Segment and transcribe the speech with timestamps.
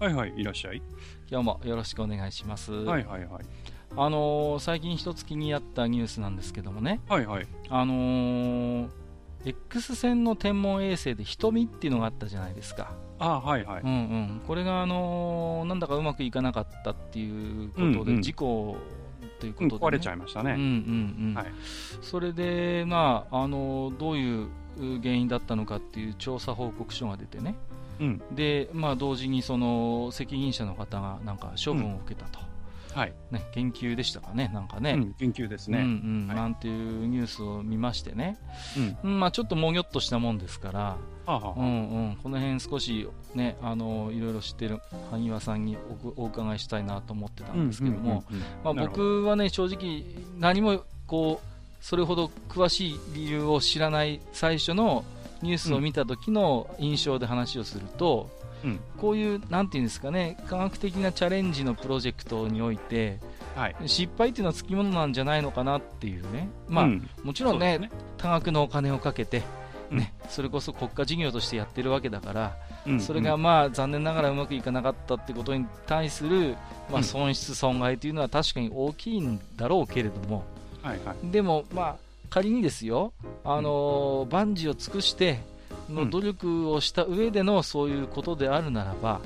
[0.00, 0.80] はいはい、いらっしゃい。
[1.30, 3.44] 今日もよろしくお願いしますはいはいはい。
[3.96, 7.46] あのー最近一つ気になったニュースなんですけどもねはいはい。
[7.68, 8.88] あのー
[9.44, 13.82] X 線の天文衛星で瞳っていうのがあったじゃないですか、あはいはい。
[13.82, 18.76] うんうん、これが、あのーなんだかうまくいかなかったっていうことうんうんで事故
[19.40, 20.52] というこうん、とで、ね壊れちゃいましたね。
[20.52, 21.46] うんうんうんはい
[22.02, 24.48] それで、まああのーどういう
[25.02, 27.56] 原因だったのかっていう調査報告書が出てね
[28.00, 28.22] うん。
[28.32, 32.40] で、まあ、同時にその責任者の方がなんか処分を受けたと、
[32.94, 33.12] はい。
[33.30, 34.92] ね、研究でしたかね、なんかね。
[34.92, 35.78] うん、研究ですね。
[35.78, 35.88] うんう
[36.24, 36.28] ん。
[36.28, 36.36] はい。
[36.36, 38.38] なんていうニュースを見ましてね、
[38.76, 39.10] うん。
[39.10, 41.66] うんまあ、ちょっともぎょっとしたもんですから、はあ、はうんう
[42.12, 45.76] ん、この辺少し、ね、あのいろいろ知ってる萩和さんに
[46.16, 48.24] おお伺いしたいなと思ってたあ、んですけども、
[48.64, 50.04] 僕はね、正直、
[50.38, 55.04] 何もこうそれほど詳しい理由を知らない最初の
[55.42, 58.30] ニュースを見た時の印象で話をすると、
[58.64, 58.80] うん。
[58.96, 63.20] こういう、なんていうんですかね、科学的なチャレンジのプロジェクトにおいて、
[63.54, 63.76] はい。
[63.86, 67.08] 失敗っていうのはつきものなんじゃないのかなっていうね、まあうん。
[67.22, 69.42] もちろんねそうです多額のお金をかけて、
[69.90, 73.00] ねそれこそ国家事業としてやってるわけだから、うん。
[73.00, 76.56] それがまあ残念ながらうまくいかなかったってことに対する、
[76.90, 77.04] まあ、うん。
[77.04, 80.44] 損失、損害というのは確かに大きいんだろうけれども、
[80.82, 81.30] はいはい。
[81.30, 81.96] でも、まあ、
[82.28, 83.12] 仮にですよ、
[83.44, 85.40] あのー万事を尽くして
[85.88, 86.10] のうん。
[86.10, 89.20] 努力をした上でのそういうことであるならば、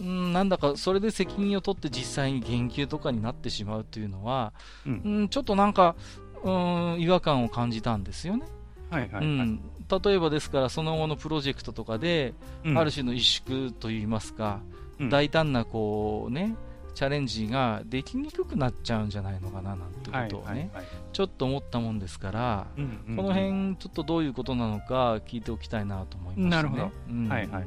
[0.00, 4.52] うん、なんだかそれで責任を取って実際に言及とかになってしまうというのは、
[4.86, 5.02] うん。
[5.04, 5.96] うん、ちょっとなんか、
[6.42, 8.46] うん、違和感を感じたんですよね。
[8.90, 9.24] はいはいはい。
[9.24, 12.78] うん、例えばですから、その後のプロジェクトとかで、うん。
[12.78, 14.60] ある種の萎縮といいますか、
[14.98, 15.10] うん。
[15.10, 16.56] 大胆なこう、ね、
[16.94, 20.86] チャレンジができにくくなっちゃうんじゃないのかななんてはいことをね、はいはい。
[21.12, 26.50] ちょっと思ったもんですから、うんうんこの辺、ちょっとどういうことなのか聞いておきたいなと思いました、ね。
[26.50, 27.66] なるほどうんはいはい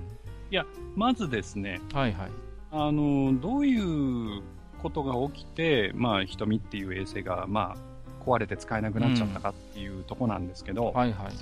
[0.96, 2.32] まずですね、はいはい。
[2.72, 4.44] あの、どういう
[4.82, 11.34] ことが起きて、まあ、瞳っていう衛星が、まあ、壊れて使えなくなっちゃったかっていうとこなんですけど、はいはいはい。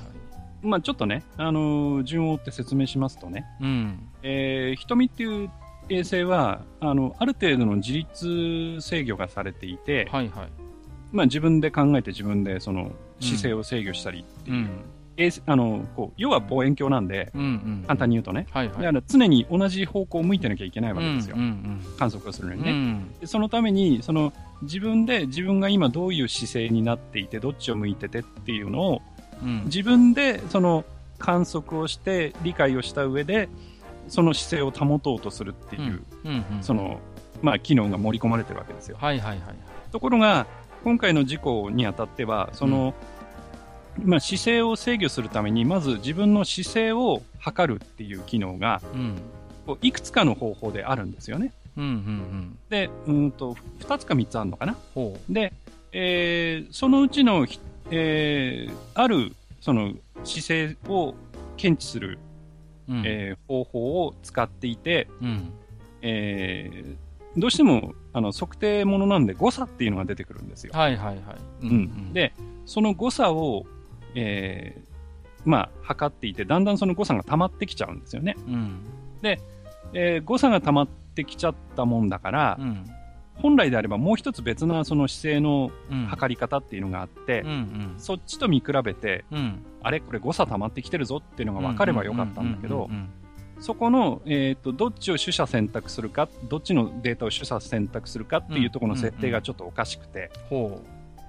[0.61, 4.09] まあ、ちょっとね、あの、順を追って説明しますとね、うん。
[4.23, 5.49] えー、瞳っていう
[5.89, 10.49] 衛星は、あの、ある程度の自律制御がされていて、はいはい。
[11.11, 14.69] まあ自分で考えて自分でその姿勢を制御したりっていう、うん。
[15.17, 17.83] 衛星あの、こう、要は望遠鏡なんで、うんうん。
[17.85, 18.75] 簡単に言うとね、はいはい。
[18.77, 21.35] だから常に同じ方向を向いてなきゃいけないわけですよ。
[21.37, 22.59] うんうん観測をするのうん。
[22.59, 22.71] にね。
[22.71, 29.01] うんでそのために、その、自分で自分が今どういう姿勢になっていて、どっちを向いててっていうのを、
[29.43, 29.63] うん。
[29.65, 30.85] 自分でその
[31.19, 33.49] 観測をして理解をした上で、
[34.07, 36.63] その姿勢を保とうとするっていう、うんうん。
[36.63, 36.99] その、
[37.41, 38.97] まあ、機能が盛り込まれてるわけですよ。
[38.99, 39.55] はいはいはい。
[39.91, 40.47] ところが、
[40.83, 42.93] 今回の事故にあたっては、その、
[44.03, 49.21] まあ、姿勢を制御するために、まず自分の姿勢を測るっていう機能が、うん。
[49.67, 51.53] こういくつかの方法であるんですよね。
[51.77, 52.57] うんうんうん。
[52.69, 54.75] で、うーんと、二つか三つあるのかな。
[54.95, 55.53] ほで、
[55.91, 57.59] えーそのうちのひ、
[57.91, 59.93] えーある、その
[60.23, 61.13] 姿勢を
[61.57, 62.17] 検知する、
[62.89, 62.93] う。
[62.93, 63.03] うん。
[63.05, 65.53] えー方法を使っていて、うん。
[66.01, 66.95] えー
[67.37, 70.73] どうしても、あの、測定ものなんで誤差っていうのが出てくるんですよ。
[70.73, 71.67] はいはいはい。
[71.67, 72.33] ううん、、で、
[72.65, 73.65] その誤差を、
[74.15, 74.91] えー
[75.45, 78.35] まあ、測っていて、だんだんその誤差が溜まってきちゃうんですよね。
[78.47, 78.79] うん。
[79.23, 82.85] えー誤差が溜まってきちゃったもんだから、うん。
[83.35, 86.05] 本来であればもう一つ別なその姿勢のうん。
[86.05, 87.93] 測り方っていうのがあって、うんうん。
[87.97, 89.65] そっちと見比べて、うん。
[89.81, 89.99] あれ？
[90.01, 93.09] これ誤差溜まってきてるぞっていうのが分かればよかったんだけどう、ん
[93.61, 100.81] そこの、えっ、と、どっちを取捨選択するか、どっちのデータを取捨選択するかっていうところの設定がちょっとおかしくて、ほ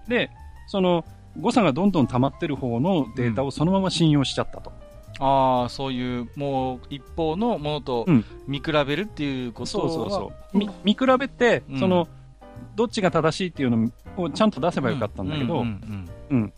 [0.09, 0.31] で、
[0.67, 1.05] その、
[1.39, 4.71] 誤差がどんどん溜まってる方のデータをそのまま信用しちゃったと。
[4.71, 4.73] う。
[5.21, 10.59] ああ、そういう、もう一方のものとうん見比べるっていうことそうそうはそう。
[10.59, 12.09] み見比べて、うんその、
[12.77, 16.53] どっちが正しいっていうのをちゃんと出せばよかったんだけど、うんうんうん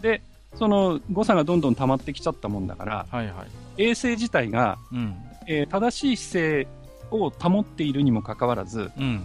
[0.00, 0.22] で、
[0.54, 3.65] その誤差がどんどん溜まってきちゃったもんだから、はいはい。
[3.78, 5.16] 衛星自体が、うん。
[5.46, 6.68] えー正しい姿勢
[7.10, 9.22] を保っているにもかかわらず、うん。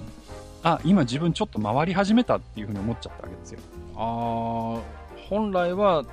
[0.63, 3.59] あ、今自分ちょっと回り始めたっていうふうに思っちゃったわけですよ。
[3.95, 6.05] ああ、本来は、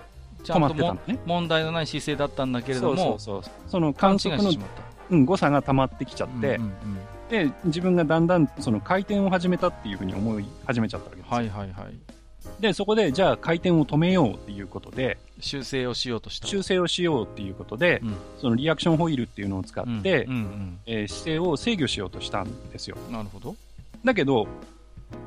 [0.43, 1.19] ちゃんともってたのね。
[1.27, 3.43] 問題のない姿勢だったんだけれども、そ
[3.81, 4.51] の観測の。
[5.11, 6.73] うん誤差が溜まってきちゃって、うんうん
[7.31, 11.37] で、自分がだんだんその回転を始めたっていうふうに思い始めちゃったわけですよ。
[11.37, 11.95] はいはいはい。
[12.61, 16.47] で、そこで、じゃあ回転を止めようっていうことで、修正をしようとした。
[16.47, 22.97] 修正をしようっていうことで、うんそのリアクションホイールっていうのを使って、うんうんえー姿勢を制御しようとしたんですよ。
[23.07, 23.13] うん。
[23.13, 23.55] なるほど。
[24.05, 24.47] だけど、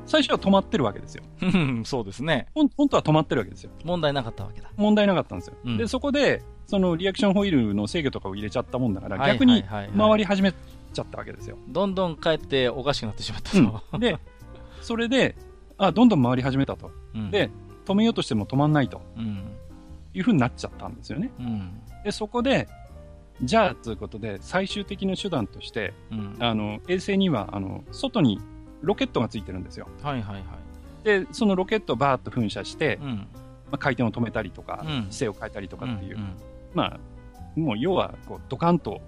[0.06, 1.22] 最初は止まってるわけですよ。
[1.40, 2.46] うんそうですね。
[2.54, 3.70] 本当は止まってるわけですよ。
[3.84, 4.70] 問題なかったわけだ。
[4.76, 5.54] 問題なかったんですよ。
[5.64, 11.56] うんで、そこで、そのリアクションホイールの制御とかを入れちゃったもんだから、はい逆にはいはいはい回り始めちゃったわけですよ。
[11.68, 13.96] どんどん帰っておかしくなってしまったうと。
[13.96, 14.18] ん、で、
[14.82, 15.36] それで、
[15.78, 16.90] あ、どんどん回り始めたと。
[17.14, 17.50] うんで、
[17.84, 19.52] 止めようとしても止まんないとうん。
[20.14, 21.30] いうふうになっちゃったんですよね。
[21.38, 21.80] うん。
[22.04, 22.68] で、そこで、
[23.42, 26.36] じゃあ、ということで、最終的な手段として、うん。
[26.38, 28.40] あの、衛星には、あの、外に
[28.82, 29.88] ロケットがついてるんですよ。
[30.02, 30.44] はいはいはい。
[31.04, 33.16] で、そのロケットをバーッと噴射して、うん。
[33.16, 33.24] ま
[33.72, 36.36] あ、回転を止めたりとか、うん姿勢を変えたりとかっていう、んん
[36.74, 37.00] まあ、
[37.58, 39.00] もう要は、こう、ドカンと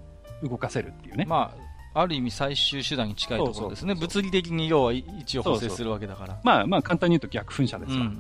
[0.43, 1.27] 動かせるっていうね。
[1.27, 3.95] まあ、ある意味最終手段に近いところですね。
[3.95, 6.41] 物理的に要は位置を補正するわけだから。
[6.43, 7.99] まあ、まあ、簡単に言うと逆噴射ですわ。
[7.99, 8.11] うんうんう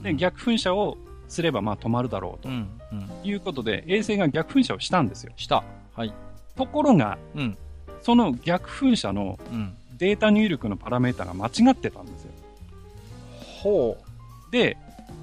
[0.00, 0.02] ん。
[0.02, 0.98] で、逆噴射を
[1.28, 3.10] すれば、まあ、止まるだろうとうんうん。
[3.22, 5.32] いうことで、衛星が逆噴射をしたんですよ。
[5.36, 5.62] した。
[5.94, 6.12] はい。
[6.56, 7.56] ところが、うん。
[8.02, 9.76] その逆噴射のうん。
[9.98, 12.32] データ入力のパラメータが間違ってたんですよ。
[13.62, 13.96] ほ
[14.50, 14.76] で、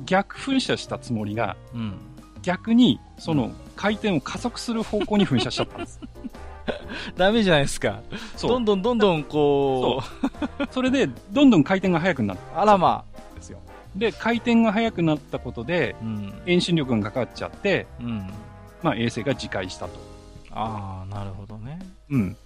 [0.05, 1.77] 逆噴射したつもりが、う。
[1.77, 1.97] うん。
[2.43, 5.99] 逆に、その回転を加速する方向に噴射しちゃったんです。
[7.17, 8.01] ダメじゃないですか。
[8.41, 13.59] どんどんどんどんこう、それで、どんどん回転が速くなったあらまんですよ。
[13.95, 16.03] で、回転が速くなったことで、あ。
[16.03, 16.33] うん。
[16.45, 18.29] 遠心力がかかっちゃって、うん。
[18.81, 19.91] まあ、衛星が自壊したと。
[20.51, 21.79] ああ、なるほどね。
[22.09, 22.37] うん。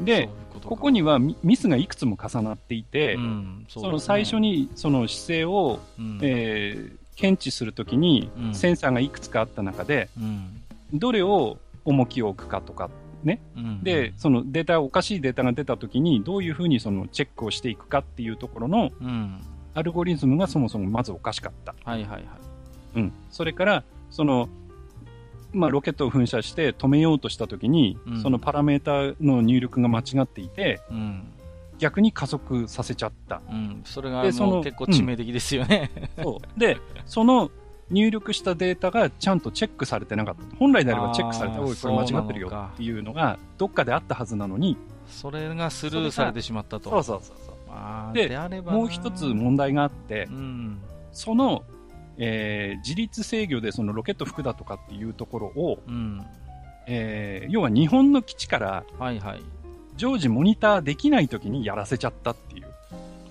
[0.00, 10.60] でう、こここにはミミスがいくつも重なっていて、うん、その最初、にその姿勢を、うんえー検知するときにうんセンサーがいくつかあった中で、うん
[10.92, 12.88] どれを重きを置くかとか、
[13.24, 13.40] ね。
[13.56, 19.40] うんで、そのデータ、おかしいデータが出たときに、どういうふうにそのチェックをしていくかっていうところのうん、
[19.74, 21.74] アルゴリズムがそもそもまずおかしかった。
[21.84, 22.22] はいはいはい。
[22.96, 23.12] うん。
[23.30, 24.48] それから、その、
[25.52, 31.24] まあ、ロケットを噴射して止めようとしたときに、うんそのパラメータの入力が間違っていて、うん、
[31.78, 33.40] 逆に加速させちゃった。
[33.48, 35.90] うん、それが結構致命的ですよね。
[36.22, 36.60] そう。
[36.60, 37.50] で、その
[37.90, 40.56] 入力したデータがちゃんとチェックされてなかった。
[40.56, 44.76] 本来であればチェックされて、おい、これ間違ってるよっていうのが、どっかであったはずなのに、
[45.06, 46.90] それがスルーされてしまったと。
[46.90, 47.54] そうそうそうそう。
[47.68, 50.78] あーでもう一つ問題があってう、ん、
[51.12, 51.64] その、
[52.16, 56.24] えー自律制御でそのロケット吹くだとかっていうところを、うん、
[56.86, 59.42] えー要は日本の基地からはいはい。
[59.96, 62.73] 常時モニターできない時にやらせちゃったっていう。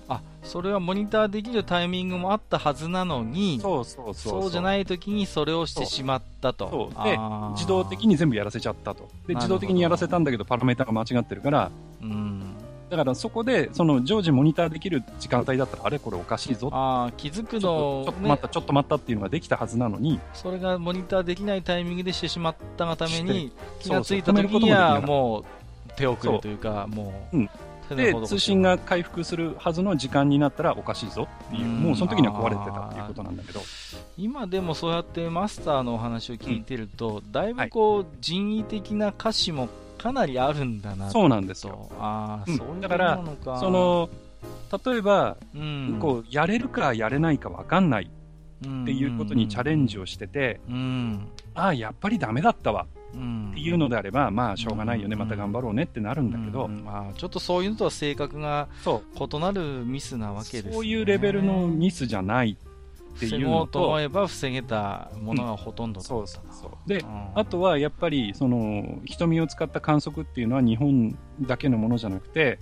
[0.08, 4.42] あ、それはモニターできるタイミングもあったはずなのに、そうそうそう。
[4.42, 4.64] そうじゃい。
[4.64, 6.90] ない時にそれをしてしまったと。
[7.04, 7.18] で
[7.52, 9.08] 自動的に全部やらせちゃったと。
[9.26, 11.70] で、自動的にやらせたんだけどパラメータが間違ってるから、
[12.02, 12.54] うん。
[12.90, 16.68] だからそこで、その常時モニターできる時間帯だったら、あれこれおかしいぞ。
[16.72, 25.44] ああ、気づくちょっとちょのっと待った、ちょっと待ったっていうのができたはずなのに、それがモニターできないタイミングでしてしまったがために、気がついた時にはもう
[25.96, 31.80] 手遅れというか、もう、うん手で通信が回復するはずの時間になったらおかしいぞっていう、うん。
[31.80, 33.60] もうその時には壊れてたっていうことなんだけど、
[34.16, 41.88] 今でもそうやってマスターのお話を聞いてると、だいぶこう、人為的な歌詞もかなりあるんだなそうなんですよ。
[41.90, 41.96] と。
[41.98, 42.56] ああ、うん。
[42.56, 43.24] そういうだから。
[43.58, 44.08] そ、の、
[44.84, 48.10] 例えば、うん、こう、やれるかやれないかわかんない
[48.64, 52.86] うんっていうことにチャレンジをしてて、うん、ああ、やっぱりダメだったわ。
[52.96, 53.03] うん、
[53.50, 60.72] っていうのであれば、まあ、しょうがないよね、うんまた頑張ろうねってなるんだけどう、んあーちょっとそういうのとは性格が異なるミスなわけですね。
[60.72, 62.56] そういうレベルのミスじゃない
[63.14, 66.88] っていうのと思と、えば防げたものがほとんどだったそうそうそう。
[66.88, 72.58] で、うんあとはやっぱり、その、瞳を使った観測っていうのは日本だけのものじゃなくて、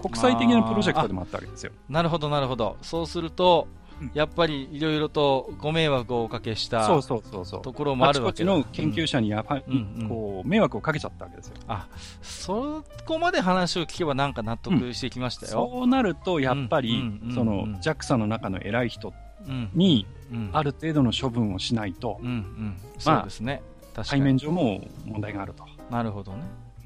[0.00, 1.72] 国際的なプロジェクトでもあったわけですよ。
[1.88, 2.76] なるほど、なるほど。
[2.82, 7.62] そうするとうん、やっぱりいろいろとご迷惑をおかけしたそうそうそうそう。
[7.62, 11.54] ところもああちこちるわけだの研究者にやばい、うんうんこう、迷惑をかけちゃったわけですよ。
[11.68, 11.86] あ、
[12.22, 15.52] そこまで話を聞けばなんか納得してきましたよ。
[15.52, 17.02] そうなると、やっぱり、
[17.34, 19.12] そのうん JAXA の中の偉い人
[19.46, 19.70] うん。
[19.74, 22.76] に、うん、ある程度の処分をしないとうん、うん。
[22.98, 23.62] そうですね。
[23.94, 24.08] 確かに。
[24.08, 26.42] 対面上も問題があるとなるほどね。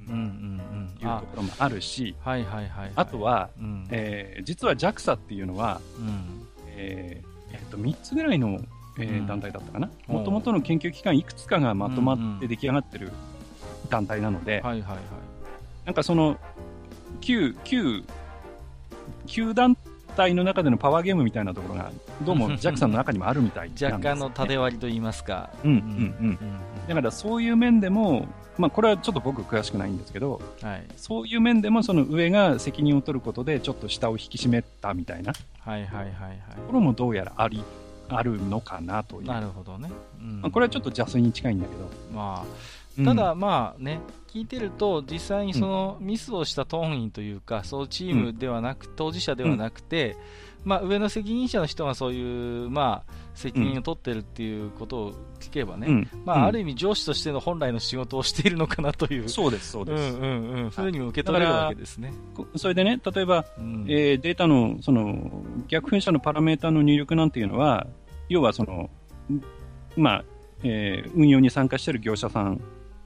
[0.08, 1.08] うんうんうん。
[1.08, 2.92] あいうところもあるし、はいはいはいはい。
[2.94, 6.41] あとは、うん、えー実は JAXA っていうのは、うん。
[6.82, 8.60] えーえーと3つぐらいの、
[8.98, 9.26] えーうん。
[9.26, 13.12] 団体だったかな、もともとの研究機関いくつかがまとまって出来上がってる
[13.88, 14.98] 団体なので、はいはいはい。
[15.86, 16.38] なんかその
[17.20, 18.02] 旧旧
[19.26, 19.76] 旧団
[20.16, 21.90] 体の中でのパワーゲームみたいなところが
[22.22, 23.94] どうも JAXA の中にもあるみたいなんですよね。
[23.94, 25.50] 若干の縦割りと言いますか。
[25.64, 25.70] うん。
[25.70, 26.38] うんうん。
[26.88, 28.26] だからそういう面でも、
[28.58, 30.86] まあこれはちょっと僕詳しくないんですけど、はい。
[30.96, 36.32] そういう面でもその上が責任を取ることでちょっと下を引き締めたみたいなとはいはいはいは
[36.66, 37.62] ころもどうやらあり、
[38.08, 39.24] あるのかなといい。
[39.24, 39.28] う。
[39.28, 39.90] なるほどね。
[40.20, 41.88] うんまあこれはちょっと邪推に近いんだけど。
[42.14, 42.46] まあ、
[42.98, 44.00] うんただ、まあね、
[44.34, 50.14] 聞いてると、実際にそのミスをした当人というか、そうチームではなく、当事者ではなくて、
[50.64, 56.08] まあ、上の責任者の人がそういう、まあ、責任を取ってるっていうことを聞けばね、うん。
[56.24, 56.44] まあ、うん。
[56.44, 60.14] ある意味上司としての本来の仕事をしているのかなという、そうです、そうです。
[60.14, 62.12] うんうんうん、ふうにも受け取れるわけですね。
[62.34, 63.84] こそれでね、例えば、うん。
[63.88, 67.86] えーデータの、その、逆噴射のパラメータの入力なんていうのは、
[68.28, 68.90] 要はその、
[69.30, 69.42] ん
[69.96, 70.24] まあ、
[70.62, 72.60] えー運用に参加している業者さん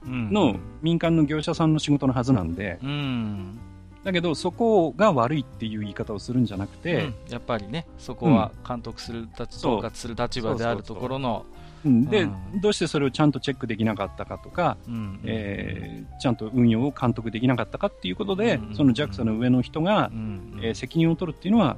[0.05, 3.59] うんの、民間の業者さんの仕事のはずなんで、うん
[4.07, 11.45] だけどそこが悪いっていう言い方をするんじゃなくて、うんやっぱりね、そこは監督する立、そう統括する立場であるところの、
[11.85, 11.89] う。
[11.89, 12.05] ん。
[12.05, 12.61] で、うん。
[12.61, 18.77] どうしてそれをちゃんとチェックできなかったかとか、うんえーちゃんと運用を監督できなかったかっていうことで、うん。
[18.77, 20.61] その JAXA の上の人がう、ん。
[20.63, 21.77] えー責任を取るっていうのは、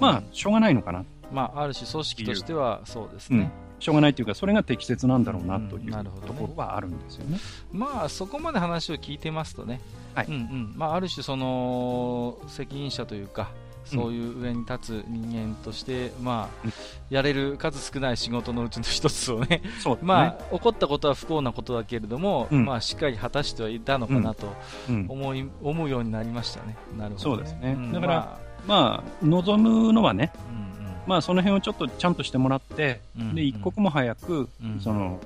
[0.00, 1.04] まあ、しょうがないのかな。
[1.32, 3.50] まあ、ある種組織としてはそうですね、
[3.82, 7.38] しょうがないっていうか、それが適切なんだろうなといううんねところはあるんですよね。
[7.72, 9.80] まあそこまで話を聞いてますとね、
[10.14, 10.26] はい。
[10.26, 10.74] うんうん。
[10.76, 13.50] まあ、ある種、その責任者というか、
[13.84, 16.72] そういう上に立つ人間として、まあうん。
[17.10, 19.62] やれる数少ない仕事のうちの一つをね、ね。
[20.02, 22.64] まあ、起こったことは不幸なことだけれども、うん。
[22.64, 24.54] まあ、しっかり果たしてはいたのかなと
[24.88, 25.06] うん。
[25.08, 27.74] 思い、思うようになりましたね、なるほど、そうですね。
[27.74, 27.92] ん。
[27.92, 30.71] だからままあ、望むのはね、うん
[31.06, 34.80] まあ、その辺をちょっとちゃんとしてもらって、うんで、一刻も早く、うん。
[34.80, 35.18] その、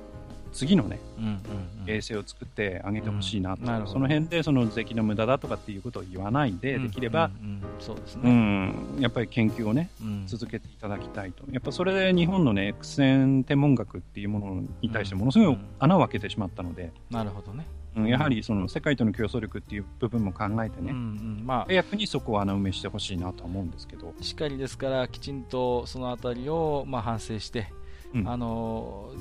[0.53, 1.39] 次のね、うんうんうん。
[1.87, 7.51] 衛星を作ってあげてほしいなと、うんその辺でその税金の無駄だとかっていうことを言わないで、できれば、うんうん。
[7.51, 10.23] うんそうですうね、ん、やっぱり研究をね、うん。
[10.25, 11.43] 続けていただきたいと。
[11.51, 17.65] やっぱそれで日本のね、X 線天文学っていうものに対してものすごい穴を開けてしまったので、なるほどね。
[17.97, 21.45] うんやはりその世界との競争力っていう部分も考えてうんうね、ん。
[21.45, 21.65] まあ。
[21.65, 27.71] 早くにそこを穴埋めしてほしいなとは思うんですけど、しっかりですから、きちんとそのあたりを、まあ、反省して、
[28.13, 28.27] うん。
[28.27, 29.11] あの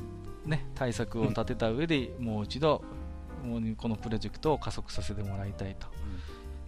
[0.44, 2.82] ーね、対策を立てた上で、もう一度、
[3.44, 5.88] もうこのプロジェクトを加速させてもらいたいと。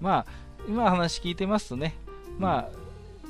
[0.00, 0.27] まあ、
[0.69, 1.95] 今話聞いてますとね、
[2.38, 2.69] ま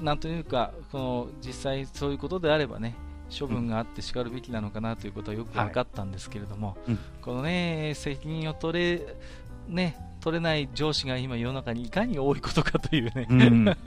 [0.00, 2.94] あ、なんというか、この実際そういうことであればね、
[3.36, 6.98] 処分があってしかるべきなのかなということはよく分かったんですけれども、うん。
[7.20, 9.06] このね、責任を取れ、
[9.68, 13.64] ね、取れない上司が今世の中にいかに多いことかというね、うん。
[13.66, 13.78] は い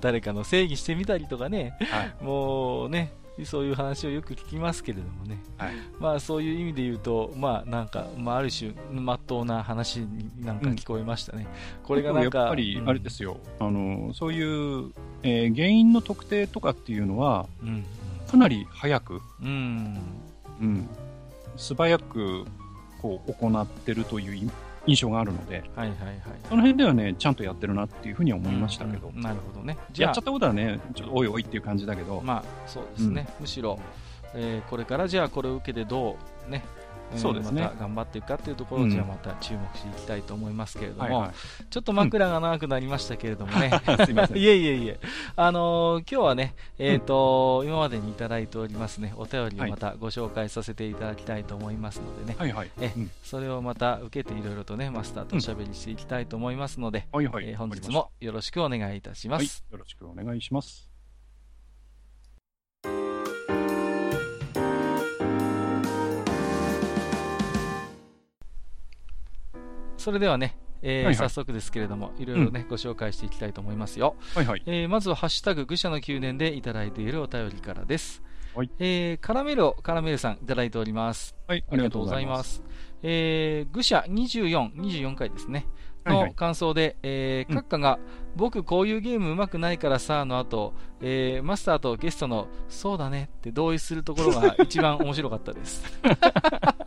[0.00, 1.76] 誰かの正義してみたりとかね、
[2.20, 3.12] もうね、
[3.44, 11.46] そういう話をよく聞きますけれどもね、はいまあそういう意味で言うと、まあなんか、まあある種、まっとうな話になんか聞こえましたね。
[11.82, 17.84] これがやっぱりあれですよ、あのそういう、えー原因の特定とかっていうのは、うん。
[18.26, 19.98] かなり早く、うん。
[20.60, 20.88] うん、
[21.56, 22.46] 素早く
[23.00, 24.50] こう行ってるという
[24.86, 26.18] 印象があるので、はいはいはい。
[26.48, 29.76] その辺ではね、ちゃんとやってるなっていうふうには思いましたけど、うんうんなるほどね。
[29.92, 33.28] じゃあやっちゃっ、たことはね、ちょっとおいおいっていう感じだけど、まあそうですね。
[33.40, 33.78] むしろ、
[34.34, 36.16] えーこれからじゃあこれを受けてど
[36.46, 36.85] うね、えー
[37.16, 41.34] そうですねまた頑張っていくかというところを、うんじゃあまた注目していきたいと思いますけれども、はいは
[41.70, 43.70] ちょっと枕が長くなりましたけれどもね。
[43.70, 44.38] い、 すいません。
[44.38, 45.00] いえいえいえ。
[45.36, 52.70] あのー今日はね、えっ、と、今までにいただいておりますね、お便りをまたご紹介させていただきたいと思いますのでね、はいはい。
[52.80, 57.48] えうんそれをまた受けていろいろとね、マスターとおしゃべりしていきたいと思いますので、はいはい。
[57.48, 59.64] えー本日もよろしくお願いいたしまはいす。。
[59.70, 60.95] よろしくお願いします。
[70.06, 74.14] それではね、えーはいはい早速ですけれども、いろいろね、ご紹介していきたいと思いますよ。
[74.36, 74.62] はいはい。
[74.66, 78.22] えーまずは、ハッシュタグ、愚者の宮殿でいただいているお便りからです。
[78.54, 81.34] はいえーカラメルをカラメルさんいただいております。
[81.48, 82.62] はい、ありがとうございます。
[83.02, 85.66] えー、愚者24、24回ですね。
[86.04, 87.98] のはいはい感想で、えー、うん閣下が、
[88.36, 95.82] 僕こういうゲーム上手くないからさ、の後、えー、マスターとゲストの、そうだねって同意するところが一番面白かったです。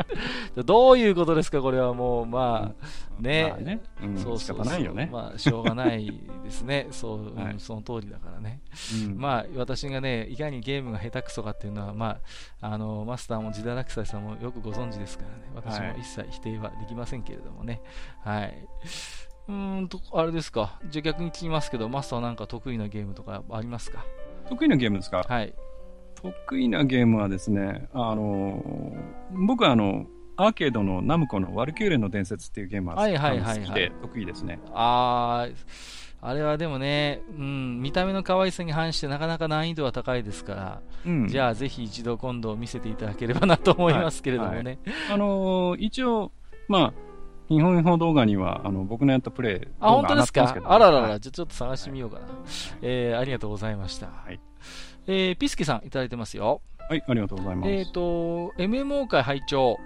[0.64, 2.72] どういうことですか、これはもう、ま
[3.18, 3.48] あ、ね。
[3.50, 5.08] まあね、うん、そうそうそう仕方ないよね。
[5.12, 6.06] まあ、しょうがない
[6.44, 6.88] ですね。
[6.92, 8.60] そう、うんはいその通りだからね。
[9.06, 12.18] うんまあ、私がね、いかにゲームが下手くそかっていうのは、ま
[12.60, 15.44] あ、あの、マスターもジダラクサイさんもよくご存知ですからね。
[15.54, 17.80] 私もはい一切否定はできませんけれどもね。
[18.20, 18.54] はい。
[19.48, 20.78] うーんと、あれですか。
[20.90, 24.04] じゃあ逆に聞きますけど、マスターはなんか得意なゲームとかありますか？
[24.48, 25.24] 得意なゲームですか？
[25.28, 25.54] はい。
[26.22, 30.06] 得意なゲームはですね、あのー僕はあの、
[30.36, 34.58] アーケードのナムコのワルキューレの伝説っていうゲームははいはいはいはい好きで得意ですね。
[34.72, 35.54] あー、
[36.20, 44.56] あれはでもね、うん、見た目の可愛さに反してなかなか難易度は高いですから、うん、じゃあぜひ一度今度見せていただければなと思いますけれどもね。
[44.56, 44.78] はいはい、
[45.12, 46.32] あのー、一応、
[46.68, 46.92] まあ、
[47.48, 50.60] 日本語動画には、あの、僕のやったプレイ、あ、本当ですか？
[50.64, 52.26] あららら、じゃちょっと探してみようかな。
[52.26, 52.34] はい、
[52.82, 54.06] えー、ありがとうございました。
[54.06, 54.40] はい。
[55.06, 56.62] えー、ピスケさんいただいてますよ。
[56.88, 57.70] はい、ありがとうございます。
[57.70, 59.78] えっ、ー、と、MMO 会拝聴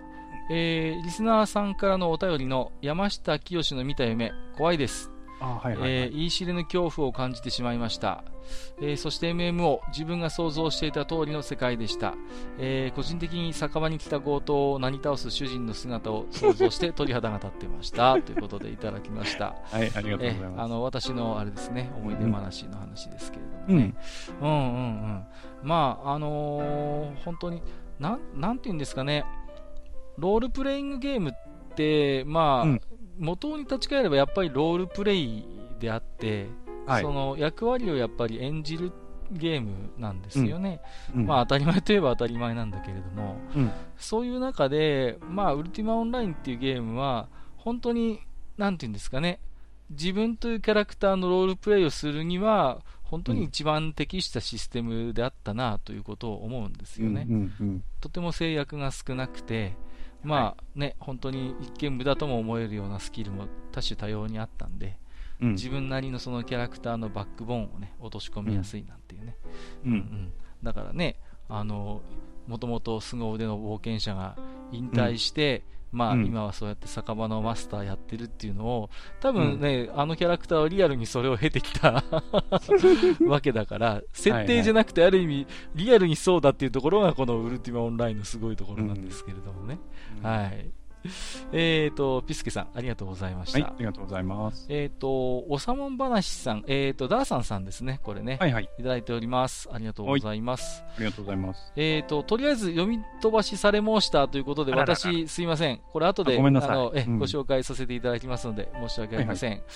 [0.52, 5.12] えー、リスナーさんからのお便りの山下清の見た夢、怖いです。
[5.40, 8.24] 言い知れぬ恐怖を感じてしまいました。
[8.80, 12.14] えー、そして MMO、自分が想像していた通りの世界でした。
[12.58, 18.20] えー、個人的に酒場に来た強盗をなぎ倒す主人の姿を想像して鳥肌が立ってました。
[18.22, 19.56] ということでいただきました。
[19.70, 20.44] はい、ありがとうございます。
[20.44, 23.94] えー、あの、私のあれですね、思い出話の話ですけれどもね。
[24.40, 25.24] うん、うん、うんうんうん
[25.62, 27.62] まあ、あのー、本当に、
[27.98, 29.24] なん、なんて言うんですかね、
[30.16, 32.80] ロールプレイングゲームって、まあ、うん、
[33.20, 35.44] 元に立ち返ればやっぱりロールプレイ
[35.78, 36.48] であって、
[36.86, 38.92] はい、その役割をやっぱり演じる
[39.30, 40.80] ゲームなんですよね、
[41.14, 48.20] うん、まあ当たり前といえば当たり前なんだけれども、うん、そういう中で、まあ、ウルティマオンラインっていうゲームは、本当に、
[48.56, 49.38] なんていうんですかね、
[49.90, 57.26] 自分というキャラクターのロールプレイをするには、本当に一番適したシステムであったなということを思うんですよね。
[58.00, 59.76] とても制約が少なくて、
[60.22, 64.98] まあね、本当に一見無駄とも思えるようなスキルも多種多様にあったんで、
[65.40, 69.36] うん、自分なりのそのキャラクターのバックボーンをね、落とし込みやすいなんていうね。
[69.84, 71.16] うん、うん、だからね、
[71.48, 72.02] あの、
[72.46, 74.36] もともと凄腕の冒険者が
[74.72, 82.04] 引退して、うん、まあ、今はそうやって酒場のマスターやってるっていうのを、多分ね、あのキャラクターはリアルにそれを経てきた
[83.26, 89.78] わけだから、設定じゃなくてある意味、リアルにそうだっていうところがこのウルティマオンラインのすごいところなんですけれどもね。
[90.22, 90.70] はい。
[91.52, 93.58] えっと、ピスケさん、ありがとうございました。
[93.58, 94.66] はい、ありがとうございます。
[94.68, 98.36] えっ、ー、と、おさもん話さん、えっ、ー、と、ダーさんさんですね、これね。
[98.40, 98.68] はいはい。
[98.78, 99.68] いただいております。
[99.72, 100.84] ありがとうございます。
[100.96, 101.72] ありがとうございます。
[101.76, 105.80] えっ、ー、と、とりあえず読み飛ばしされ申したということで、私、すいません。
[105.92, 106.70] これ後で、ごめんなさい。
[106.70, 109.50] あの、え、うん、ご紹介させていただきますので、申し訳ありません。
[109.50, 109.68] はいはい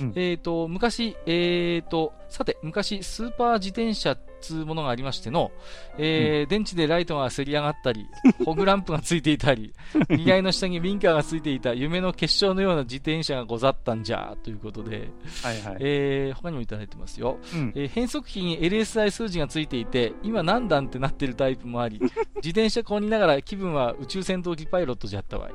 [0.00, 5.50] うん、えっ、と、昔、えっ、と、さて、昔、スーパー自転車つうものがありましての、
[5.98, 8.06] えー、うん、電池でライトがせり上がったり、
[8.44, 9.72] ホグランプがついていたり、
[10.10, 15.10] 荷台の下にウィンカーがついていた夢の結晶のような自転車がござったんじゃ、ということで、
[15.42, 17.38] はいはい、えー、他にもいただいてますよ。
[17.54, 21.98] うん、えー、変速機に LSI 数字がついていて、今何段ってなってるタイプもあり、
[22.36, 25.52] 自転車こにながら気分は宇宙戦闘機パイロットじゃったわい。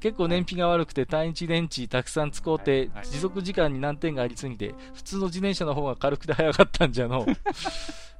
[0.00, 7.26] 結構燃費が悪くて単一電池たくさん使うて、持続時間に難点がありすぎて、普通の自転車の方が軽くて速かったんじゃの。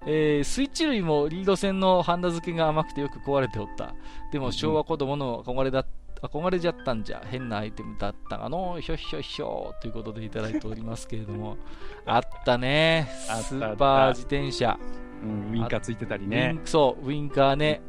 [0.07, 3.95] えー、スイッチ類もリード線のハンダ付けが甘くてよく壊れておった。
[4.33, 5.85] でも昭和子供の憧れだ
[6.23, 11.57] 憧れちゃったんじゃ変なアイテムだったがのひょひょひょということでいただいておりますけれども。
[12.07, 13.09] あったね。
[13.43, 14.79] スーパー自転車。
[15.23, 16.59] うん、ウィンカーついてたりね。
[16.65, 17.81] そうウィンカーね。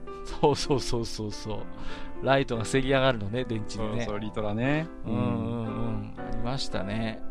[0.42, 1.60] そうそうそうそうそう。
[2.26, 4.06] ライトがせり上がるのね電池でね。
[4.06, 4.88] そうリトラね。
[5.06, 5.24] うんうんう
[5.66, 6.14] ん。
[6.18, 7.22] ありましたね。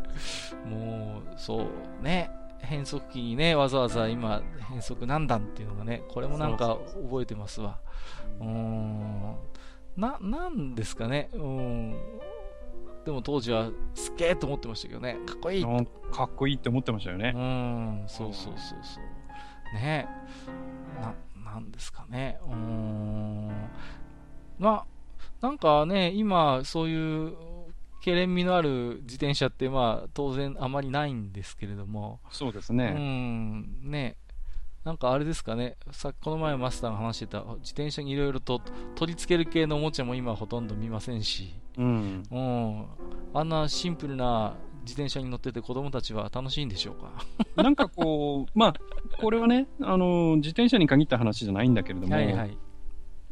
[0.65, 1.67] もうそ
[2.01, 2.31] うね
[2.67, 7.79] 変速機にね、わざわざ今、変速何段っていうのがね、これもなんか覚えてますわ。
[8.41, 9.37] うーん。
[9.97, 11.31] な、なんですかね。
[11.33, 11.97] うん。
[13.05, 15.17] でも当時はすげえと思ってましたけどね。
[15.27, 15.65] かっこいい。
[15.65, 17.33] かっこいいって思ってましたよね。
[17.35, 18.05] うん。
[18.09, 19.75] そうそうそうそう。
[19.75, 20.09] ね
[21.01, 21.15] な、
[21.53, 22.39] なんですかね。
[22.45, 23.51] うん。
[24.59, 24.87] まあ、
[25.41, 27.35] なんかね、今、そういう
[28.07, 32.21] けれんみのある自転車って、まあ、当然あまりないんですけれども。
[32.31, 32.95] そうですね。
[32.97, 34.17] うん、ね。
[34.85, 38.61] なんかあれですかね、さこの前マスターが話してた、自転車にいろいろと
[38.95, 42.87] 取り付ける系のおもちゃも今ほとんど見ませんし、うん、うん、
[43.35, 47.11] あんなシンプルな自転車に乗ってて子供たちは楽しいんでしょうか。
[47.61, 48.75] なんかこう、まあ、
[49.21, 52.57] これはね、あの、自転車に限った話じゃないんだけれども、はいはい、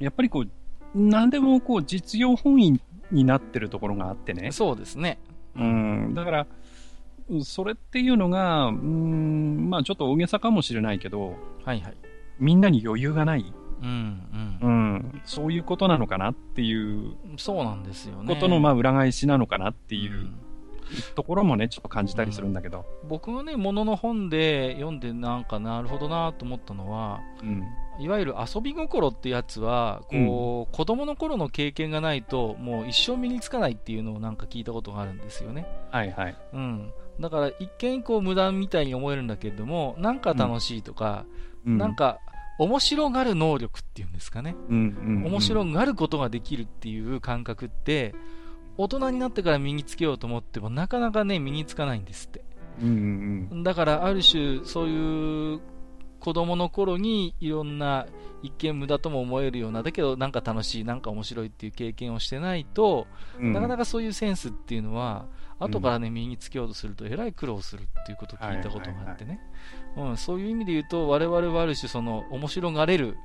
[0.00, 0.50] やっぱりこう、
[0.96, 2.80] 何でもこう実用本位
[3.14, 4.52] になってるところがあってね。
[4.52, 5.18] そうですね。
[5.56, 6.14] うん。
[6.14, 6.46] だから、
[7.42, 11.96] それっていうのが、うん、まあちょっと大げさかもしれないけど、はいはい。
[12.38, 13.52] みんなに余裕がない。
[13.82, 14.68] うん、うん。
[14.68, 15.22] うん。
[15.24, 17.14] そういうことなのかなっていう。
[17.36, 18.34] そうなんですよね。
[18.34, 20.28] ことの、まあ裏返しなのかなっていう。
[20.90, 22.84] うんところもね、ちょっと感じたりするんだけど。
[23.02, 27.64] うん、僕がね、ものの本で読んで、なんかなるほどなと思ったのは、うん、
[27.98, 35.66] いわゆる遊び心ってやつは、こう、うん、子供の頃の経験がないと、もう一生身につかないっていうのをなんか聞いたことがあるんですよね。
[35.90, 36.36] はいはい。
[36.52, 36.92] うん。
[37.20, 41.24] だから一見こう無駄みたいに思えるんだけれども、なんか楽しいとか、
[41.64, 42.18] うん、なんか
[42.58, 44.56] 面白がる能力っていうんですかね。
[44.68, 48.14] うんうんうん、面白がることができるっていう感覚って、
[48.76, 52.44] 大人になってから身につけようと思ってもなかなかね、身につかないんですって。
[52.82, 55.60] うんうんうん、だからある種そういう
[56.18, 58.06] 子供の頃にいろんな
[58.42, 63.06] 一見無駄とも思えるようなだけどなんか楽しいなんか面白いっていう経験をしてないと、
[63.38, 65.26] うん、なかなかそういうセンスっていうのは
[65.60, 69.40] 後からね、身につけようとするとえらい苦労するっていうことを聞いたことがあってね、
[69.96, 73.16] うん、そういう意味で言うと我々はある種その面白がれる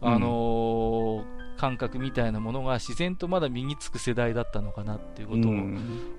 [0.00, 5.52] あのー感覚みたいなものが自然とまだ身につく世代だったのかなっていうことを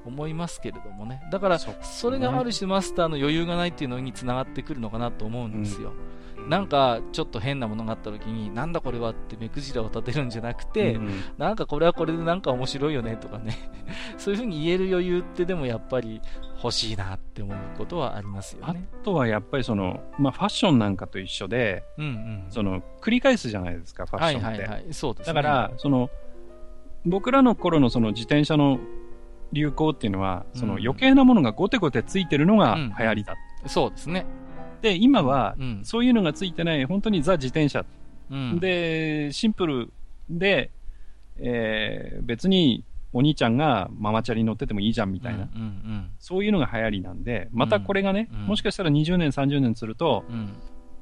[0.05, 5.93] 思いますけれどもね、だからそれがある種マスターの余裕がないっていうのにつながってくるのかなと思うんですよ。
[6.47, 13.57] なんかちょっと変なものがあった時になんだこれはって目くじらを立てるんじゃなくて、うん、なんかこれはこれでなんか面白いよねとかね。
[14.17, 16.21] そういうふうに言える余裕ってでもやっぱり
[16.63, 18.87] 欲しいなって思うことはありますよね。
[19.01, 24.47] あとはやっぱりその、まあ、ファッションなんかと一緒で、うんうん、その繰り返すじゃないですか、ファッションって。
[24.47, 26.09] はいはいはい、そうです、ね、だから、その
[27.05, 28.79] 僕らの頃のその自転車の
[29.51, 34.25] 流行っていうのは、その余計なものがゴテゴテついてるのが流行りだ、うん、そうですね。
[34.81, 37.85] で、今は、そういうのがついてない、本当にザ自転車。
[38.31, 39.93] うん、で、シンプル
[40.29, 40.71] で、
[41.37, 50.53] えー、別にお兄ちゃんがママチャリ乗っててもいいじゃんみたいな、うんうんうん、そういうのが流行りなんで、またこれがね、うんうん、もしかしたら20年、30年すると、うん、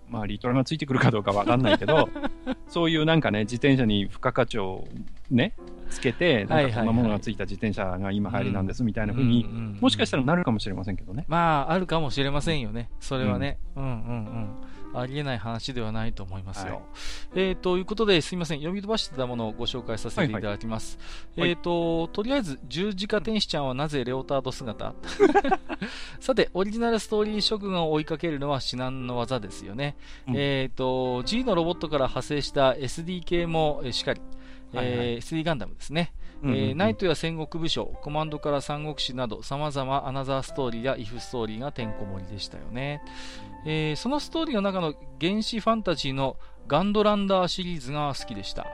[0.10, 2.10] まあ、リトラがついてくるかどうかわかんないけど、
[2.68, 4.86] そういうなんかね、自転車に付加価値を
[5.30, 5.54] ね、
[5.90, 9.46] つけて、なんかこんなものがついた自転車が今流行りなんですみたいなふうに、
[9.80, 11.26] もしかしたらなるかもしれませんけどね。
[11.30, 12.90] まあ、あるかもしれませんよね。
[13.00, 13.58] それはね。
[13.76, 14.48] うん、うん、うんうん
[14.94, 16.74] ありえない話ではないと思いますよ。
[16.74, 16.82] はい、
[17.36, 20.98] えー、ということで、すみません、読み飛ばしてたものをご紹介させていただきます。
[21.36, 24.94] はいはい、えーと、とりあえず、十字架天使ちゃんはなぜレオタード姿？
[26.20, 29.96] さて、オリジナルストーリー職軍を追いかけるのは至難の技ですよね。
[30.28, 34.22] うん、えーと、G のロボットから派生した SDK もしっかり、
[34.74, 36.14] はいはい、えー、SD ガンダムですね。
[36.44, 43.02] えナイトや戦国武将、コマンドから三国志など様々アナザーストーリーやイフストーリーがてんこ盛りでしたよね。
[43.66, 48.68] えー、そのストーリーの中の原始ファンタジーのガンドランダーシリーズが好きでした。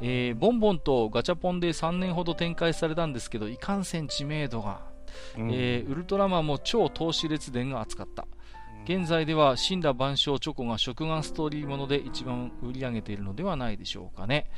[0.00, 4.82] えー、ボンボンとガチャポンで3年ほど展開されたんですけど、いかんせん知名度が、
[5.38, 8.26] うん、えー、ウルトラマンも超投資列伝が熱かった。
[8.84, 14.48] 現在では死んだ万象チョコが食玩ストーリーもので一番売り上げているのではないでしょうかね。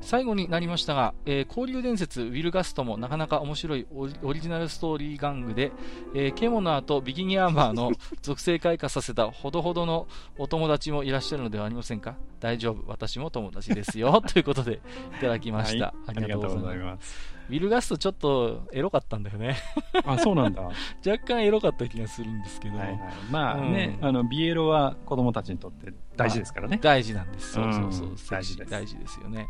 [0.00, 3.86] 最後になりましたが、えー、交流伝説ウィルガストもなかなか面白い
[4.22, 5.72] オリジナルストーリー玩具で、
[6.14, 10.08] えー、ケモナーとビギニアーマーの 属性開花させたほどほどの
[10.38, 12.16] お友達もいらっしゃるのではありませんか？
[12.40, 14.22] 大丈夫、私も友達ですよ。
[14.26, 14.80] ということで
[15.18, 15.86] いただきました。
[15.86, 17.39] はい、ありがとうございます。
[17.50, 19.56] ウィルガストちょっとエロかったんだよね
[20.04, 20.62] あ、そうなんだ。
[21.04, 22.78] 若干エロかった気がするんですけど。
[22.78, 26.78] はいはい、まあね、うん、あの、ビエロは子供たちにとって大事ですからね。
[26.80, 27.52] 大事なんです。
[27.54, 28.06] そうそうそう。
[28.08, 28.70] うん、大事です。
[28.70, 29.48] 大事ですよね。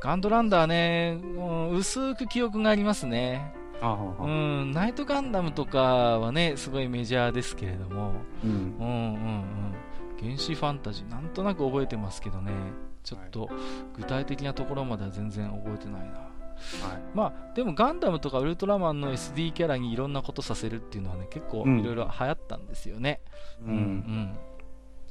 [0.00, 3.52] ガンドランダーね、うん、薄く記憶がありますね。
[4.20, 8.12] うん、ナイトガンダムとかはね、すごいメジャーですけれども、
[8.44, 8.88] うん、うんうんう
[9.38, 9.42] ん
[10.20, 12.52] 原始ファンタジー、なんとなく覚えてますけどね、
[13.02, 13.50] ちょっと
[13.96, 16.31] 具体的なところまでは全然覚えてないな。
[16.82, 23.20] はい、まあ、でもガンダムとかウルトラマンの SD キャラにいろんなことさせるっていうのはね、結構いろいろ流行ったんですよね。
[23.64, 24.38] うん、うん、うん。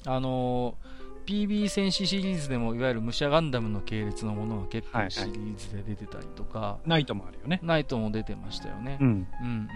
[0.06, 7.60] あのー PB 戦士シリーズでもいわゆる武者ガンダムの系列のものが結構シリーズで出てたりとか、はいはい、ナイトもあるよね。
[7.64, 9.68] ナイトも出てましたよね、うん、うんうん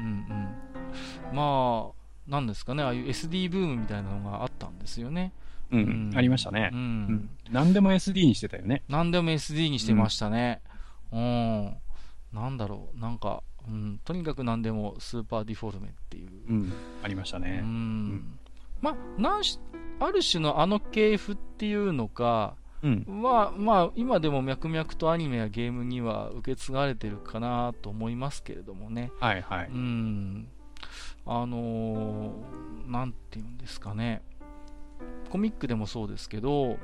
[1.31, 5.33] うんまあなんですかねああいう SD ブームみたいなのがあったんですよね。
[5.71, 8.83] うん、うん、ありましたね、うん、うん、何でも SD にしてたよね。
[8.87, 10.61] 何でも SD にしてましたね
[11.15, 11.77] うん、
[12.33, 12.99] なんだろう。
[12.99, 16.73] なんかうん、とにかく何でもスーパーディフォルメっていう、うん、
[17.03, 18.39] ありましたね、うん、
[18.81, 19.59] まあ、なんし
[19.99, 29.11] ある種のあの系譜っていうのか、うん、は、まあ、今でも脈々とアニメやゲームには受け継がれてるかなと思いますけれどもね。
[29.21, 29.67] はいはい。
[29.67, 30.47] うん。
[31.25, 34.21] あのー、なんていうんですかね。
[35.29, 36.77] コミックでもそうですけど、はい、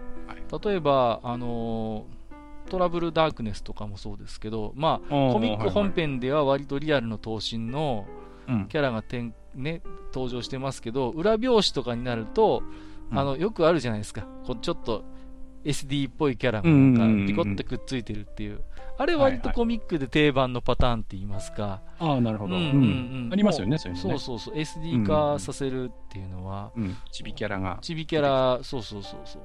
[0.66, 2.21] 例えば、あのー、
[2.70, 8.06] トラブルダークネスとかもそうですけど、まあ、コミック本編では割とリアルの闘神の
[8.70, 9.82] キャラがてん、ね、
[10.14, 12.64] 登場してますけど、裏表紙とかになると、
[13.12, 14.26] あの、よくあるじゃないですか。
[14.46, 15.04] こうちょっと
[15.64, 18.62] SD っぽいキャラがピコッとくっついてるっていう。
[19.02, 21.82] あれ割とコミックで定番のパターンって言いますか。
[21.98, 22.56] ああ、なるほど。
[22.56, 23.30] うんうんうん。
[23.32, 24.56] ありますよね、そういうの、そうそうそう。
[24.56, 26.72] SD 化させるっていうのは。
[26.78, 26.96] うん。
[27.12, 27.80] チビキャラが。
[27.82, 29.42] チビキャラ、そうそうそうそう。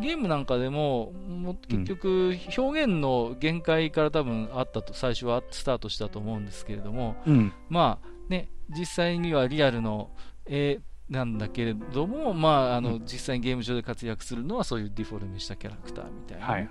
[0.00, 10.10] ゲームなんかでも、も結局、表現の限界から多分あったと、最初はスタートしたと思うんですけれども、うん、まあ、ね、実際にはリアルの、
[10.46, 16.70] えー、なんだけれども、まあ、あの、うん、実際にゲーム上で活躍するのはそういうディフォルメしたキャラクターみたいな、はいはい、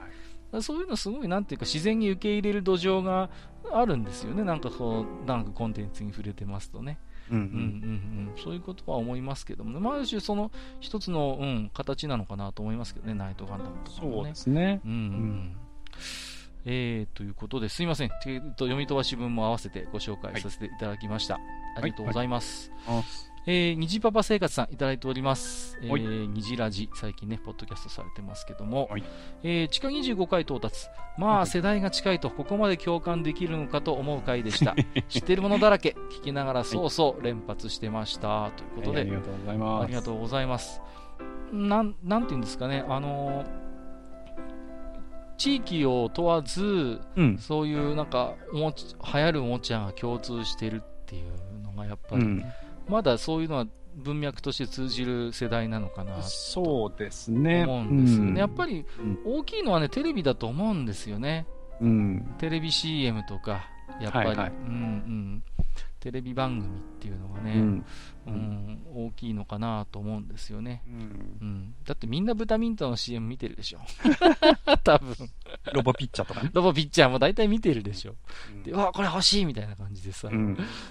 [0.61, 3.29] そういうのすごいなんていうか自然に受け入れる土壌が
[3.71, 4.43] あるんですよね。
[4.43, 6.97] なんかこうなんかコンテンツに触れてますとね、
[7.31, 7.43] うんうん。
[7.43, 14.15] うんうん、そういうことは思いますけどもね、まあ、ある種その一つの、うん、形なのかなと思いますけどね、ナイトガンダムとかもね。
[14.15, 14.81] そうですね。
[14.85, 15.55] うん、うん。
[16.65, 21.35] えー、ということですいません、えー、と読み飛ばし文も合わせてご紹介させていただきました。
[21.35, 21.43] はい、
[21.77, 22.71] ありがとうございます。
[22.85, 23.05] はいはい、
[23.45, 25.77] えー、虹パパ生活さんいただいております。
[25.81, 29.03] えー、虹ラジ、最近ね、ポッドキャストされてますけども、はい、
[29.43, 30.87] えー、地下25回到達。
[31.17, 34.75] まあ、世代が近いと、ここまで共感できるのかと思う回でした。
[35.09, 38.51] 知ってるものだらけ、聞きながらそうそう 連発してました。
[38.55, 39.83] ということで、ありがとうございます。
[39.83, 40.81] ありがとうございます。
[41.51, 43.69] なん、なんていうんですかね、あのー
[45.39, 52.45] 地域を問わず、うん、そういうなんかおもち流行るおもちゃが共通してるっていうのがやっぱり、うん、
[52.89, 57.63] まだそういうのは文脈として通じる世代なのかなそうですね。
[57.63, 58.85] 思うんですよね、うん、やっぱり
[59.25, 61.47] 大きいのはねテレビだと思うんですよね、
[61.81, 63.69] うん、テレビ CM とか
[64.01, 65.43] やっぱり、はいはい、うんうん。
[65.99, 67.85] テレビ番組っていうのがね、うん、
[68.27, 70.93] うん、大きいのかなと思うんですよね、うん、
[71.41, 73.79] うん、だってみんなブタミントンの CM 見てるでしょ。
[74.83, 75.13] 多分
[75.73, 76.51] ロボピッチャーとかね。
[76.53, 78.15] ロボピッチャーも大体見てるでしょ、
[78.51, 80.29] うん、でわこれ欲しいみたいな感じでさ、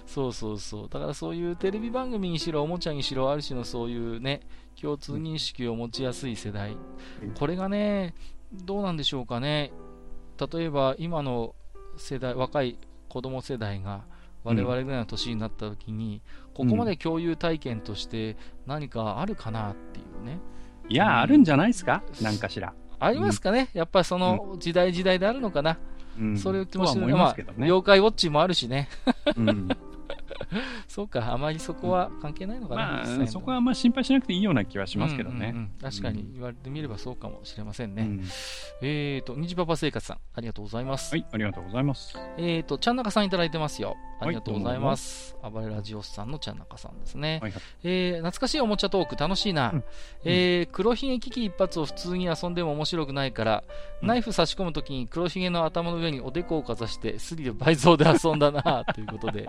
[0.07, 0.89] そうそうそう。
[0.89, 4.41] だからそういうテレビ番組にしろおもちゃにしろある種のそういうね
[4.81, 6.77] 共通認識を持ちやすい世代、
[7.35, 8.15] これがね
[8.53, 9.73] どうなんでしょうかね。
[10.53, 11.55] 例えば今の
[11.97, 12.79] 世代若い
[13.09, 14.05] 子供世代が
[14.45, 16.23] 我々ぐらいの年になった時に、
[16.55, 20.39] ここまで共有体験として何かあるかなっていうね。
[20.89, 22.03] いや、うん、あるんじゃないですか？
[22.23, 22.73] なんかしら。
[23.01, 25.79] ありますかね、やっぱりその時代時代であるのかな。
[26.21, 28.89] うん、それを気持ちまあ、妖怪ウォッチもあるしね。
[29.37, 29.69] うん
[30.89, 32.83] そうか、あまりそこは関係ないのかな、
[33.17, 35.49] まあ、そこはあんまり心配しなくていいような気はしますけどね。
[35.49, 38.03] うんうんうん、確かに言われてみればそうかもしれませんね。
[38.03, 38.21] うん、
[38.83, 41.15] えっ、ー、と、虹パパ生活さん、ありがとうございます。
[41.15, 42.19] はい、ありがとうございます。
[42.37, 43.97] えっ、ー、と、ちゃんなかさんいただいてますよ。
[44.21, 45.37] ありがとうございます。
[45.41, 47.39] はい、暴れラジオスさんのちゃんなかさんですね。
[47.41, 49.71] はいはい、えー、懐かしいおもちゃトーク楽しいな。
[49.71, 49.85] うん、
[50.25, 53.65] えー、黒ひげ危機一発を普通に遊んでも面白くないから、
[54.03, 59.49] うん、ナイフ差し込むときに黒ひげの頭の上におでこをかざして、スリル倍増で遊んだな、ということで、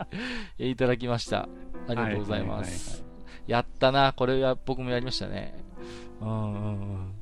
[0.60, 1.48] えー、いただきました。
[1.88, 3.04] ありがとうございます。
[3.48, 5.54] やったな、これは僕もやりましたね。
[6.22, 7.13] うんうんうん。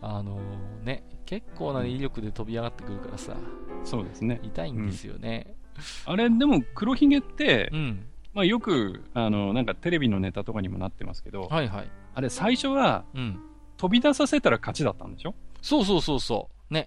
[0.00, 3.36] あのー、ね、結構な威力で飛び上がってくるからさ。
[3.84, 4.40] そうですね。
[4.42, 5.54] 痛いんですよね。
[6.06, 11.90] うん、あれ、でも黒ひげって、うん、まあよく、あの、なんかテレビのネタとかにもなってますけど、はいはい。
[12.14, 13.40] あれ最初は、うん、
[13.76, 15.34] 飛び出させたら勝ちだったんでしょ？
[15.62, 16.74] そうそうそうそう。
[16.74, 16.86] ね。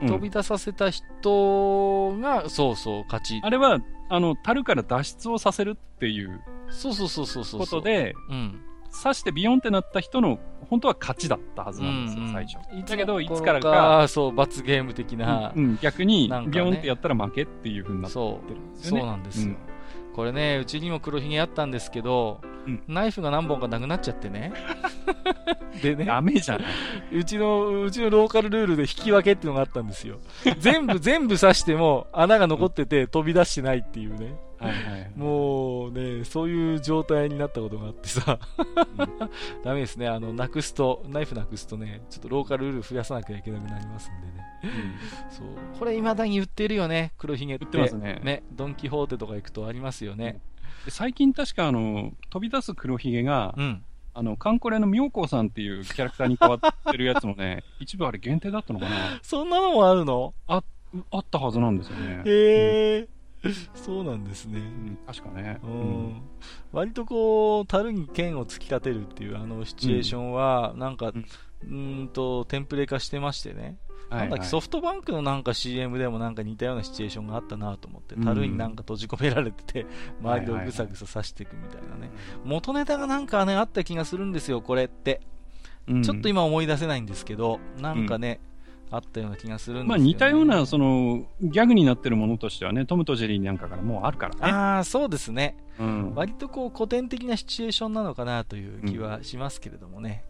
[0.00, 3.40] 飛び出させた人が、そうそう、勝ち。
[3.42, 6.40] あれは、あの、樽から脱出をさせるっていう。
[6.70, 7.60] そうそうそうそうそう。
[7.60, 8.60] ことで、うん。
[9.02, 10.38] 刺してビヨンってなった人の、
[10.70, 12.90] 本当は勝ちだったはずなんですよ、うんうん、最初。
[12.90, 14.08] だけど、いつからか。
[14.08, 15.52] そう、罰ゲーム的な。
[15.54, 18.96] うん、逆に、ビヨンってやったら負けっていうふうになってるんですよね。
[18.96, 19.50] そう、そうなんですよ。
[19.50, 19.78] うん
[20.18, 22.50] これね、うちにも黒ひげあったんですけど、うん、
[22.86, 24.52] ナイフが何本かなくなっちゃってね。
[25.82, 26.04] でね。
[26.04, 26.66] ダメじゃない。
[27.12, 30.18] うちの、うちのローカルルールで引き分けっていうのがあったんですよ。
[30.58, 34.36] 全部、 全部刺しても穴が残ってて飛び出してないっていうね。
[34.58, 39.06] はいはい、もうね、そういう状態になったことがあってさ、うん、
[39.62, 40.08] ダメですね。
[40.08, 44.44] あの、なくすと、ナイフなくすとね、ちょっとローカルルール増やさなきゃいけなくなりますんでね。
[44.64, 45.46] うん、そう
[45.78, 47.66] これ未だに売ってるよね、黒ひげって。
[47.66, 48.20] 売ってますね。
[48.24, 50.40] ね、ドン・キホーテとか行くとありますよね。
[50.56, 50.57] うん、
[50.90, 59.20] 最近確かあの、飛び出す黒ひげが、うん、あの、カンコレの妙高さんっていうキャラクターに変わってるやつもね、 一部あれ限定だったのかな。
[59.22, 60.34] そんなのもあるの？
[60.46, 60.62] あ、
[61.10, 62.22] あったはずなんですよね。
[62.24, 63.08] へえ、
[63.44, 64.58] うん、そうなんですね。
[64.58, 65.60] うん、確かね。
[65.62, 66.22] うん。
[66.72, 71.12] 割とこう、樽に剣を突き立てるっていうあのシチュエーションは、なんか、
[71.64, 73.76] うんと、テンプレ化してましてね。
[74.10, 79.86] なんだっけ、ソフトバンクのなんか CM でもなんか似たようなシチュエーションがあったなと思って、樽になんか閉じ込められてて、
[80.22, 82.10] 周りをぐさぐさ刺していくみたいなね。
[82.44, 85.20] 元ネタがなんかね、あった気がするんですよ、これって。
[86.02, 88.40] ちょっと今思い出せないんですけど、なんかね、
[88.90, 94.40] あったような気がするんですよ、ね、まあ似たような、その、ギャグになってるものとしてはね、トムとジェリーなんかからもうあるからね。
[94.42, 95.56] ああ、そうですね。
[95.78, 100.24] うん、割とこう古典的なシチュエーションなのかなという気はしますけれどもね。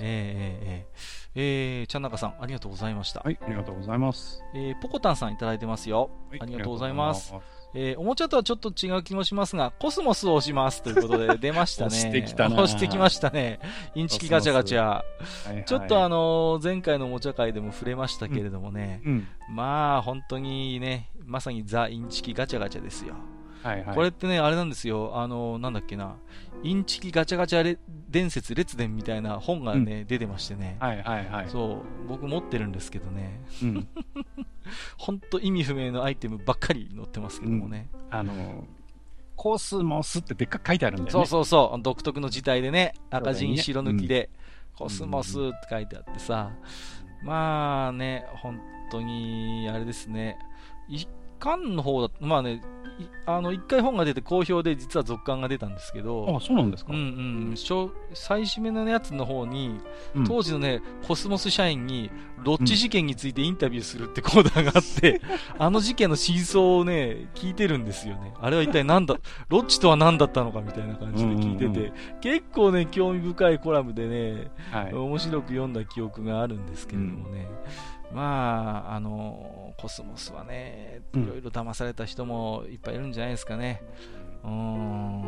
[0.00, 3.20] えー、えー、えー、ちゃんなかさん、ありがとうございました。
[3.20, 4.42] はい、ありがとうございます。
[4.54, 6.10] えー、ポコタンさんいただいてますよ。
[6.30, 7.34] はい、ありがとうございます。
[7.74, 11.86] えー、おもちゃとはちょっと違う気もしますが、コスモスを押しますということで 出ましたね。
[11.88, 12.56] 押してきたな。
[12.56, 13.60] 押してきましたね。
[13.94, 14.80] インチキガチャガチャ。
[14.80, 15.04] は
[15.50, 19.12] いはい、ちょっとあのー、前回のおもちゃ会でも触れましたけれどもね、うん
[19.48, 23.14] うん、まあ本当にね、まさにザ・インチキガチャガチャですよ。
[23.62, 26.16] はいはい、これってね、あれなんですよ、あのなんだっけな、
[26.62, 33.40] インチキガチャガチャ伝説、列伝みたいな本がね、うん、出てましてね、はいはいはい、そう、僕持ってるんですけどね、
[34.98, 37.88] 本当、意味不明のアイテムばっかり載ってますけどもね。
[38.10, 38.64] うん、あの
[39.36, 41.22] コスモスってでっかく書いてあるんだよね。
[41.22, 41.82] そうそうそう。
[41.82, 44.28] 独特の字体でね、赤字に白抜きで、
[44.76, 46.50] コスモスって書いてあってさ、
[47.22, 50.38] まあね、本当に、あれですね、
[50.88, 51.08] 一
[51.40, 52.62] 巻の方だまあね、
[53.26, 57.02] あの1回本が出て好評で実は続刊が出たんですけどあそうなんですか、うんう
[57.52, 57.54] ん、
[58.14, 59.80] 最初めのやつの方に、
[60.14, 62.10] うん、当時のねコスモス社員に
[62.42, 65.20] ロッチ事件についてインタビューするってコーナーがあって、
[65.56, 68.32] うん、あの事件の真相をね聞いてるんですよね。
[68.40, 69.16] あれは一体何だ
[69.48, 77.46] ロッチとは何だったのかみたいな感じで聞いてて、うんうんうん、結構ね興味深いコラムでね、はい、面白く読んだ記憶があるんですけれどもね、
[78.12, 83.82] まあ、あのコスモスはね、いろいろ騙された人もいっぱいいるんじゃないですかね。
[84.42, 85.20] うん、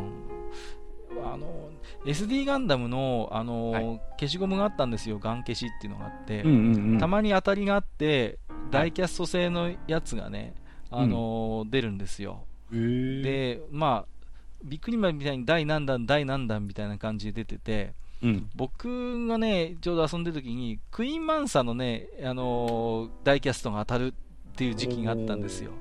[1.24, 1.70] あの
[2.04, 8.38] SD ガンダムのあの、はい、消しゴムがあったんですよ、ガン消しっていうのがあって、うんうんうん、たまに当たりがあって、
[8.70, 10.54] ダイキャスト製のやつがね、
[10.90, 12.44] あの、うん、出るんですよ。
[12.70, 14.26] で、まあ、
[14.64, 24.14] ビックリマンみたいに第何弾、第何弾みたいな感じで出てて、うん、僕がね、ちょうど遊んでる時に、クイーンマンサーのね、あのー、ダイキャストが当たる
[24.52, 25.72] っていう時期があったんですよ。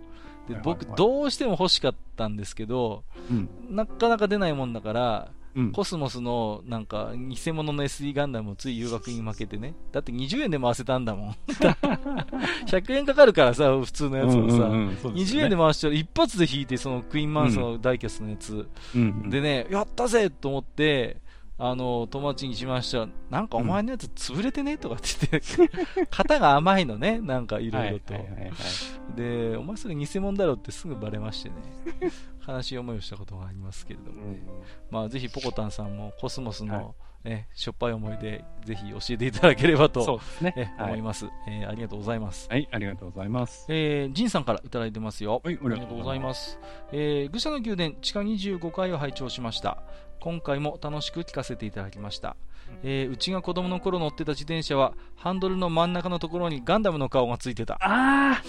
[0.49, 11.36] で僕、どうしても欲しかったんですけど、うん、なかなか出ないもんだから、うん、コスモスのなんか偽物の SD ガンダムをつい誘惑に負けてね、だって20円で回せたんだもん、
[12.67, 14.88] 100円かかるからさ、普通のやつをさ、うんうんうん。
[14.89, 21.17] ね、20円で回したら一発で引いて、そのクイーンマンサーのダイキャストのやつ、うんうん、でね、やったぜと思って、
[21.63, 24.80] あの、友達にしましたなんかお前のやつ潰れてね？
[24.80, 28.15] とかって言って、型が甘いのね、なんかいろいろと。
[29.15, 31.56] で、お前それ偽物だろってすぐバレましてね、
[32.47, 34.41] 悲しい思いをしたことがありますけれどもね。
[34.89, 42.47] まあ、ぜひポコタンさんもコスモスの、ね、しょっぱい思い出、ぜひ教えていただければと、ね、思います、えありがとうございます。
[42.50, 43.67] はい、ありがとうございます。
[43.69, 45.41] えー、ジンさんからいただいてますよ。
[45.43, 46.60] はい、ありがとうございます。
[46.91, 49.84] えー、愚者の宮殿地下25階を拝聴しました。
[50.21, 52.36] 今回も楽しく聞かせていただきました、
[52.84, 57.73] えー、うちが子供の頃乗ってた自転車はハンドルの真ん中のところにガンダムの顔がついてた。
[57.81, 58.41] あ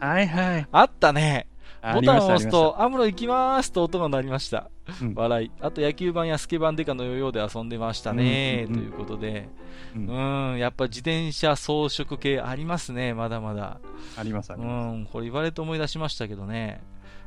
[0.00, 0.66] あ はいはい。
[0.70, 1.48] あったね。
[1.94, 4.70] ボタンを押すと、アムロ行きますと音が鳴りました。
[5.02, 5.50] うん、笑い。
[5.60, 9.48] あと野球盤やスケバンデカのヨーヨーで遊んでましたね、うん、ということで、
[9.94, 13.80] うん、うん、やっぱ自転車装飾系ありますね、まだまだ。
[14.16, 14.94] ありますあります。
[14.94, 16.80] うん、これ言われて思い出しましたけどね。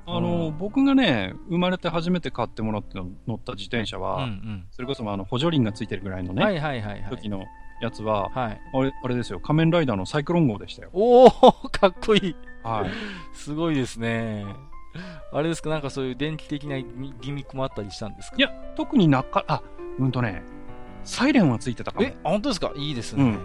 [0.05, 7.45] あの、僕がね、生まれて初めて買ってもらって乗った自転車は、うんうん、それこそあの補助輪がついてるぐらいのね、はいはいはいはい、時の
[7.81, 10.89] やつは、はい、あれあれですよ、仮面ライダーのサイクロン号でしたよ。
[10.93, 11.29] おお
[11.69, 12.35] かっこいい。
[12.63, 12.89] はい。
[13.37, 14.45] すごいですね。
[15.31, 18.37] あれですか、なんかそういう電気的なギミックもあったりしたんですか？
[18.37, 19.61] いや、特になか、あ、
[19.99, 20.41] うんとね、
[21.03, 22.07] サイレンはついてたかも。
[22.07, 22.71] え、本当ですか？
[22.75, 23.23] いいですね。
[23.23, 23.39] うん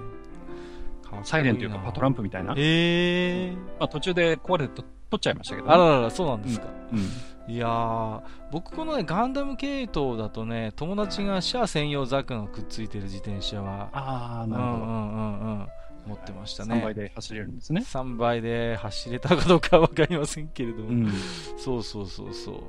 [1.22, 2.54] サイレンというかパトランプみたいな。
[2.56, 4.82] ええー、まあ途中で壊れて
[5.14, 6.66] 取っちゃいましたけど、ね、あららら、そうなんですか。
[6.92, 14.74] うん、いやー、僕このね、ガンダム系統だとね、友達がシャア専用ザクがくっついてる自転車は、ああ、なるほど。
[14.76, 15.68] うんうんうんうん。
[16.06, 16.74] 持ってましたね。
[16.74, 17.80] 3倍で走れるんですね。
[17.80, 21.12] 3倍で走れたかどうかわかりませんけれども、うん、
[21.56, 22.62] そうそうそうそ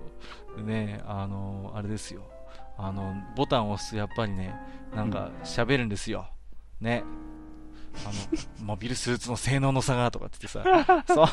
[0.58, 0.64] う。
[0.64, 2.24] ね、あの、あれですよ。
[2.78, 4.56] あの、ボタンを押すやっぱりね、
[4.96, 6.28] なんか喋るんですよ。
[6.80, 7.04] ね。
[8.04, 8.10] あ
[8.62, 10.64] の、モビルスーツの性能の差がとかってさ、
[11.08, 11.30] そんな、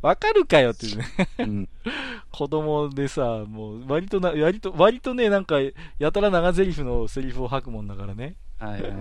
[0.00, 1.06] わかるかよっていうね、
[1.38, 1.68] うん、
[2.32, 5.56] 子供でさ、もう割とな、割と、割とね、なんか、
[5.98, 8.36] やたら長台詞のセリフを吐くもんだからね。
[8.58, 8.92] はいはい。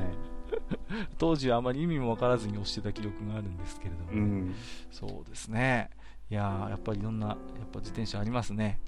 [1.17, 4.55] 当時はあまり意味も分からずに押してた記憶があるんですけれども、うん、
[4.91, 5.89] そうですね。
[6.29, 7.37] いややっぱりいろんな、やっ
[7.71, 8.79] ぱ自転車ありますね。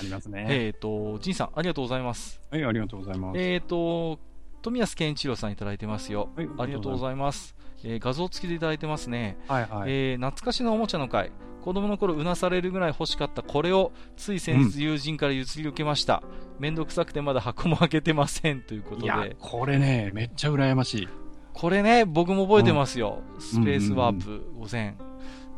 [0.00, 0.46] ありますね。
[0.48, 2.40] えっ、ー、と、ジンさん、ありがとうございます。
[2.50, 3.40] はい、ありがとうございます。
[3.40, 4.20] えっ、ー、と、
[4.62, 6.30] 富安健一郎さんいただいてますよ。
[6.36, 7.54] はい、ありがとうございます。
[7.84, 9.36] えー、画像付きでいただいてますね。
[9.48, 9.90] はいはい。
[9.90, 11.32] えー、懐かしのおもちゃの会。
[11.62, 16.22] 子供の頃うなされるぐらい欲しかったこれをつい先日友人から譲り受けました
[16.58, 21.08] 面ん、くさくてまだ箱も開けてませんということでこれねめっちゃ羨ましい
[21.52, 24.94] これね僕も覚えてますよ、うん、スペースワープ5000、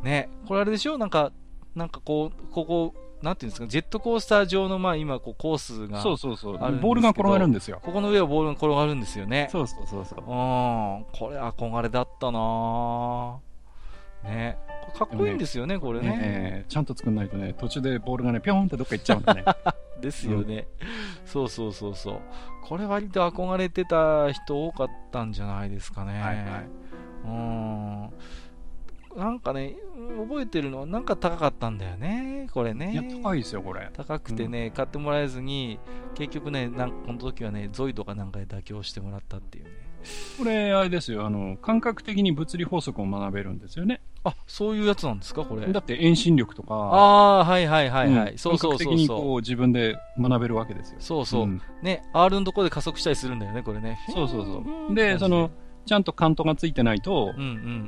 [0.03, 0.99] ねこれあれでしょ？
[0.99, 1.33] なんか
[1.75, 6.59] なんかこうここなんていうんですか、ジェットコースター上の、まあ、今、こう、コースがそうそうそう。
[6.59, 7.81] ボールが転がるんですよ。
[7.83, 9.49] ここの上をボールが転がるんですよね。
[9.51, 10.18] そうそうそうそう。
[10.20, 10.27] うん。
[10.27, 13.39] これ憧れだったな
[14.25, 14.59] ね。
[14.95, 19.45] かっこいいんですよね、ねこれね、ね、ちゃんと作んないとね、途中でボールがね、ぴょんってどっか行っちゃうんだね。
[20.01, 20.87] ですよね、うん、
[21.25, 22.20] そうそうそうそう。
[22.62, 26.20] これ割と憧れてた人多かったんじゃないですかね。
[26.20, 26.45] はいはい。
[27.25, 28.11] うん。
[29.17, 29.77] なんかね、
[30.29, 32.93] 覚えてるのは、なんか高かったんだよね、これね。
[32.93, 33.89] いや、高いですよ、これ。
[33.93, 35.79] 高くてね、うん、買ってもらえずに、
[36.15, 39.71] 結局ね、なんこの時はね、ゾイドかなんかで妥協してもらったっていうね。
[40.39, 44.01] これ、あれですよ、あの、感覚的に物理法則を学べるんですよね。
[44.25, 45.73] あ、そういうやつなんですか、これ。
[45.73, 46.75] だって遠心力とか。
[46.75, 48.33] ああ、はいはいはいはい。
[48.33, 48.93] うん、そうそうそうそう。
[48.97, 50.97] 的にこう自分で学べるわけですよ。
[50.99, 51.43] そうそう。
[51.45, 53.99] うん、ね、R のところで加速したりするんだよね、これね。
[54.12, 54.95] そうそうそう。
[54.95, 55.51] で、その、
[55.87, 57.35] ちゃんとカントがついてないと、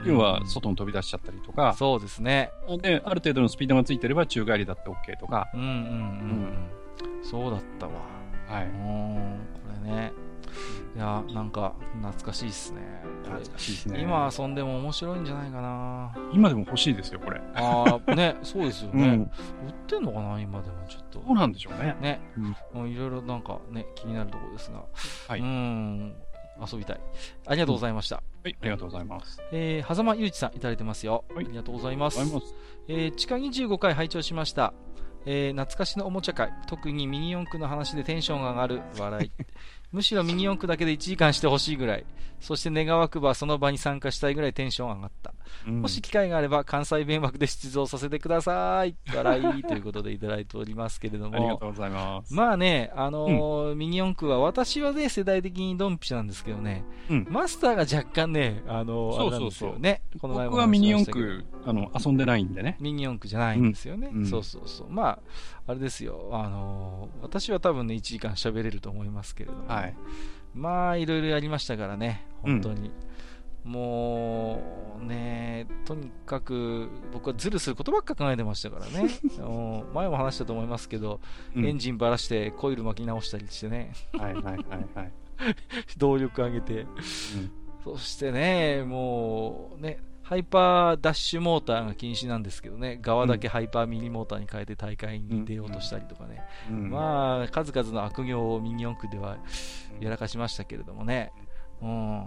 [0.04, 1.74] 要は外に飛び出しちゃったりとか。
[1.74, 2.50] そうですね。
[2.82, 5.48] で、ある程度のスピードがついてれば宙返りだって OK とか。
[5.54, 5.72] うんうんうん。
[5.72, 7.92] うん、そうだったわ。
[8.48, 8.66] はい。
[8.66, 10.12] これね。
[10.94, 12.80] いや、なんか、懐かしいっすね。
[13.24, 14.00] 懐かしいですね。
[14.00, 16.16] 今遊んでも面白いんじゃないかな。
[16.32, 17.40] 今でも欲しいですよ、これ。
[17.54, 19.06] ああ、ね、 そうですよね。
[19.06, 19.30] うん、売っ
[19.86, 21.20] てんのかな、今でもちょっと。
[21.20, 21.96] そうなんでしょうね。
[22.00, 22.20] ね。
[22.74, 22.90] うん。
[22.90, 24.84] いろいろなんかね、気になるところですが。
[25.28, 25.40] はい。
[25.40, 26.14] うん。
[26.60, 27.00] 遊びたい。
[27.46, 28.16] ありがとうございました。
[28.16, 29.40] はい、ありがとうございます。
[29.52, 31.24] えー、狭間ゆうちさんいただいてますよ。
[31.34, 32.18] はい、ありがとうございます。
[32.18, 32.54] ます
[32.88, 34.72] えー、地下25回拝聴しました。
[35.28, 39.32] えー、懐かしのおもちゃ会、特にミニ四駆の話でテンションが上がる笑い。
[39.96, 42.04] むしろミニ四駆だけで1時間してほしいぐらい。
[42.38, 45.32] そして願わくばその場に参加したいぐらいテンション上がった。
[45.66, 48.94] うん、もし機会があれば関西弁枠で出場させてください。
[49.14, 51.36] 笑いということでいただいておりますけれども。
[51.36, 52.34] ありがとうございます。
[52.34, 60.02] まあね、あのーうん、ミニ四駆は私はね、世代的にドンピシャなんですけどね、うん、マスターが若干ね、あのー、そうそうそうね。
[60.20, 62.76] この前僕はミニ四駆、あの、遊んでないんでね。
[62.80, 64.10] ミニ四駆じゃないんですよね。
[64.28, 64.90] そうそうそう。
[64.90, 65.18] まあ、
[65.68, 69.96] あれですよ、あのー、私は多分ね、1時間喋れると思いますけれども、はい。
[70.54, 72.92] まあ、いろいろやりましたからね、本当に。
[73.64, 79.10] うん、もう、ね、とにかく、僕はズルすることばっか考えてましたからね。
[79.92, 81.20] 前も話したと思いますけど、
[81.56, 83.92] うん、エンジンばらしてコイル巻き直したりしてね。
[84.12, 84.56] はいはいはい
[84.94, 85.12] はい。
[85.98, 86.88] 動力上げて、うん、
[87.82, 89.98] そしてね、もうね、
[90.28, 96.76] ハイパーダッシュモーターが禁止なんですけどね、側だけハイパーミニモーターに変えて大会に出ようとしたりとかね、うん。
[96.76, 99.38] うん、まあ、数々の悪行をミニ四駆では
[100.00, 101.30] やらかしましたけれどもね、
[101.80, 102.26] うん、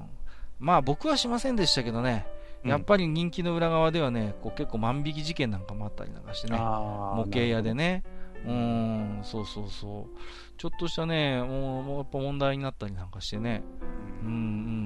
[0.59, 2.25] まあ僕はしませんでしたけどね、
[2.63, 8.03] やっぱり人気の裏側ではね、こう結構万引き事件なんかもあったりなんかしてね、模型屋でね、
[8.47, 10.48] うん、そうそうそう。
[10.59, 13.63] ちょっとしたね、もうもうやっぱ問題になったりなんかしてね、
[14.21, 14.31] うん、う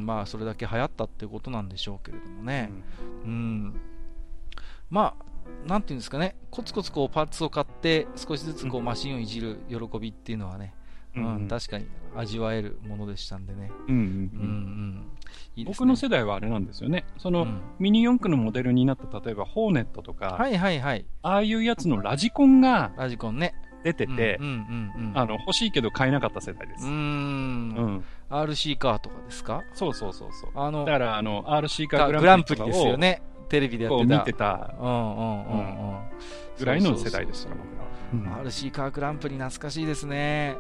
[0.03, 2.71] ん、まあそれだけ流行ったってことなんでしょうけれどもね、
[3.25, 3.81] うん、うん、
[4.91, 10.75] まあ、なんていうんですかね、コツコツこうパーツを買って、少しずつこうマシンをいじる喜びっていうのはね、
[11.15, 13.71] うん、うん、確かに味わえるものでしたんでね。
[15.65, 17.05] 僕の世代はあれなんですよね。
[17.17, 21.05] その、うん、ミニ四駆のモデルになった、例えば、ホーネットとか、はいはいはい。
[21.23, 23.55] ああいうやつのラジコンが、ラジコンね。
[23.83, 24.39] 出てて、
[25.13, 26.85] あの、欲しいけど買えなかった世代です。
[26.85, 26.91] うん。
[26.91, 28.03] うん。
[28.29, 29.61] RC カーとかですか？
[29.73, 30.51] そうそうそうそう。
[30.55, 33.21] あの、だから、あの、RC カーグランプリですよね。
[33.49, 34.17] テレビでやってた。
[34.19, 34.73] 見てた。
[34.79, 35.99] うんうんうんうん。
[36.57, 37.51] ぐらいの世代ですよ、
[38.11, 38.43] 僕ら。
[38.43, 40.55] RC カーグランプリ懐かしいですね。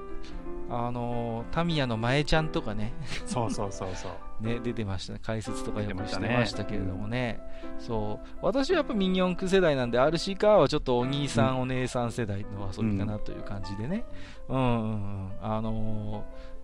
[0.75, 2.93] あのタミヤの前ちゃんとかね。
[3.27, 4.11] そうそうそうそう。
[4.43, 5.19] ね出てましたね。
[5.21, 7.39] 解説とかよくしてましたけれどもね、
[7.77, 8.27] そう。
[8.41, 14.03] 私はやっぱミニ四駆世代なんで RC カーはちょっとお兄さん、うん、お姉さん世代の遊びかなという感じでね、
[14.49, 15.31] うん、うんうん。
[15.41, 16.21] あのー、ど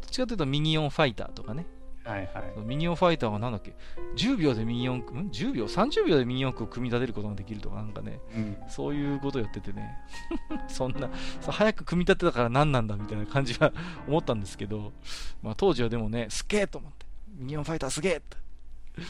[0.07, 1.67] っちかというとミニオンファイターとかね
[2.09, 3.75] はいはい、ミニオンファイターはなんだっけ
[4.15, 9.95] ？10秒でミニ四駆、ん ?10 秒 ?30 秒でミニ四駆を組み立てることができるとかなんかね、うん、そういうことをやっててね、
[10.67, 11.09] そんな、
[11.47, 13.71] 早く組み立てたから何なんだみたいな感じは
[14.07, 14.91] 思ったんですけど、
[15.43, 17.05] まあ当時はでもね、すげえと思って、
[17.37, 18.37] ミニオンファイターすげえって。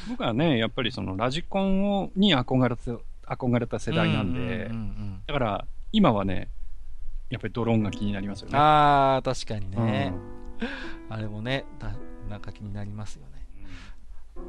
[0.09, 4.69] 僕はね、やっぱりそのラジコンをに憧れた憧れた世代なんで、
[5.27, 6.49] だから今はね、
[7.29, 8.57] やっぱりドローンが気になりますよね。
[8.57, 10.13] ああ、確かにね。
[11.09, 11.65] うん、あれもね、
[12.29, 13.25] なんか気になりますよ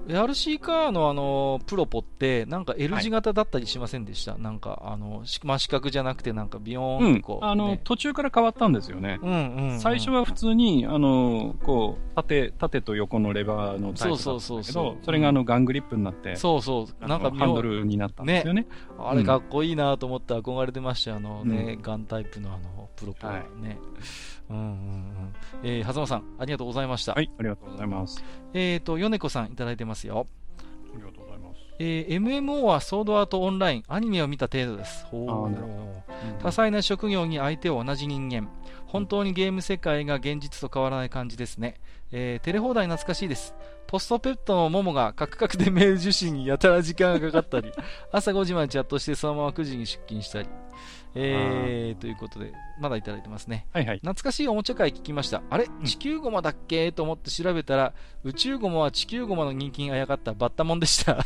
[0.07, 0.15] ね。
[0.15, 18.63] RC カーのあのプロポって、なんか L 字型だったりしませんでした、はい、なんかあの真四角じゃなくて、なんかビヨーンとこう、うん、あの、途中から変わったんですよね、うんうん、うん、最初は普通にあのこう縦縦と横のレバーのタイプだったんだけど、それがあのガングリップになって、そうそう、なんかハンドルになったんですよね。
[18.63, 18.69] ね。
[18.99, 23.29] あれかっこいいなと思って憧れてました、あのね、ガンタイプのあのプロポ。
[23.29, 23.33] ね。
[23.33, 23.47] はい。
[24.51, 25.35] うんうんうん。
[25.63, 27.13] えー、はざまさん、ありがとうございました。
[27.13, 28.23] はい、ありがとうございます。
[28.53, 30.27] えっ、ー、と、米子さんいただいてますよ。
[30.59, 31.61] ありがとうございます。
[31.79, 35.07] えー、MMO はソードアートオンライン、アニメを見た程度です。
[35.07, 36.43] ほう。
[36.43, 38.49] 多彩な職業に相手を同じ人間。
[38.87, 41.81] 本当にゲーム世界が現実と変わらない感じですね。
[42.13, 43.55] えー、テレ放題懐かしいです。
[43.87, 47.73] ポストペットのモモがカクカクでメール受信にやたら時間がかかったり、
[48.13, 50.49] 朝5時までチャットしてそのまま9時に出勤したり。
[51.15, 53.67] えー、ということで、まだいただいてますね。
[53.73, 53.97] はいはい。
[53.99, 55.43] 懐かしいおもちゃ会聞きました。
[55.51, 55.69] あれ？
[55.85, 56.93] 地球ゴマだっけ？
[56.93, 57.93] と思って調べたら、
[58.23, 61.25] 宇宙ゴマは地球ゴマの人気にあやかったバッタモンでした。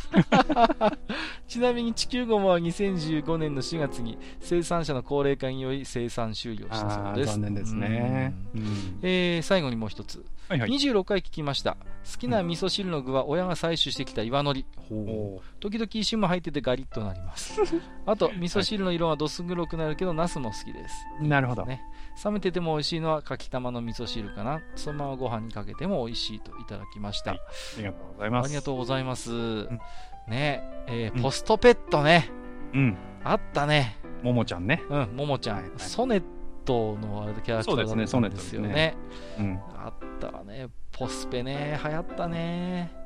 [1.47, 7.33] ちなみに地球ゴマは2015年の4月に生産者の高齢化により生産終了したそうです。
[7.33, 8.33] 残念ですね。
[8.55, 10.25] うん、えー、最後にもう一つ。
[10.47, 11.75] はいはい、26回聞きました。
[12.11, 14.65] 好きな味噌汁の具は親が採取してきた岩のり。
[14.91, 17.59] うん、時々石も入っててガリッとなります。
[18.05, 21.05] あと、味噌汁の色がどす黒くなるけど、ナスも好きです。
[21.21, 21.65] なるほど。
[21.65, 21.81] ね。
[22.23, 24.61] 冷めてても美味しいのはかきたまの味噌汁かな。
[24.75, 27.31] そのままご飯にかけても美味しいといただきました。
[27.31, 28.45] はい、ありがとうございます。
[28.45, 29.31] ありがとうございます。
[29.31, 29.79] うん
[30.27, 32.31] ねえー、ポストペットね。
[32.73, 32.97] うん。
[33.23, 33.97] あったね。
[34.23, 34.81] ももちゃんね。
[34.89, 35.55] うん、ももちゃん。
[35.57, 36.23] はいはい、ソネッ
[36.65, 38.69] トのあれキャラクターだったんですよね。
[38.69, 38.97] ね
[39.37, 39.59] うん。
[39.75, 40.67] あったね。
[40.91, 41.79] ポスペね。
[41.83, 43.04] 流行ったね。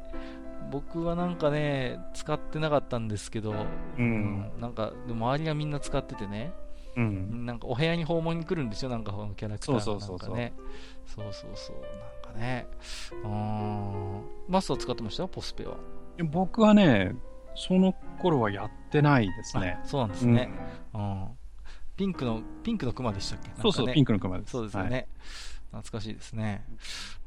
[0.71, 3.53] 僕はなんかね、使ってなかったんですけど、
[3.97, 6.53] うん、なんか、周りがみんな使っててね、
[6.95, 9.83] うん、なんかお部屋に訪問に来るんですよ、なんかこのキャラクターが、ね。
[9.85, 10.51] そうそうそうそう。
[11.05, 11.75] そうそうそう。
[11.77, 12.67] なんかね、
[13.23, 14.21] うん。
[14.47, 15.27] マスター使ってました？
[15.27, 15.77] ポスペは。
[16.23, 17.15] 僕はね、
[17.55, 19.79] その頃はやってないですね。
[19.85, 20.51] そうなんですね。
[20.93, 21.27] うん、
[21.95, 24.51] ピンクの、ピンクのクマでしたっけ、ね、そうそう、ピンクのクマです。
[24.51, 25.07] そうですよね。
[25.71, 26.65] はい、懐かしいですね。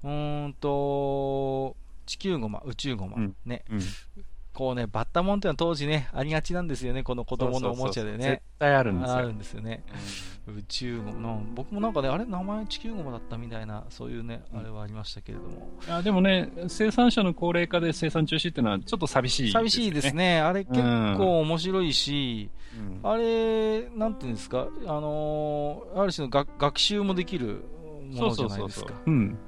[0.04, 1.76] うんと、
[2.12, 3.80] 地球ゴマ、宇宙ゴマ、うん、ね、うん、
[4.52, 8.18] こうね、バッタモンっていうのは当時ね、ありがちなんですよね、この子供のおもちゃでね。
[8.18, 9.14] 絶対あるんですよ。
[9.14, 9.82] あるんですよね。
[10.46, 15.70] 宇宙ゴマ、僕もなんかね、あれ、名前地球ゴマだったみたいな、そういうね、あれはありましたけれども。
[15.86, 20.40] いや、でもね、生産者の高齢化で生産中止っていうのは、ちょっと寂しい、ね、寂しいですね。
[20.40, 22.50] あれ結構面白いし、
[23.02, 27.64] うん、あれ、なんていうんですか、あのー、ある種の学学習もできる
[28.12, 28.92] ものじゃないですか。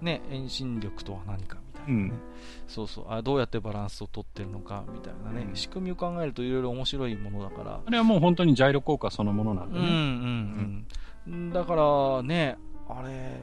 [0.00, 2.10] ね、遠心力とは何かみたいなね。
[2.10, 2.33] うん
[2.66, 3.06] そうそう。
[3.08, 7.80] あどうやってバランスをとってるのかみたいなね、うん、仕組みを考えるといろいろ面白いものだから。
[7.84, 10.86] あれはもう本当にジャイロ効果そのものなんでね、うんうん
[11.26, 12.56] うん、だからね
[12.88, 13.40] あれ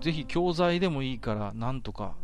[0.00, 2.14] ぜひ教材でもいいからなんとか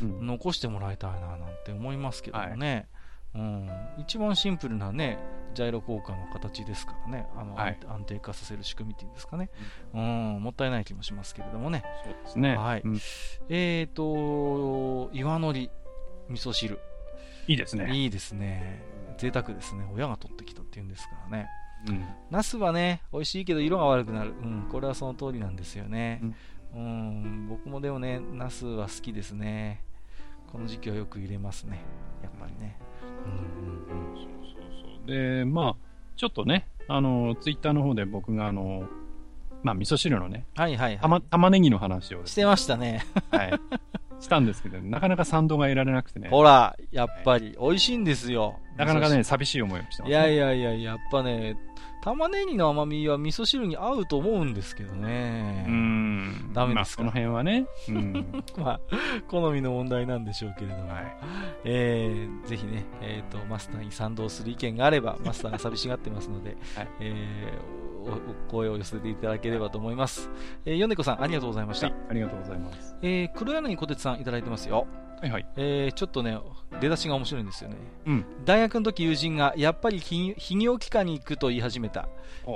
[0.00, 2.88] 残してもらいたいななんて思いますけどもね、
[3.34, 5.18] はい、うん、一番シンプルなね
[5.56, 7.26] ジャイロ効果の形ですからね。
[7.34, 9.48] あの、はい、安定化させる仕組みっていうんですかね、
[9.94, 11.82] うん、もったいない気もしますけれどもね。
[12.04, 13.00] そうですね、はい、うん、
[13.48, 15.70] えっ、ー、と岩のり
[16.28, 16.78] 味噌汁。
[17.48, 17.90] いいですね。
[17.90, 18.82] いいですね。
[19.16, 19.88] 贅沢ですね。
[19.94, 21.48] 親が取ってきたっていうんですからね。
[21.88, 26.20] うん、ナスはね美味しいけど色が悪くなる、うん、これはその通りなんですよね、
[26.74, 29.82] うん、うん僕もでもねナスは好きですね。
[30.52, 31.80] この時期はよく入れますね。
[32.22, 32.76] やっぱりね。
[33.24, 34.05] うんうんうん
[35.06, 35.76] で、まあ、
[36.16, 38.88] ちょっとね、あの、ツイッターの方で僕が、あの、
[39.62, 43.04] まあ、味噌汁のね、はいはい、はい、玉玉ねぎの話を、してましたね。
[43.30, 43.52] はい。
[44.20, 46.28] したんですけど、なかなか賛同が得られなくてね。
[46.28, 48.58] ほら、やっぱり、美味しいんですよ。
[48.76, 51.56] なかなかね、寂しい思いをしてます、ね、いやいやいや、やっぱね、
[52.06, 55.64] 玉ねぎの甘みは味噌汁に合うと思うんですけどね。
[55.66, 56.50] うん。
[56.52, 57.66] ダメですか、まあ、この辺はね。
[57.88, 58.44] うん。
[58.56, 58.80] まあ、
[59.26, 60.88] 好みの問題なんでしょうけれども。
[60.88, 61.16] はい。
[61.64, 70.30] えー、ぜひね、えっ、ー、と、マスターに賛同する意見があれば、マスターが寂しがってますので、はい、えー、お声を寄せていただければと思います。
[70.64, 71.88] えー、ヨネコさん、ありがとうございました。
[71.88, 72.96] はい、ありがとうございます。
[73.02, 74.86] えー、黒柳小鉄さんいただいてますよ。
[75.20, 75.46] はいはい。
[75.56, 76.38] えー、ちょっとね、
[76.80, 77.76] 出だしが面白いんですよね。
[78.06, 78.24] うん。
[78.44, 82.08] 大学の時友人が、やっぱり泌尿器科に行くと言い始めた。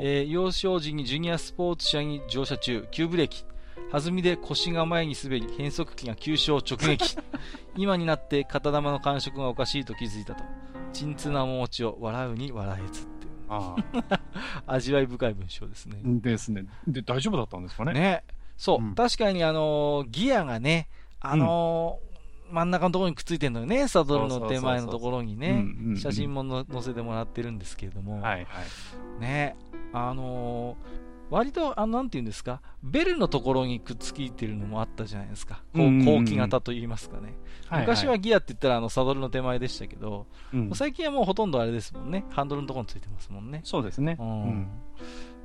[0.02, 3.44] えー、幼少時にジュニアスポーツ車に乗車中、急ブレーキ。
[3.90, 7.16] 弾みで腰が前に滑り、変速機が急所を直撃。
[7.76, 10.44] 今になって片玉の感触がおかしいと気づいたと。
[10.92, 13.32] 鎮痛な面持ちを笑うに笑えずっていう。
[13.48, 13.76] あ
[14.66, 15.98] 味わい深い文章ですね。
[16.04, 16.66] ですね。
[16.86, 17.92] で、大丈夫だったんですかね？
[17.94, 18.24] ね。
[18.56, 18.78] そう。
[18.80, 20.88] うん、確かにあのー、ギアがね、
[21.20, 22.09] あのーうん
[22.50, 25.64] 真ん中のところにくっついてるのよね、サドルの手前のところにね、
[25.96, 29.56] 写真もの載せてもらってるんですけれども、はいはい、ね、
[29.92, 35.62] あのー、割と、あの、なんていうんですか、ベルのところにくっついてるのもあったじゃないですか。
[35.74, 37.34] こう、後期型といいますかね。
[37.70, 42.24] 昔はギアって言ったら、あの、サドルの手前でしたけど、うん、最近はもうほとんどあれですもんね。
[42.30, 43.60] ハンドルのところについてますもんね。
[43.62, 44.16] そうですね。
[44.18, 44.68] うん。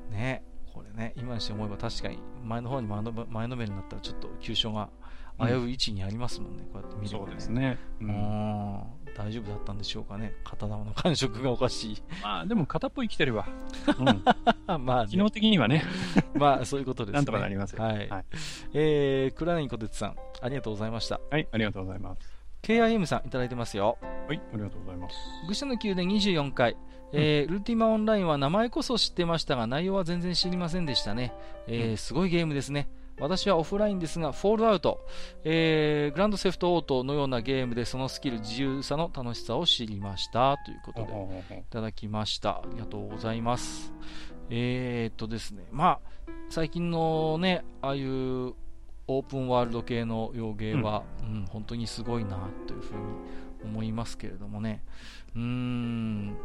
[0.10, 0.44] ね、
[0.74, 4.90] これね、今にして思えば確かに、前の方に前の前のめりになったらちょっと急所が
[5.40, 7.78] 危うい位置にありますもんね、こうやって見ると、ね、そうですね。
[8.02, 8.84] うん。
[9.16, 10.34] 大丈夫だったんでしょうかね。
[10.44, 12.04] 片玉の感触がおかしい。
[12.22, 13.48] まあ、でも片っぽ生きてるわ。
[14.68, 15.84] うん、 まあ、ね、機能的にはね。
[16.36, 17.16] まあ、そういうことですね。
[17.16, 17.84] なんとかなりますよ。
[17.84, 18.10] はい。
[18.10, 18.26] はい、
[18.74, 21.20] えー、クラネイコテツさん、ありがとうございました。
[21.32, 22.46] はい、ありがとうございます。
[22.62, 23.98] KIM さん、いただいてますよ。
[24.28, 25.16] はい、ありがとうございます。
[25.48, 26.76] 愚者の宮殿24回。
[27.14, 31.34] えー、ルーティマオンラインは名前こそ知ってましたが内容は全然知りませんでしたね、
[31.68, 32.90] えー、すごいゲームですね
[33.20, 35.06] 私はオフラインですが、フォールアウト、
[35.44, 42.58] えー、グランドセフトオートのようなゲームでそのスキル、自由さの楽しさを知りましたということでいただきました。
[42.58, 43.94] ありがとうございます。
[44.50, 48.54] えー、っとですね、まあ、最近のね、ああいう
[49.08, 53.00] オープンワールド系の洋芸は、うん、うん、本当にすごいなというふうに
[53.64, 54.84] 思いますけれどもね。
[55.36, 56.38] うーん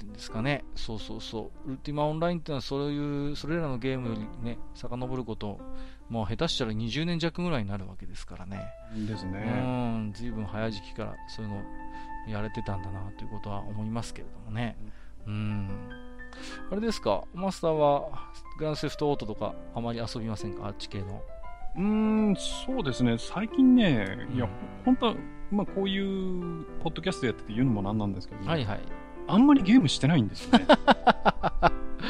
[0.00, 5.60] ていうんですかね、そうそうそう、ウルティマオンラインっていうのはそういう、それらのゲームよりね、遡ること、
[6.08, 8.66] もう下手したら20年弱ぐらいになるわけですからね。
[9.06, 9.62] ですね。
[9.62, 9.68] う
[10.08, 11.62] ん、ずいぶん早い時期からそういうの
[12.28, 14.76] やれてたんだなということは思いますけれどもね。
[15.26, 15.68] うん。
[16.70, 18.08] あれですか、マスターは
[18.58, 20.66] グランセフトオートとかあまり遊びませんか？
[20.66, 21.22] あっち系の。
[21.76, 23.16] うーん、そうですね。
[23.18, 24.48] 最近ね、うん、いや、
[24.84, 25.14] 本当
[25.52, 28.80] まあこういうポッドキャストやってて言うのもなんなんですけど、ね、はいはい。
[29.26, 30.66] あんまりゲームしてないんですよね。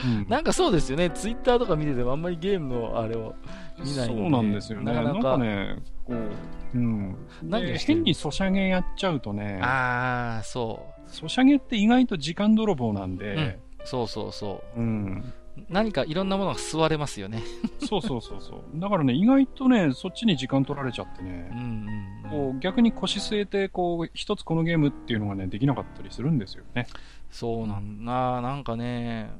[0.02, 3.34] うん、なんかそうですよね、ツイッターとか見ててもあんまりゲームのあれを
[3.78, 4.92] 見ないそうなんですよね。
[4.92, 7.16] なかなかね、こう、うん。
[7.42, 11.10] 何変にソシャゲやっちゃうとね、ああ、そう。
[11.10, 13.54] ソシャゲって意外と時間泥棒なんで、うん、
[13.84, 14.80] そうそうそう。
[14.80, 15.32] うん。
[15.68, 17.42] 何かいろんなものが吸われますよね。
[17.86, 18.80] そうそうそうそう。
[18.80, 26.86] だからね、意外とね、そっちに時間取られちゃってね、うんうん、こう逆に腰据えて、こう、一つこのゲームっていうのがね、できなかったりするんですよね。
[27.30, 29.30] そうなんだ、なんかね、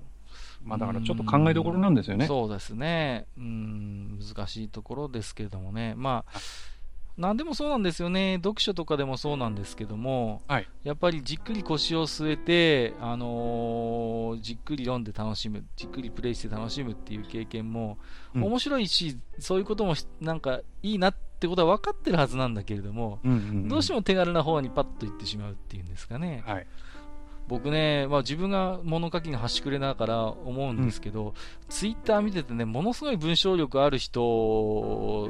[0.62, 2.26] まあだからちょっと考えどころなんですよね。
[2.26, 3.26] そうですね。
[3.38, 5.94] うん、難しいところですけれどもね。
[5.96, 6.38] まあ、
[7.16, 8.36] 何でもそうなんですよね。
[8.36, 17.98] 読書とかでもそうなんですけども、はい、やっぱりじっくり腰を据えて、あのー、じっくり読んで楽しむ、じっくりプレイして楽しむっていう経験も
[18.34, 26.42] 面白いし、うん、そういうこともなんかいいなってことは分かってるはずなんだけれども、うんうんうん、どうしても手軽な方にパッといってしまうっていうんですかね。
[26.46, 26.66] はい。
[27.48, 31.32] 僕ね、まあ、自分が物書きに端くれながら思うんですけど、うん、
[31.68, 35.28] ツイッター見ててね、ものすごい文章力ある人、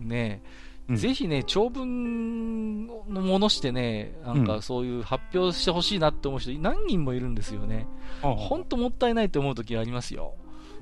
[0.00, 0.42] ね、
[0.88, 7.86] うん、ぜひね、長文のものしてね、なんかそういう発表してほしいなって思う人、何人もいるんですよね。
[8.22, 10.34] 本当もったいないって思う時ありますよ。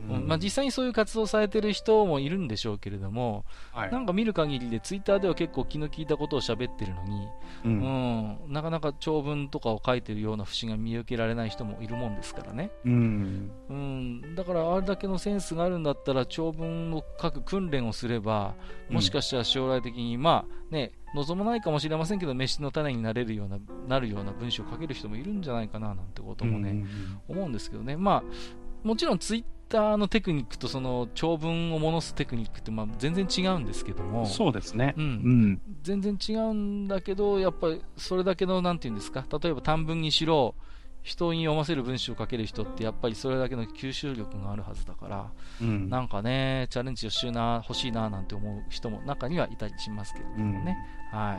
[0.09, 7.29] うん、まあ、実際にそういう活動されてる人もいるんでしょうけれども、はい、なんか見る限りで、ツイッターでは結構気の利いたことを喋ってるのに、
[7.65, 18.55] うん、うん、なかなか長文とかを書いてるような節が見受けられない人もいるもんですからね、うん、うん、だからあれだけのセンスがあるんだったら、長文を書く訓練をすれば、
[18.91, 26.85] もしかしたら将来的に、まあね、望まないかもしれませんけど、飯の種になれるような、なるような文章を書ける人もいるんじゃないかななんてこともね、
[27.29, 28.23] 思うんですけどね、まあ、
[28.83, 40.55] もちろんツイッターのテクニックとその長文を戻すテクニックってまあ全然違うんですけども、そうですね、うん、うん、全然違うんだけど、やっぱりそれだけの、なんていうんですか、例えば短文にしろ、
[41.07, 50.77] 人に読ませる文章を書ける人って、やっぱりそれだけの吸収力があるはずだから、うん、なんかね、チャレンジをしな欲しいななんて思う人も中にはいたりしますけれどもね。
[51.13, 51.39] うん、はい。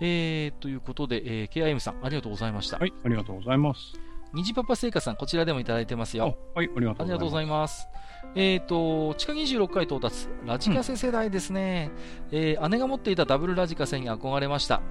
[0.00, 2.78] えー、ということで、えー、KIM さん、ありがとうございました。
[2.78, 4.00] はい、ありがとうございます。
[4.34, 6.36] 虹パパ製菓さん、こちらでもいただいてますよ。
[6.54, 7.88] はい、ありがとうございます。
[8.34, 11.90] えっ、ー、と、地下26回到達、ラジカセ世代ですね、
[12.32, 14.82] うん、えー、姉が持っていたダブルラジカセに憧れました。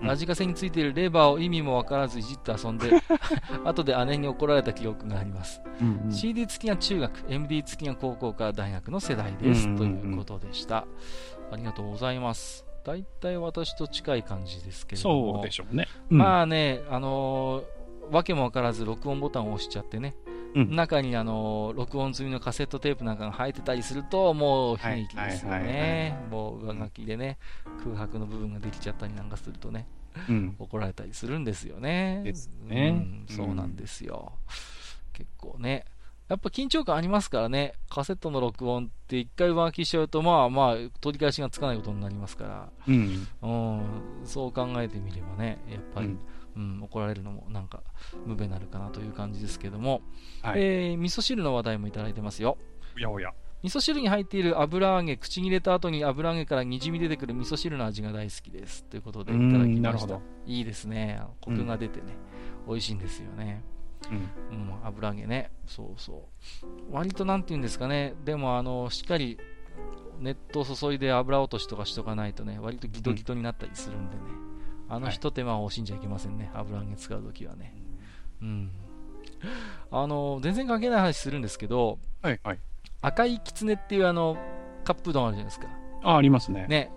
[0.00, 2.90] ラジカセについているレバーを意味もわからずいじって遊んで、
[3.64, 5.60] 後で姉に怒られた記憶があります。
[5.80, 9.76] うんうん、CD 付きが中学、MD 付きが高校から大学の世代です。
[9.76, 10.86] ということでした。
[11.50, 12.64] ありがとうございます。
[12.84, 15.34] 大体私と近い感じですけれども。
[15.34, 15.86] そうでしょうね。
[16.10, 17.77] うん、まあね、あのー
[18.10, 20.14] わけも分からず録音ボタンを押しちゃってね、
[20.54, 27.38] うん、中にあの録音済みのカセットテープなんかが入ってたりすると、もう悲劇ですよね、もう上書きでね、
[27.84, 29.86] 空白の部分ができちゃったりなんかするとね、
[30.28, 32.22] うん、怒られたりするんですよね。
[32.24, 34.32] ですね、うん、そうなんですよ、
[35.12, 35.84] 結構ね。
[36.28, 43.82] やっぱ緊張感ありますからね、カセットの録音って一回上書きしちゃうと、まあまあ、取り返しがつかないことになりますから、うん、うん、
[44.24, 46.18] そう考えてみればね、やっぱり、うん、
[46.80, 47.82] 怒られるのもなんか
[48.26, 50.02] 無べなるかなという感じですけども、
[50.42, 52.58] はい、えー、味噌汁の話題もいただいてますよ。
[52.96, 53.32] おやおや。
[53.62, 58.84] 味噌汁に入っている油揚げ、口に入れた後に油揚げからにじみ出てくる味噌汁の味が大好きです。
[58.84, 60.20] ということでいただきました。
[60.46, 61.20] いいですね。
[61.40, 62.16] コクが出てね、
[62.66, 63.64] うん、美味しいんですよね。
[64.10, 65.50] うん、うん、油揚げね。
[65.66, 66.28] そうそ
[66.62, 66.94] う。
[66.94, 68.14] 割となんて言うんですかね。
[68.24, 69.38] でも、あの、しっかり
[70.20, 74.22] 熱湯を注いで油落としとかしとかないとね、割とギトギトになったりするんでね。
[74.88, 77.74] うんあの一手間を惜しんじゃいけませんね、油揚げ使うときはね。
[78.40, 78.70] うん。
[79.90, 82.58] あの、全然関係ない話するんですけど、はいはい。
[83.02, 84.38] 赤いきつねっていうあの、
[84.84, 85.68] カップ丼あるじゃないですか。
[86.02, 86.66] あ、ありますね。
[86.68, 86.90] ね。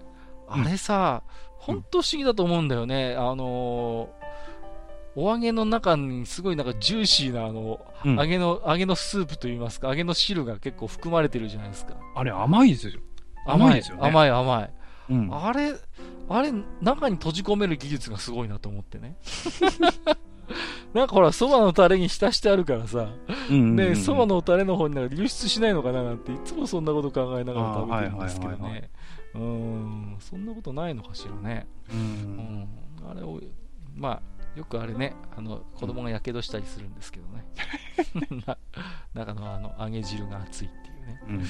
[0.47, 1.23] あれさ、
[1.57, 3.15] 本、ん、当不思議だと思うんだよね。
[3.15, 4.09] あの
[5.13, 11.95] お揚げの中にすごいなんかジューシーなあの、うん、揚げの、揚げのスープといいますか、揚げの汁が結構含まれてるじゃないですか。
[12.15, 13.01] あれ甘いですよ。
[13.45, 14.07] 甘いですよね。
[14.07, 14.73] 甘い甘い。
[15.09, 15.73] うん、あれ、
[16.29, 19.17] あれ、中に閉じ込める技術がすごいなと思ってね。
[20.93, 23.09] なんかほら、そばのタレに浸してあるからさ、
[23.49, 28.89] ね、そばのタレの方になんか流出しないのかななんて、いつもそんなこと考えながら食べてるんですけどね。
[29.33, 31.67] うん、そんなことないのかしらね。
[31.93, 32.67] うん、
[33.01, 33.39] うん、あれを、
[33.95, 34.21] ま
[34.55, 37.45] あ、よくあれね、あの子供がやけどしたりするんですけどね。
[39.13, 41.21] 中のあの揚げ汁が熱いっていうね。
[41.27, 41.47] うん、うんうん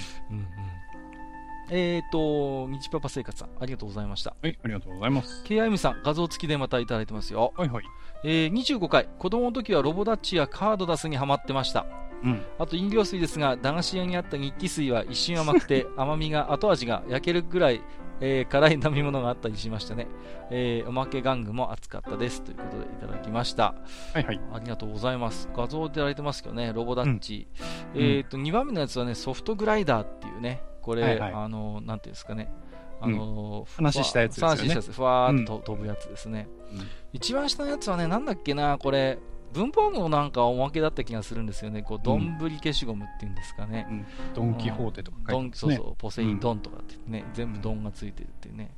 [1.71, 4.35] えっ、ー、と、みちパパ生活さん、ありがとうございました。
[4.41, 5.41] はい、ありがとうございます。
[5.45, 7.53] KIM さん、画像付きでまたいただいてますよ。
[7.55, 7.85] はいはい。
[8.25, 11.85] えー、25回、子供の時はロボダッチやカードダスにハマってました。
[12.23, 17.81] うん、あと飲料水ですが、駄菓子屋にあった日記水は一瞬甘くて、 甘みが、後味が焼けるぐらい、
[18.19, 20.07] えー、辛い飲み物があったりしましたね。
[20.51, 22.43] えー、おまけ玩具も熱かったです。
[22.43, 23.75] ということでいただきました。
[24.13, 24.41] はいはい。
[24.53, 25.49] ありがとうございます。
[25.55, 27.47] 画像でやられてますけどね、ロボダッチ。
[27.95, 32.51] うん、えっ、と、2番目のやつはね、ソフトグライダーっていうね、これ、はいはい、あの、なんていうんですかね、
[32.99, 34.47] あの、うん、話したやつですね。
[34.47, 36.47] 話したやつ、ふわーっと飛ぶやつですね。
[36.71, 36.79] うん、
[37.13, 39.19] 一番下のやつはね、なんだっけな、これ、
[39.53, 41.81] 文房具のなんかおまけだった気がするんですよね。
[41.81, 43.85] こう、どんぶり消しゴムっていうんですかね。
[43.89, 45.51] うん、ドン・キホーテとか書いてね。
[45.53, 48.73] そうそう、ポセイドンとかってね、全部ドンがついてるっていうね。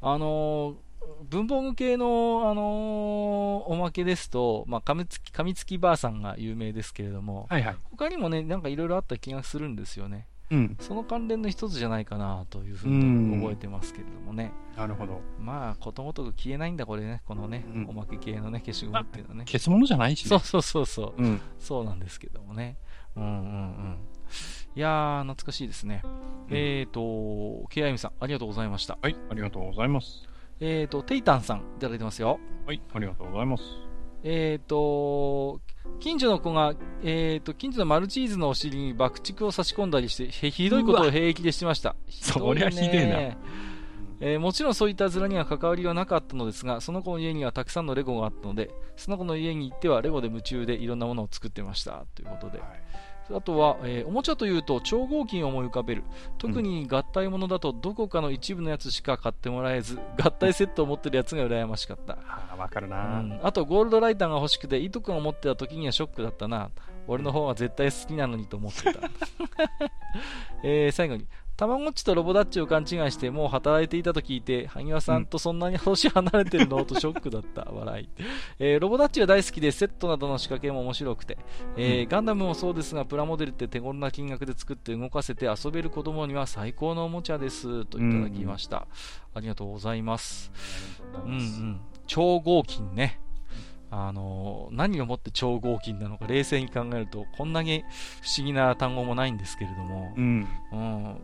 [0.00, 0.74] あのー、
[1.28, 10.26] 文房具系の、あのー、おまけですと、まあ、噛みつき、噛みつきばあさんが有名ですけれども、はいはい、他にもね、なんかいろいろあった気がするんですよね。
[10.50, 14.52] うん、その関連の一つじゃないかなというふうに覚えてますけれどもね。
[14.76, 15.20] なるほど。
[15.40, 17.22] まあ、ことごとく消えないんだ、これね。
[17.26, 19.44] このね、うん、おまけ系のね、消しゴムっていうのはね。
[19.46, 21.40] 消すものじゃないし、ね、そうそうそうそう、うん。
[21.58, 22.76] そうなんですけどもね。
[23.16, 23.98] うんうんうん。
[24.76, 26.02] いやー、懐かしいですね。
[26.04, 28.98] うん、えっ、ー、と、ケイアミさん、ありがとうございました。
[29.02, 30.28] はい、ありがとうございます。
[30.60, 32.38] えっ、ー、と、テイタンさん、いただいてますよ。
[32.66, 33.85] はい、ありがとうございます。
[34.28, 35.60] えっ、ー、と、
[36.00, 36.74] 近所の子が、
[37.04, 41.94] えっ、ー、と、近所のマルチーズのお尻に爆竹を差し込んだりして、ひどいことを平気でしてました。
[42.10, 43.38] そりゃひでえな。
[44.18, 52.04] えー、もちろんそういった面には関わりはなかったのですが、その子の家にはたくさんのレゴがあったので、その子の家に行ってはレゴで夢中でいろんなものを作ってました。
[52.14, 52.82] ということで、はい、
[53.32, 56.04] あとは、えー、おもちゃというと超合金を思い浮かべる。
[56.38, 62.18] 特に合体ものだとどこかの一部のやつしか買ってもらえず合体セットを持ってるやつが羨ましかった、
[62.56, 66.70] わかるな、うん、あとゴールドライターが欲しくていとくんを持ってた時にはショックだったな。
[67.08, 69.00] 俺の方は絶対好きなのにと思ってた、
[70.64, 71.26] えー、最後に
[71.56, 77.62] たまごっちとロボダッチを勘違いしてもう働いていたと聞いて、萩和さんとそんなに年離れてるのとショックだった。
[77.72, 78.08] 笑い。
[78.58, 81.38] えー、ロボダッチが大好きで、セットなどの仕掛けも面白くて、
[81.76, 87.86] えー、ガンダムもそうですが、プラモデルって手頃な金額で作って動かせて遊べる子供には最高のおもちゃです。
[87.86, 88.86] といただきました。
[89.32, 90.52] ありがとうございます。
[91.24, 91.80] うんうん。
[92.06, 93.20] 超合金ね。
[93.88, 97.84] あの何をもって超合金なのか冷静に考えるとこんなに
[98.20, 101.16] 不思議な単語もないんですけれども、うん、うん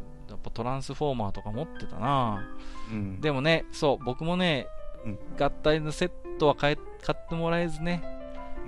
[0.42, 2.44] ぱトランスフォーマーとか持ってたな、
[2.90, 4.66] うん、でもね、そう、僕もね、
[5.04, 8.02] うん、合体のセットは買買ってもらえずね、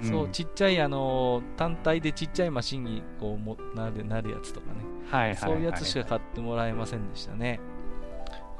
[0.03, 7.61] うん、そう、ちっちゃい、あのー、単体でちっちゃいマシンにこうもなるなるやつとかね、はい、そういうやつしか買ってもらえませんでしたね。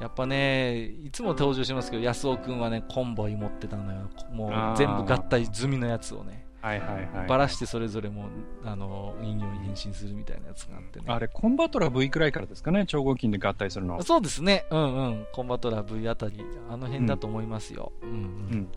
[0.01, 4.09] やっぱね、いつも登場しますけど、安尾君はね、コンボイ持ってたのよ。
[4.31, 6.44] もう全部合体済みのやつをね。
[6.65, 8.25] はいはいはい、ばらしてそれぞれも
[8.63, 11.05] あの人形に変身するみたいなやつがあってね。
[11.07, 17.91] あれ、コンバトラ V くらいからですかね、超合金で合体するのそうですね、うんうん、コンバトラ V あたり、あの辺だと思いますよ。
[18.01, 18.19] うん、うん、う
[18.55, 18.67] ん、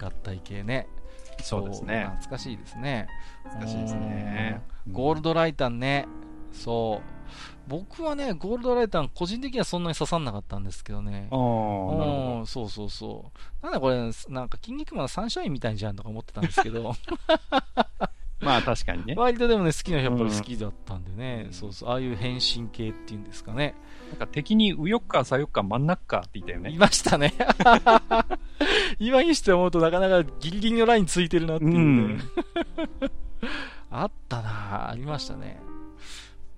[0.00, 0.86] 合体系ね。
[1.42, 2.04] そうですね。
[2.20, 3.08] 懐かしいですね。
[3.44, 4.62] 懐かしいですね。
[4.92, 6.06] ゴールドライタンね、
[6.52, 7.17] そう。
[7.68, 11.28] 僕はね、ゴールドライター個人的にはそんなに刺さんなかったんですけどね。
[11.30, 13.30] ああ、そうそうそ
[13.62, 13.64] う。
[13.64, 16.94] なんだこれ、なんか、筋肉マンのサンシャインみたいじゃんとか思ってたんですけど。
[18.40, 19.14] まあ確かにね。
[19.16, 23.74] 割とでもね、好きな人やっぱり好きだったんでね、うん、そうそう、ああいう変身系っていうんですかね。
[24.10, 26.70] なんか敵に右翼か左翼か真ん中かって言ったよね。
[26.70, 27.34] いましたね。
[29.00, 31.78] 今にして思うとなかなかギリギリのラインついてるなっていうね。
[31.78, 32.20] うん、
[33.90, 35.60] あったなありましたね。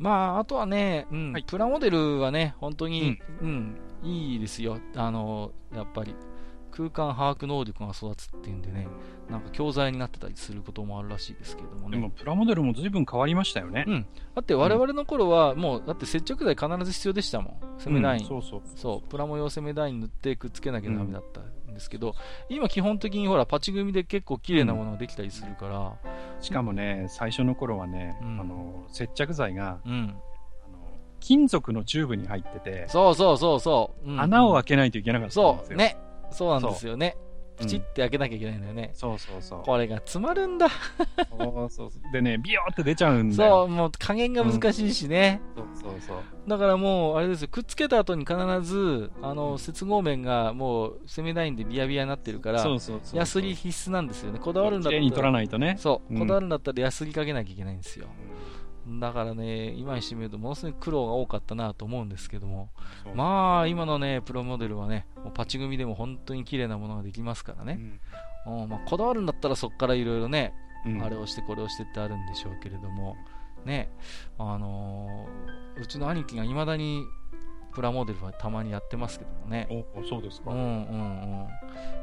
[0.00, 4.78] まあ、あとはね、うん、はい、プラモデルはね、本当に、うん、うん、いいですよ。
[4.96, 6.16] あの、やっぱり、
[6.80, 8.88] 空間把握能力が育つっていうんでね、
[9.28, 11.98] なんか教材になってたりすることもあるらしいですけどもね。
[11.98, 13.84] でも、プラモデルも随分変わりましたよね。
[13.86, 14.06] うん。
[14.34, 17.78] だって我々の頃は、もう、だって接着剤必ず必要でしたもん。
[17.78, 18.62] 攻めライン、うん、そうそう。
[18.76, 22.14] そう、プラモ用攻めライン塗ってくっつけなきゃダメだったんですけど、
[22.48, 26.10] 今基本的にほら、パチ組みで結構綺麗なものができたりするから。
[26.40, 30.14] しかもね、最初の頃はね、あの、接着剤が、うん。
[31.20, 34.10] 金属のチューブに入ってて、そうそうそうそう。
[34.10, 35.64] うん、穴を開けないといけなかったんですよ。
[35.68, 35.98] そう、ね。
[36.30, 37.16] そうなんですよね。
[37.60, 38.90] プチって開けなきゃいけないんだよね。
[38.94, 39.62] そうそうそう。
[39.62, 40.68] これが詰まるんだ。
[41.38, 43.50] そうそうでね、ビヨーって出ちゃうんだよ。
[43.50, 45.42] そう、もう加減が難しいしね。
[45.54, 46.16] そうそうそう。
[46.48, 54.38] だからもう、あれですよ、くっつけた後に必ず、あの、接合面がもう、攻めラインでビヤビヤになってるから、そうそうそうヤスリ必須なんですよね。
[54.38, 55.02] こだわるんだったら。
[55.02, 55.76] に取らないとね。
[55.78, 58.06] そう、こだわるんだったらヤスリかけなきゃいけないんですよ。
[58.98, 62.70] だからね、今にしてみるとものすごい苦労が多かったなと思うんですけども、
[63.14, 67.78] まあ、今のね、プロモデルはね、もうパチ組みでも本当に綺麗なものができますからね、
[68.46, 70.54] うんまあ、こだわるんだったらそこからいろいろね、
[70.86, 73.16] うん、あれをしてこれをしてってあるんでしょうけれども、
[73.64, 73.90] ね、
[74.38, 77.04] あのー、うちの兄貴がいまだに
[77.72, 79.68] プラモデルはたまにやってますけどもね。
[79.94, 80.50] おそうですか。
[80.50, 81.46] うんうん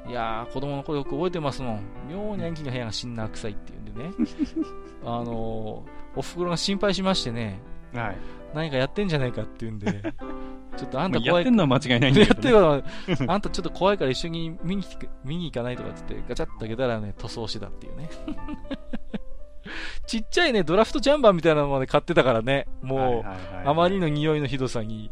[0.06, 0.12] うん。
[0.12, 1.84] いやー、子供の頃よく覚えてますもん。
[2.10, 4.12] 妙に兄貴の部屋がシンナー臭いっていうんでね。
[5.04, 7.60] あのー、おふくろが心配しましてね。
[7.94, 8.18] はい。
[8.54, 10.02] 何かやってんじゃないかっていうんで。
[10.78, 11.36] ちょっとあんた怖い。
[11.36, 14.84] やってんのは間違いないんだけど、ね、やってるあんたちょっと怖いから一緒に見に
[15.26, 18.10] 見に行かないとかってってガチャッと開けたらね、塗装してたっていうね。
[20.06, 22.68] ちっちゃいね、ドラフトジャンバーみたいなのまで買ってたからね。
[22.82, 25.12] もう、あまりの匂いのひどさに。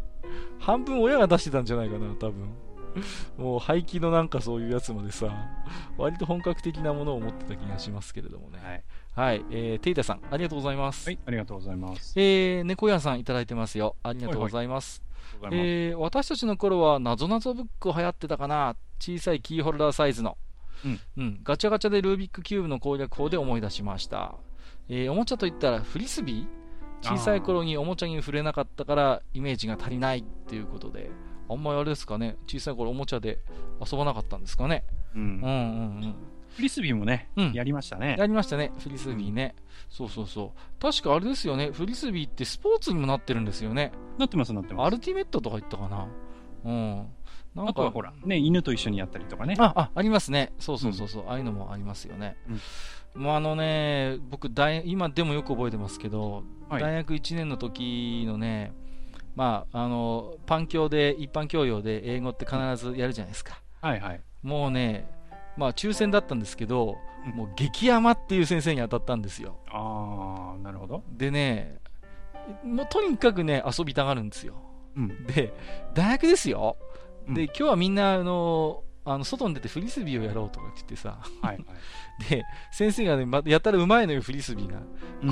[0.59, 2.55] 半分親が出してたんじゃないかな、多分。
[3.37, 5.27] もう廃棄のなんかそういうやつまでさ、
[5.97, 8.59] 割と本格的なものを持ってた気がしますけれどもね。
[8.63, 8.83] はい。
[9.15, 11.07] はい、えー、テイタさん、ありがとうございます。
[11.07, 12.13] はい、ありがとうございます。
[12.19, 13.95] えー、猫屋さんいただいてますよ。
[14.03, 15.01] ありがとうございます。
[15.41, 18.75] はいはい、えー、私たちの頃は、なぞなぞブック流行ってたかな。
[18.99, 20.37] 小さいキーホルダーサイズの。
[20.83, 24.35] うん、うん、ガチャガチャでルービックキューブの攻略法で思い出しました。
[24.89, 27.07] えー、おもちゃといったらフリスビー？
[27.07, 31.09] 小さい頃におもちゃに触れなかったからイメージが足りないっていうことで、
[31.49, 33.39] あんまりあれですかね、小さい頃おもちゃで
[33.79, 34.83] 遊ばなかったんですかね。
[35.15, 35.21] うん。
[35.21, 35.47] うんうんう
[36.07, 36.15] ん。
[36.55, 38.15] フリスビーもね、うん、やりましたね。
[38.17, 39.63] やりましたね、フリスビーね、うん。
[39.89, 40.81] そうそうそう。
[40.81, 43.91] 確かあれですよね、フリスビーってスポーツにもなってるんですよね。
[44.17, 44.87] なってます、なってます。
[44.87, 46.07] アルティメットとか言ったかな。
[46.65, 47.07] うん。
[47.53, 49.55] なんかあとはほら、ね、犬と一緒にやったりとかね。
[49.59, 50.53] あ、あ、ありますね。
[50.59, 52.37] そうそうそうそう、うん、ああいうのもありますよね。
[52.49, 52.61] うん
[53.15, 58.73] もうあのね、僕大、今でもよく覚えてますけど、はい、大学1年の時のね、
[59.35, 63.61] まあ、あの、パン教で、一般教養で英語って必ずやるじゃないですか。
[63.81, 64.21] はいはい。
[64.43, 65.07] もうね、
[65.57, 69.57] まあ、抽選だったんですけど、うん、もう激甘っていう先生に当たったんですよ。
[69.67, 71.03] ああ、なるほど。
[71.11, 71.79] でね、
[72.63, 74.55] もうとにかくね、遊びたがるんですよ。
[74.95, 75.53] うん、で、
[75.93, 76.77] 大学ですよ。
[77.27, 81.65] で、今日はみんな、あの、あの外に出てフリスビーをやろうとか言ってさ、はい、はい、
[82.27, 84.81] で先生がね、ま、やったらうまいのよ、フリスビーが。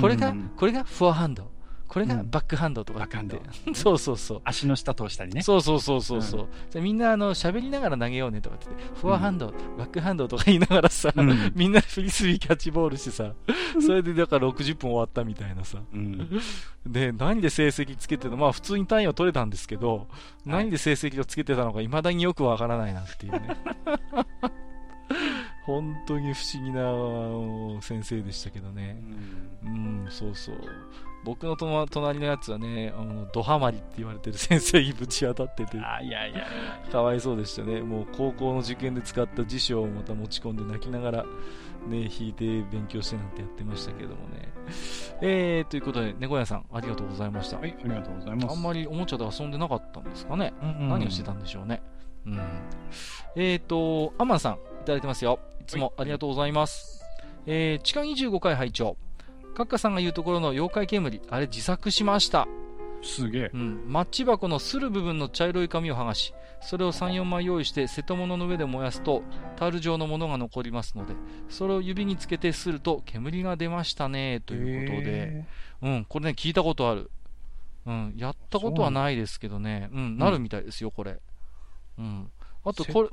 [0.00, 1.50] これが、うんうん、これがフォアハンド。
[1.88, 4.40] これがバックハンドとかって、うん、 そうそうそう。
[4.44, 5.42] 足の下通したりね。
[5.42, 6.48] そうそうそうそうそう。
[6.74, 8.66] うん、みんなあの喋りながら投げようねとかって
[9.00, 13.32] フォアハンド、うん、バックハンドとか言いながらさ、うん、 みんなフリスビーキャッチボールしてさ、
[13.80, 15.78] それでだから60分終わったみたいなさ。
[16.86, 18.36] で、何で成績つけてたの？
[18.36, 20.08] まあ普通に単位は取れたんですけど、
[20.44, 23.40] 何で成績をつけてたのか未だによくわからないなっていうね。
[25.64, 29.00] 本当に不思議な先生でしたけどね。
[29.64, 30.56] うん、うん、そうそう。
[31.24, 36.46] 僕の隣のやつはね、あの、ドハマりって言われてる先生にぶち当たってて、あいやいや
[36.92, 37.80] かわいそうでしたね。
[37.80, 41.24] もう高校の受験で使った辞書をまた持ち込んで泣きながら、
[41.88, 44.52] ね、弾いて勉強してなんてやってましたけどもね。
[45.22, 47.58] えー、ということで、猫屋さん、ありがとうございました。
[47.58, 48.52] はい、ありがとうございます。
[48.52, 50.52] あんまりおもちゃで遊んでなかったんですかね。
[50.62, 51.82] うんうんうん、何をしてたんでしょうね。
[52.26, 52.40] うん。
[53.36, 55.38] えーと、アマンさん、いただいてますよ。
[55.60, 57.02] いつもありがとうございます。
[57.46, 58.96] えー、地下25回拝聴
[59.54, 62.46] カッカさんが言うところの妖怪煙、あれ自作しました。
[63.02, 63.50] すげえ。
[63.52, 63.84] うん。
[63.86, 69.22] マッチ箱のする部分の茶色い紙を剥がし、それを3、4枚用意して、瀬戸物の上で燃やすと、
[69.56, 71.14] タール状のものが残りますので、
[71.48, 75.44] それを指につけてすると、煙が出ましたね、ということで、
[75.82, 77.10] うん、これね、聞いたことある。
[77.86, 81.20] うん、やったことはないですけどね、うん、なるみたいですよ、これ。
[81.98, 82.30] うん。
[82.64, 83.08] あと、これ、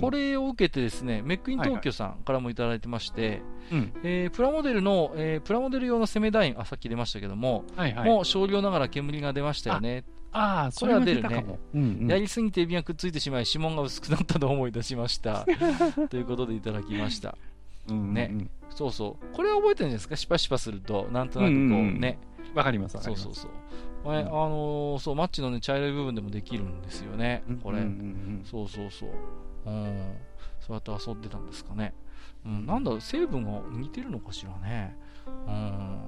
[0.00, 10.04] これを受けてですね、メックイン東京さんからもいただいてまして、はいはい、えー、プラモデルの、えー、プラモデル用の攻めダイン、あ、さっき出ましたけども、はいはい、もう少量ながら煙が出ましたよね。
[10.32, 12.06] ああ、それは出るね、うんうん。
[12.08, 15.46] やりすぎてエビがくっついてしまい、指紋が薄くなったと思い出しました。
[16.10, 17.36] ということでいただきました。
[17.88, 18.34] うんうんうん、ね。
[18.70, 19.34] そうそう。
[19.34, 20.16] これは覚えてるんですか？
[20.16, 21.58] シパシパすると、なんとなくこう
[21.98, 22.18] ね。
[22.54, 23.50] わ、うんかります、そうそうそう。
[24.04, 27.42] あのー、そう、マッチのね、茶色い部分でもできるんですよね。
[27.62, 27.78] これ。
[27.78, 29.10] うんうんうん、そうそうそう。
[29.66, 30.16] うん。
[30.60, 31.94] そうやって遊んでたんですかね。
[32.44, 34.96] うん、なんだ、成分が似てるのかしらね。
[35.26, 36.00] うん。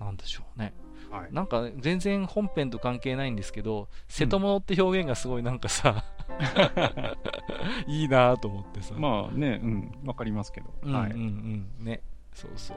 [0.00, 0.74] なんでしょうね。
[1.10, 6.04] はい、なんか全然本編と関係ないんですけど、瀬戸物って表現がすごいなんかさ、
[7.86, 8.94] いいなと思ってさ。
[8.98, 10.74] まあね、うん、わかりますけど。
[10.82, 11.12] うん、はい。
[11.12, 12.02] うんうんね。
[12.34, 12.76] そうそう。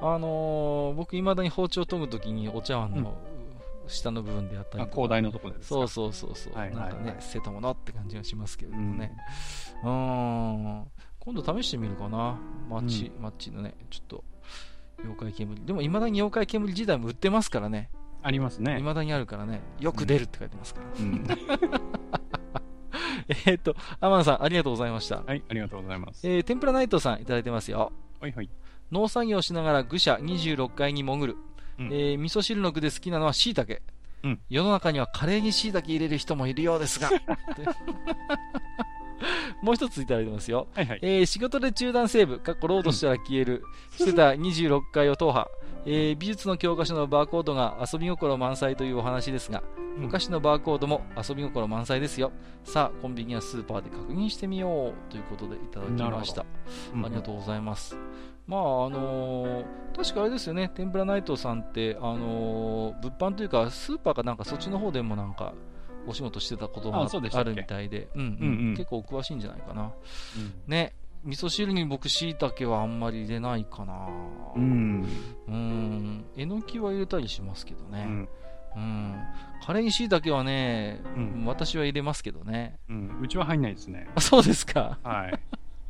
[0.00, 3.18] あのー、僕、いまだに包丁研ぐときにお茶碗の
[3.90, 9.16] 下の部分でやったり広大のとこですそうそうそうそう、はいなんかね捨てたものって感じがしますけれどもね
[9.84, 10.84] うん。
[11.18, 12.38] 今度試してみるかな。
[12.68, 14.24] マッチ、マッチのねちょっと
[15.00, 15.66] 妖怪煙。
[15.66, 17.90] でもいまだに妖怪煙自体も売ってますからね。
[18.22, 18.78] ありますね。
[18.78, 19.60] いまだにあるからね。
[19.78, 21.26] よく出るって書いてますから、うん、
[23.46, 25.22] えっとアマンさんありがとうございました。
[25.22, 26.26] はいありがとうございます。
[26.26, 27.92] えー、天ぷらナイトさんいただいてますよ。
[28.20, 28.50] はいはい。
[28.90, 31.36] 農作業しながら愚者26階に潜る
[31.80, 33.80] うん、えー、味噌汁の具で好きなのは椎茸。
[34.22, 37.10] うん、世の中にはカレーに椎茸入れる人もいるようですが。
[39.62, 40.68] もう一ついただいてますよ。
[40.74, 40.98] はいはい。
[41.02, 43.62] えー仕事で中断セーブ、かっこロードしたら消える、
[43.96, 45.48] してた26回を踏破。
[45.86, 52.32] えー美術の教科書のバーコードが遊び心満載というお話ですが、うん昔のバーコードも遊び心満載ですよ。
[52.64, 56.42] さあ、コンビニやスーパーで確認してみようということでいただきました。
[56.42, 57.96] ありがとうございます。
[58.50, 59.64] まあ、あのー
[59.96, 65.54] 確かあれですよね、天ぷらナイトさんって、あのー物販というか、スーパーかなんかそっちの方でもなんか、
[66.06, 68.08] お仕事してたこともあるみたいで、
[68.76, 69.82] 結構お詳しいんじゃないかな。
[69.82, 69.92] うん
[70.66, 70.94] ね、
[71.24, 74.08] 味噌汁に僕、しいたけはあんまり入れないかな。
[74.56, 75.06] うん。
[75.46, 76.24] うん。
[76.36, 78.04] えのきは入れたりしますけどね。
[78.06, 78.28] うん。
[78.76, 79.14] うん。
[79.64, 82.78] カレーにしいたけはね、うん私は入れますけどね。
[82.88, 83.20] うん。
[83.22, 84.08] うちは入んないですね。
[84.14, 84.98] あ、そうですか。
[85.02, 85.38] はい。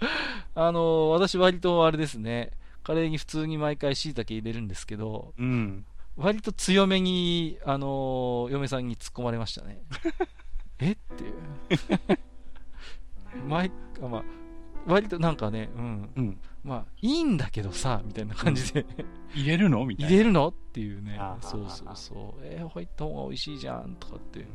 [0.55, 5.84] あの、私割とあれですね、カレーに普通に毎回椎茸入れるんですけど、うん。
[6.16, 9.82] 割と強めに、あの、嫁さんに突っ込まれましたね。
[10.80, 11.34] えっていう。
[13.46, 13.70] 毎
[14.03, 14.24] あまあ、
[14.86, 16.11] 割となんかね、うん。
[16.16, 16.40] うん。
[16.64, 18.86] まあ、いいんだけどさ、みたいな感じで、
[19.34, 19.84] 入れるの？
[19.86, 20.11] みたいな。
[20.11, 20.48] 入れるの？
[20.48, 22.40] っていうねそうそうそう。
[22.42, 24.46] えー、入った方が美味しいじゃん、とかって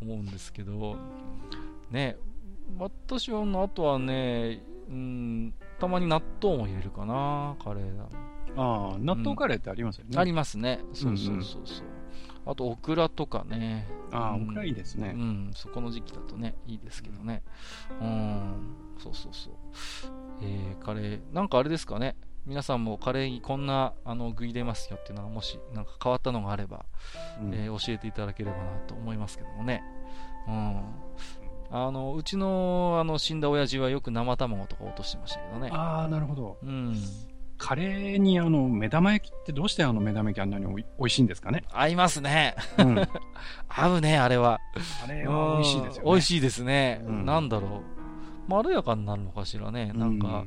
[0.00, 0.96] 思うんですけど、
[1.90, 2.16] ね、
[2.76, 8.04] 私は、あとはね、うん、たまに納豆も入れるかな、カレーだ。
[8.56, 10.18] ああ、納豆カレーってありますよね。
[10.18, 10.80] ありますね。
[10.92, 11.86] そうそうそうそう。
[12.46, 13.86] あと、オクラとかね。
[14.10, 15.12] ああ、うんオクラいいですね。
[15.14, 17.42] うん、そこの時期だとね、いいですけどね。
[18.00, 19.54] うん、そうそうそう。
[20.42, 22.16] えー、カレー、なんかあれですかね。
[22.46, 26.86] 皆さんもカレーにこんなあの具入れますよっていうのは、もしなんか変わったのがあれば、
[27.42, 29.82] うんえー教えていただければなと思いますけどもね。
[30.46, 30.82] うん。
[31.70, 35.70] あの、うちのあの死んだ親父はよく生卵とか落としてましたけどね。
[35.72, 36.56] ああ、なるほど。
[36.62, 36.96] うん。
[37.58, 41.64] カレーにあの、目玉焼きってどうしてあの目玉焼きあんなにおい美味しいんですかね？
[41.72, 42.54] 合いますね。
[42.78, 42.98] うん。
[43.00, 43.08] あ
[43.68, 44.60] 合うね、あれは。
[45.08, 46.04] れは美味しいですよね。
[46.04, 47.02] うん美味しいですね。
[47.04, 47.97] うんなんだろう。
[48.48, 49.92] まろやかになるのかしらね。
[49.94, 50.44] なんか、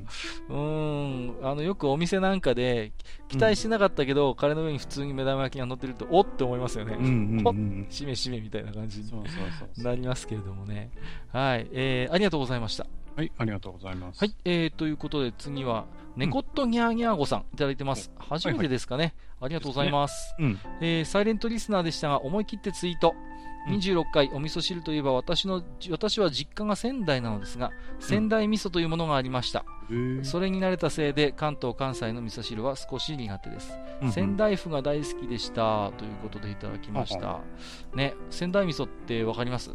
[0.50, 2.92] うーん、あの、よくお店なんかで、
[3.30, 6.96] 期待してなかったけど、カレーの上に普通に目玉焼きが乗ってると、おって思いますよね。
[6.96, 7.88] うん、うんうん。
[7.90, 9.12] しめしめみたいな感じに。
[9.78, 10.90] なりますけれどもね。
[11.32, 11.68] はい。
[11.72, 12.88] えー、ありがとうございました。
[13.16, 14.20] はい、ありがとうございます。
[14.20, 14.36] はい。
[14.46, 15.86] えー、ということで次は、
[16.16, 18.12] 猫っとニャーニャーゴさんいただいてます。
[18.18, 19.14] 初めてですかね。
[19.40, 20.36] ありがとうございます。
[20.40, 20.60] うん。
[20.82, 23.14] えーサイレントリスナーでしたが、思い切ってツイート。
[23.68, 23.74] うん。
[23.76, 34.14] 26回お味噌汁といえば私の私は実家が仙台なのですが仙台味噌というものがありました、へーそれに慣れたせいで関東関西の味噌汁は少し苦手です、うんうん。
[34.14, 37.40] 仙台府が大好きでしたということでいただきました、
[37.94, 39.72] ね仙台味噌ってわかります？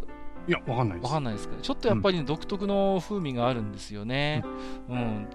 [0.48, 1.04] いや、わかんないです。
[1.08, 1.56] わかんないですか？
[1.60, 4.44] ちょっとやっぱり独特の風味があるんですよね。
[4.88, 5.26] うん。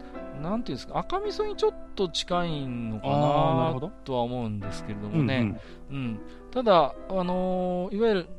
[0.41, 5.19] なんていうんですか、赤味噌にちょっと近いのかなとは思うんですけれどうんうん。
[5.19, 5.61] もね。
[5.91, 6.19] うん。
[6.49, 8.29] ただ、あのーいわゆる、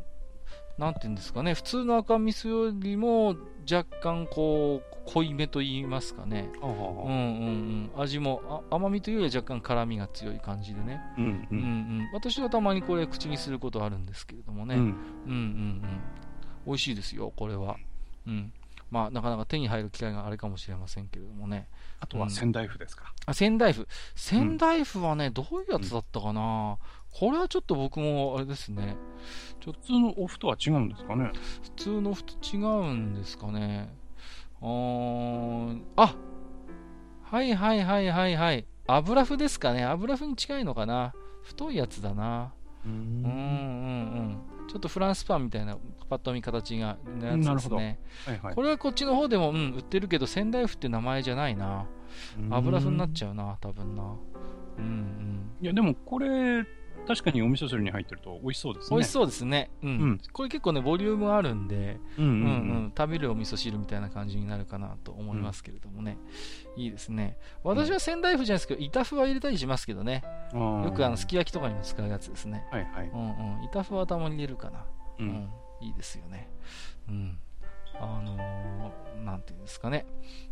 [0.78, 3.36] なんていうんですかね、普通の赤味噌よりも
[3.70, 6.50] 若干こう、濃いめと言いますかね。
[6.62, 8.02] ああうんうんうん。
[8.02, 11.00] 味も、あ甘みというよりは若干辛みが強い感じでね。
[11.18, 12.10] うんううんうんん。
[12.12, 14.76] 私はたまにこれ口にすることあるんですけれどもね。
[14.76, 16.00] うんうんうんうん。
[16.66, 17.76] 美味しいですよ、これは。
[18.26, 18.52] うん。
[18.92, 21.66] まあ、なかなか手に入る機会があれかもしれませんけれどもね。
[21.98, 23.14] あとは仙台府ですか。
[23.24, 23.88] あ、仙台府。
[24.14, 26.76] 仙台府はね、どういうやつだったかな、
[27.14, 28.96] これはちょっと僕も、あれですね。
[29.64, 31.30] 普通のお麩とは違うんですかね？
[31.62, 33.94] 普通のふと違うんですかね。
[34.60, 36.16] あーあ
[37.22, 38.66] はいはいはいはいはい。
[38.86, 39.84] 油麩ですかね。
[39.84, 41.14] 油麩に近いのかな。
[41.42, 42.52] 太いやつだな。
[42.84, 43.00] ううんうん
[44.60, 44.68] うん。
[44.68, 45.76] ちょっとフランスパンみたいな
[46.08, 48.00] パッと見形がのやつですね。
[48.26, 48.54] はいはい。
[48.54, 51.86] これはこっちの方でも、うん、売ってるけど、仙台麩って名前じゃないな。
[52.50, 54.02] 油麩になっちゃうな、多分な。
[54.78, 55.52] うんうん。
[55.60, 56.64] いや、でもこれ、
[57.06, 58.96] 確かにお味噌汁に入ってると美味しそうですね。
[58.96, 59.70] 美味しそうですね。
[59.82, 59.88] うん。
[59.88, 62.46] うんこれ結構ね、ボリュームあるんで、うんうんうんう
[62.88, 66.18] ん、食べるお味噌汁みたいな感じになるかなと思いますけれどもね。
[66.76, 67.36] いいですね。
[67.64, 70.22] 私は仙台麩じゃないですけど、板麩は入れたりしますけどね。
[70.52, 70.84] うん。
[70.84, 72.66] よくあの、すき焼きとかにも使うやつですね。
[72.70, 73.08] はいはい。
[73.08, 73.64] うんうん。
[73.64, 74.86] 板麩はたまに入れるかな。
[75.18, 75.22] う。
[75.22, 75.50] うんん、
[75.80, 76.48] いいですよね。
[77.08, 77.38] うん。
[78.00, 78.72] あのー
[79.22, 80.04] なんていうんですかね。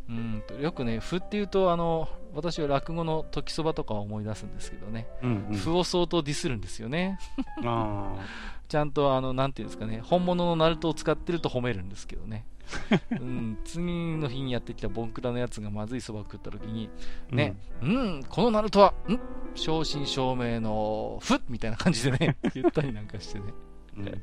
[0.09, 5.07] うんと、よくね、麩っていうと、あの、私は落語の時そばとかを思い出すんですけどね。
[5.23, 5.57] うんうん。
[5.57, 7.19] 麩を相当ディスるんですよね。
[7.65, 8.15] あ
[8.69, 12.47] ちゃんと、あの、なんていうんですかね、本物のナルトを使ってると褒めるんですけどね。
[13.11, 16.89] うん、次の日にやってきたボンクラのやつがまずいそばを食った時に、
[17.33, 17.35] あ。
[17.35, 19.19] ね、うん、このナルトは、ん？
[19.57, 23.53] 正真正銘の麩みたいな感じでね、 言ったりなんかしてね。
[23.97, 24.07] うん。
[24.07, 24.23] うん。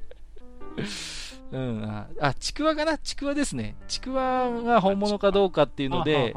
[1.52, 2.98] うん、あ、あちくわかな？
[2.98, 3.76] ちくわですね。
[3.88, 6.34] ちくわが本物かどうかっていうので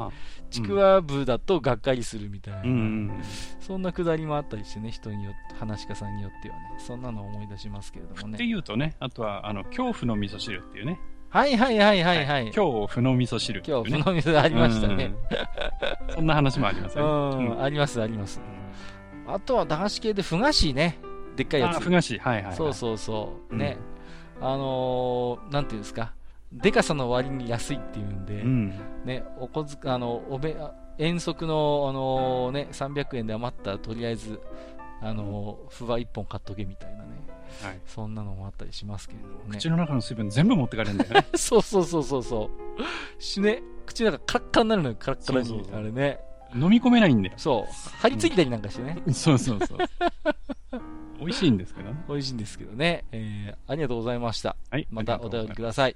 [0.49, 3.21] ちくわ部だとがっかりするみたいな、うんうん。
[3.59, 8.45] そんなくだりもあったりしてね、人によって、話し家さんによってはね、そんなのを思い出しますけれどもってね。
[8.45, 10.99] いうとね、あとは、あの、恐怖の味噌汁っていうね、
[11.29, 12.51] はいはいはいはいはい。
[12.53, 15.13] 今日、ふの味噌汁、ね、今日、ふの味噌ありましたね。
[16.13, 17.01] そんな話もありますね。
[17.01, 18.41] うん、あります、あります。
[19.27, 20.97] あとは駄菓子系で、ふ菓子ね。
[21.37, 21.79] でっかいやつ。
[21.79, 23.55] ふ菓子、はいはい、はい、そうそうそう。
[23.55, 23.77] ね。
[23.77, 24.00] うん、
[24.41, 26.13] あのー、なんていうんですか。
[26.51, 28.73] でかさの割に安いっていうんで、うん、
[29.05, 30.55] ね、お小遣あの、おべ、
[30.97, 34.41] 遠足の、あのー、ね、300円で余ったらとりあえず、
[35.01, 37.21] あのー、ふわ1本買っとけみたいなね。
[37.63, 39.59] はい、そんなのもあったりしますけれどもね。
[39.59, 41.27] 口の中の水分全部持ってかれるんだよね。
[41.35, 42.49] そうそうそうそうそ
[43.19, 43.21] う。
[43.21, 45.47] しね、口の中カラッカラになるのよ、カラッカラに。
[45.47, 46.19] そうそうそうあれね。
[46.55, 47.33] 飲み込めないんだよ。
[47.37, 47.73] そう。
[48.01, 49.01] 張り付いたりなんかしてね。
[49.05, 49.77] うん、そうそうそう。
[51.21, 52.03] 美味しいんですけどね。
[52.09, 53.05] 美味しいんですけどね。
[53.11, 54.55] えー、ありがとうございました。
[54.71, 54.87] はい。
[54.89, 55.95] またお便りください。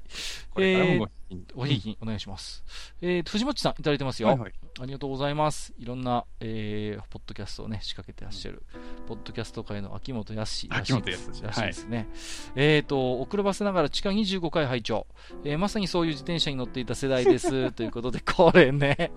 [0.51, 2.63] これからもごひいきお願いします。
[3.01, 4.29] えー、藤本さんいただいてますよ。
[4.29, 4.53] はいはい。
[4.81, 5.73] ありがとうございます。
[5.77, 8.63] いろんな、えー、ポッドキャストをね、仕掛けてらっしゃる、
[9.07, 11.31] ポッドキャスト界の秋元康らしいです。
[11.63, 11.97] いですね。
[11.97, 12.07] はい、
[12.55, 15.07] えっ、ー、と、遅ればせながら地下25回拝聴、
[15.43, 17.71] えー、まさにそういう自転車に乗っていた世代です。
[17.73, 19.11] ということで、これね、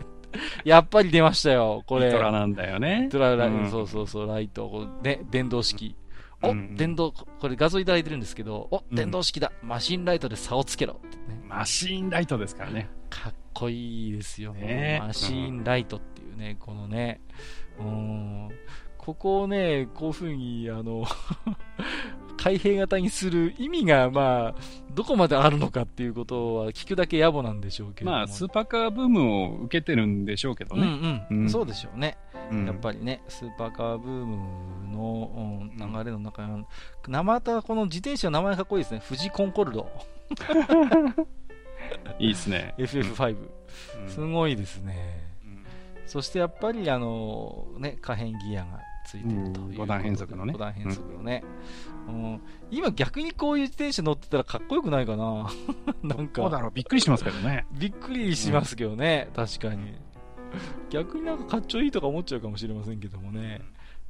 [0.64, 2.10] やっぱり出ましたよ、これ。
[2.10, 3.08] トラなんだよね。
[3.10, 5.96] トラ、うん、そうそうそう、ライト、ね、電動式。
[6.42, 11.00] お、うん、電動、これ画像いただいてるんですけど、お、電動式だ、マシンライトで差をつけろ。
[11.06, 11.40] ってね。
[11.44, 12.88] マシンライトですからね。
[13.10, 17.20] かっこいいですよ、ね、マシンライトっていうね、このね、
[17.80, 18.50] うん、
[18.96, 21.04] ここをね、こういうふうに、あの
[22.38, 24.60] 開閉型にする意味が、まあ、
[24.94, 30.82] どこまであるのかっていうことは聞くだけ野暮なんでしょうけどまあ、スーパーカーブームを受けてるんでしょうけどね。
[30.82, 31.42] うんうん。
[31.42, 32.16] うん、そうでしょうね。
[32.66, 36.64] やっぱりね、スーパーカーブームの、流れの中に、
[37.06, 39.02] 名前とこの自転車の名前かっこいいですね。
[39.06, 39.90] 富士コンコルド。
[42.18, 42.74] いいですね。
[42.78, 43.36] FF5、
[44.08, 45.28] すごいですね。
[46.06, 50.54] そしてやっぱりあの、ね、可変ギアがついてるという、5段変速のね。
[50.54, 51.44] 5段変速のね、
[52.08, 52.40] うん、
[52.70, 55.46] 今逆にこういう自転車乗ってたらかっこよくないかな
[56.02, 56.42] なんか。
[56.42, 57.66] そうだろう、びっくりしますけどね。
[57.72, 59.94] びっくりしますけどね、うん、確かに。
[60.90, 63.60] 逆になんかかっちょいいとか思っちゃうかもしれませんけどもね。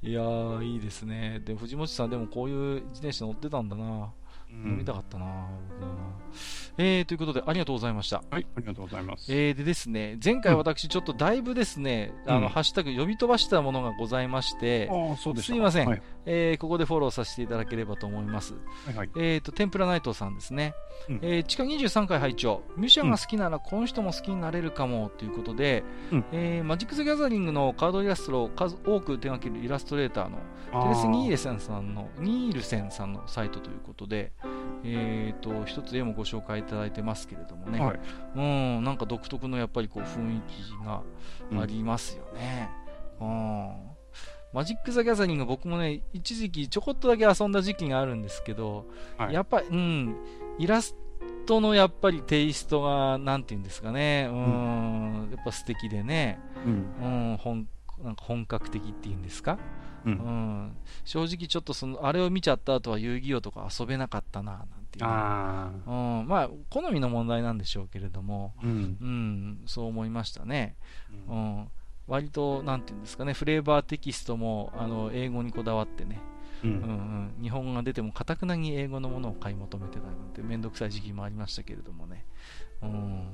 [0.01, 1.41] いやー、いいですね。
[1.45, 4.13] で、藤本さんでもこういう自転車乗ってたんだな。
[4.51, 5.27] 乗りたかったな、
[5.69, 6.19] 僕もな。
[6.81, 8.23] えー、ということで、ありがとうございました。
[8.31, 9.33] はい、ありがとうございます。
[9.33, 18.55] えー、でですね、前回私、ちょっとだいぶですね、うん、あの、ハッシュタグ呼び飛ばしたものがございまして、あそうですすいません、はい、えー、ここでフォローさせていただければと思います。
[18.87, 20.73] はいはい、えっ、ー、と、天ぷらナイトさんですね。
[21.09, 25.83] うん、えー、地下23回拝聴ミュシャンが好きなら、この人も好きになれるかも、ということで、
[26.13, 30.39] うん、えー、マジック・ザ・ギャザリングのカードイラストを数多く手掛けるイラストレーターの、
[30.85, 34.33] テレス・ニーレセンさんの、ニールセンさんのサイトということで、
[34.85, 38.01] えっ、ー、と、一つ絵もご紹介いただいてますけれどもね、はい、
[38.37, 41.03] うん、なんか独特のやっぱりこう雰囲気が
[41.61, 42.71] ありますよね。
[43.21, 43.89] うん、うん
[44.53, 48.87] マジック・ザ・ギャザリング僕もね、一時期ちょこっとだけ遊んだ時期があるんですけど、
[49.19, 50.17] はい、やっぱり、うん、
[50.59, 50.97] イラス
[51.45, 57.69] トのやっぱりテイストが、なんていうんですかね、うん、うん、やっぱ素敵でね、うん、うん、本
[58.03, 59.59] なんか本格的っていうんですか、
[60.05, 65.05] うん、うん、正直ちょっとそのあれを見ちゃった後は遊戯王とか遊べなかったななんていう。
[65.05, 65.91] あ、う
[66.25, 70.77] ん、まあ好みの問題なんでしょうけれども、うん、うん、そう思いましたね、
[71.29, 71.69] うん。
[72.07, 76.21] 割となんていうんですかねフレーバーテキストもあの英語にこだわってね、
[76.65, 76.71] うん。
[76.71, 76.77] うん
[77.37, 82.25] うん、日本語が出てもかたくなに英語のものを買い求めてたので面倒くさい時期もありましたけれどもね、
[82.83, 83.29] うん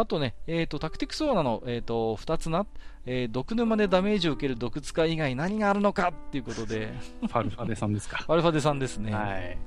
[0.00, 2.66] あとね、えっ、ー、と、タクティクスオーナの、えっ、ー、と、二つな、
[3.06, 6.92] えー、毒沼でダメージを受ける毒使い以外何があるのかっていうことで。
[7.20, 8.18] ファルファデさんですか。
[8.24, 9.12] ファルファデさんですね。
[9.12, 9.58] はい。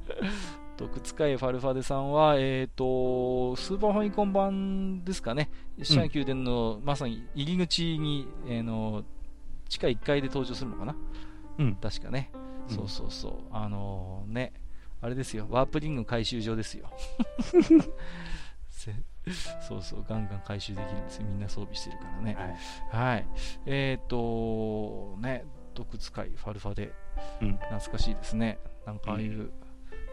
[0.76, 5.50] 毒使いファルファデさんは、えっ、ー、と、スーパーファミコン版ですかね。
[5.82, 9.04] シャ宮殿の、まさに入り口に、えー、の、
[9.68, 10.96] 地下1階で登場するのかな。
[11.58, 11.76] うん。
[11.76, 12.30] 確かね。
[12.68, 13.32] そうそうそう。
[13.52, 14.52] あのー、ね。
[15.00, 15.46] あれですよ。
[15.50, 16.90] ワープリング回収場ですよ。
[19.60, 21.26] そうそう、ガンガン回収できるんですよ。
[21.26, 22.36] みんな装備してるからね。
[22.92, 23.12] はい。
[23.12, 23.26] はい、
[23.66, 25.44] えっ、ー、と、ね、
[25.74, 26.92] 毒使い、ファルファで、
[27.42, 28.58] うん、懐かしいですね。
[28.86, 29.52] なんかああいう、うん、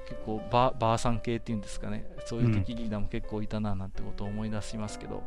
[0.07, 2.05] 結構バ、バーサン系っていうんですかね。
[2.25, 5.23] そういう敵リーダーも結構いたな、なんてことを思い出しますけど、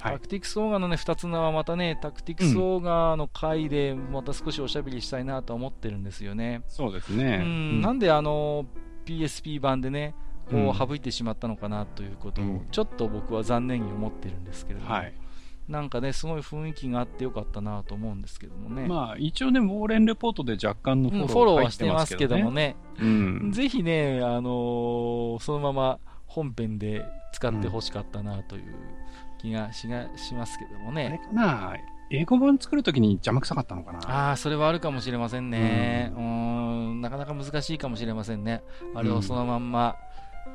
[0.00, 6.62] はい、タクティクスオーガーのね、2つ名はまたね、タクティクスオーガーの回でまた少しおしゃべりしたいなと思ってるんですよね。
[6.66, 7.40] そうですね。
[7.40, 8.66] うん、なんであの、
[9.04, 10.14] PSP 版でね、
[10.50, 15.14] こう省いてしまったのかなということを、ちょっと僕は残念に思ってるんですけれども、はい、
[15.68, 18.88] なんかね、すごい雰囲気があってよかったなと思うんですけどもね。
[18.88, 28.74] まあ、一応ね、ウォーレンレポートで若干のフォロー,、フォローはしてますけどもね、うん、ぜひね、あのー、そのまま本編で使ってほしかったなという
[29.38, 31.06] 気がしがしますけどもね。
[31.06, 31.76] あれかな
[32.10, 33.98] 英語版作るときに邪魔くさかったのかな。
[34.28, 36.10] ああ、それはあるかもしれませんね。
[36.16, 38.62] うん、ん、なかなか難しいかもしれませんね。
[38.94, 39.96] あれをそのまんま、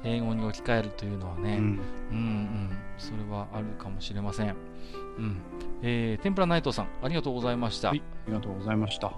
[0.04, 1.64] 英語に置き換えるというのはね、うん、
[2.12, 4.56] うんうんそれはあるかもしれません。
[5.18, 5.38] うん。
[5.82, 7.90] えー、天ぷら内藤さん、ありがとうございました。
[7.90, 9.14] はい、ありがとうございました。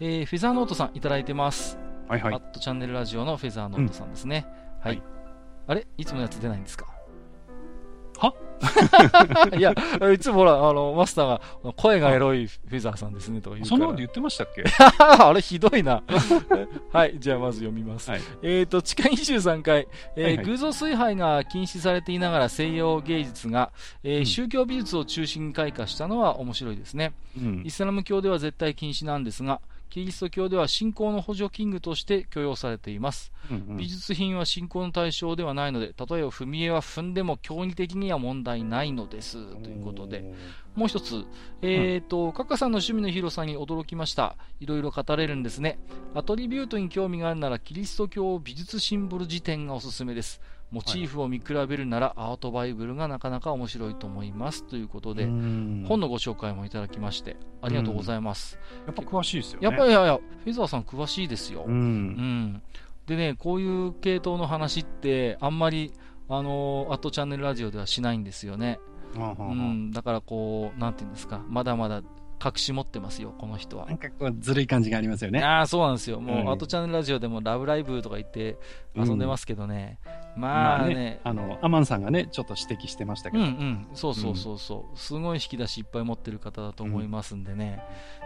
[0.00, 1.78] えー、フェザーノートさん、いただいてます。
[2.08, 2.34] はいはい。
[2.34, 4.46] アットチャンネルラジオのフェザーノートさんですね。
[4.82, 5.02] うん、はい。
[5.66, 5.86] あれ？
[5.96, 6.86] いつものやつ出ないんですか？
[8.18, 8.34] は？
[9.58, 9.74] いや、
[10.12, 11.40] いつもほら、あの、マスターが、
[11.76, 14.64] 声がエロいフェザーさんですね、とか言うそんなこと言ってましたっけ？
[14.98, 16.02] あれ、ひどいな。
[16.92, 18.10] はい、じゃあまず読みます。
[18.10, 23.70] はい、えっ、ー、と、地下23階、えーはいはい、偶像崇拝が禁止されていながら西洋芸術が、
[24.02, 29.60] えー、うん、宗教美術を中心に開花したのは面白いですね、うん、イスラム教では絶対禁止なんですが、
[29.92, 39.36] キリスト教では信仰の補助器具として許容されています、うんうん、美術品は信仰の対象ではないので例えば踏み絵は踏んでも競技的には問題ないのです。
[39.62, 40.32] ということで。
[40.74, 41.26] もう一つ、
[41.60, 44.36] えっ、ー、と、カカさんの趣味の広さに驚きました。
[44.60, 45.78] いろいろ語れるんですね。
[46.14, 50.40] アトリビュートに興味があるなら、キリスト教美術シンボル辞典がおすすめです。
[50.72, 58.58] モチーフを見比べるなら、アートバイブルがなかなか面白いと思いますということで、本のご紹介もいただきまして、ありがとうございます。
[58.86, 59.68] やっぱ詳しいですよね。
[59.68, 61.64] やっぱり、いやいや、フェザーさん詳しいですよ。
[61.66, 62.62] うん、うん。
[63.06, 65.92] でね、こういう系統の話って、あんまり、
[66.30, 68.80] あのー、アットチャンネルラジオではしないんですよね。
[69.14, 72.02] うん、だからこう、なんていうんですか、まだまだ
[72.44, 73.86] 隠し持ってますよ、この人は。
[73.86, 75.42] なんかこう、ずるい感じがありますよね。
[75.42, 76.20] ああ、そうなんですよ。
[76.20, 78.58] もう、うん、アートチャンネルラジオでも、ラブライブとか言って
[78.96, 79.98] 遊んでますけどね。
[80.36, 83.44] うん、まあね、まあね、あの、アマンさんがね、ちょっと指摘してましたけど。
[83.44, 83.86] うんうん。
[83.94, 84.98] そうそうそうそう。
[84.98, 87.82] すごい引き出しいっぱい持ってる方だと思いますんでね。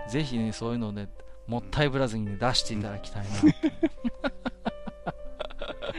[0.08, 1.08] ぜひね、そういうのね、
[1.46, 3.28] もったいぶらずにね、出していただきたいな。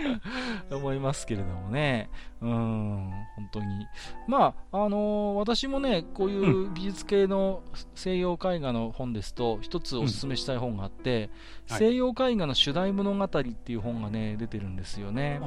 [0.72, 2.10] 思いますけれどもね。
[2.42, 3.88] うん、本当に。
[4.28, 7.64] まあ、あのー、私もね、こういう美術系の
[7.96, 11.30] 西洋絵画の本ですと、一つお勧めしたい本があって、
[11.70, 15.42] うん、西洋絵画の主題物語っていう本がね、出てるんですよね。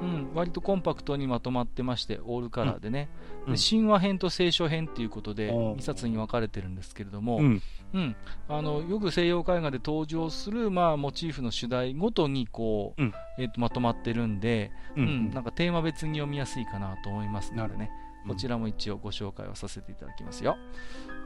[0.00, 3.10] うん、割とコンパクトにまとまってまして、オールカラーでね、
[3.46, 7.62] うん、で神話編と聖書編っていうことで、2冊に分かれてるんですけれども、うん、
[7.92, 8.16] うん、
[8.48, 13.02] あのよく西洋絵画で登場する、まあ、モチーフの主題ごとにこう、
[13.38, 15.30] えーと、まとまってるんで、うん。
[15.30, 17.90] なんかテーマ別に読みやすいかなと思いますのでね、
[18.28, 20.56] こちらも一応ご紹介をさせていただきますよ。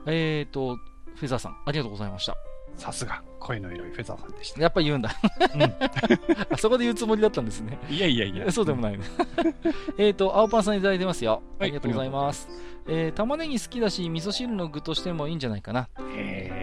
[0.07, 0.77] えっ、ー、と、
[1.17, 2.37] フェザーさん、ありがとうございました。
[2.77, 4.61] さすが、声の色いフェザーさんでした。
[4.61, 5.15] やっぱ言うんだ。
[5.55, 5.63] うん、
[6.51, 7.79] あそこで言うつもりだったんですね。
[7.89, 8.51] いやいやいや。
[8.51, 9.05] そうでもないね。
[9.99, 11.43] えっと、青パンさんいただいてますよ。
[11.59, 12.49] ありがとうございます。
[12.87, 15.89] えー、玉ねぎ好きだし、味噌汁の具としてもいいんじゃないかな。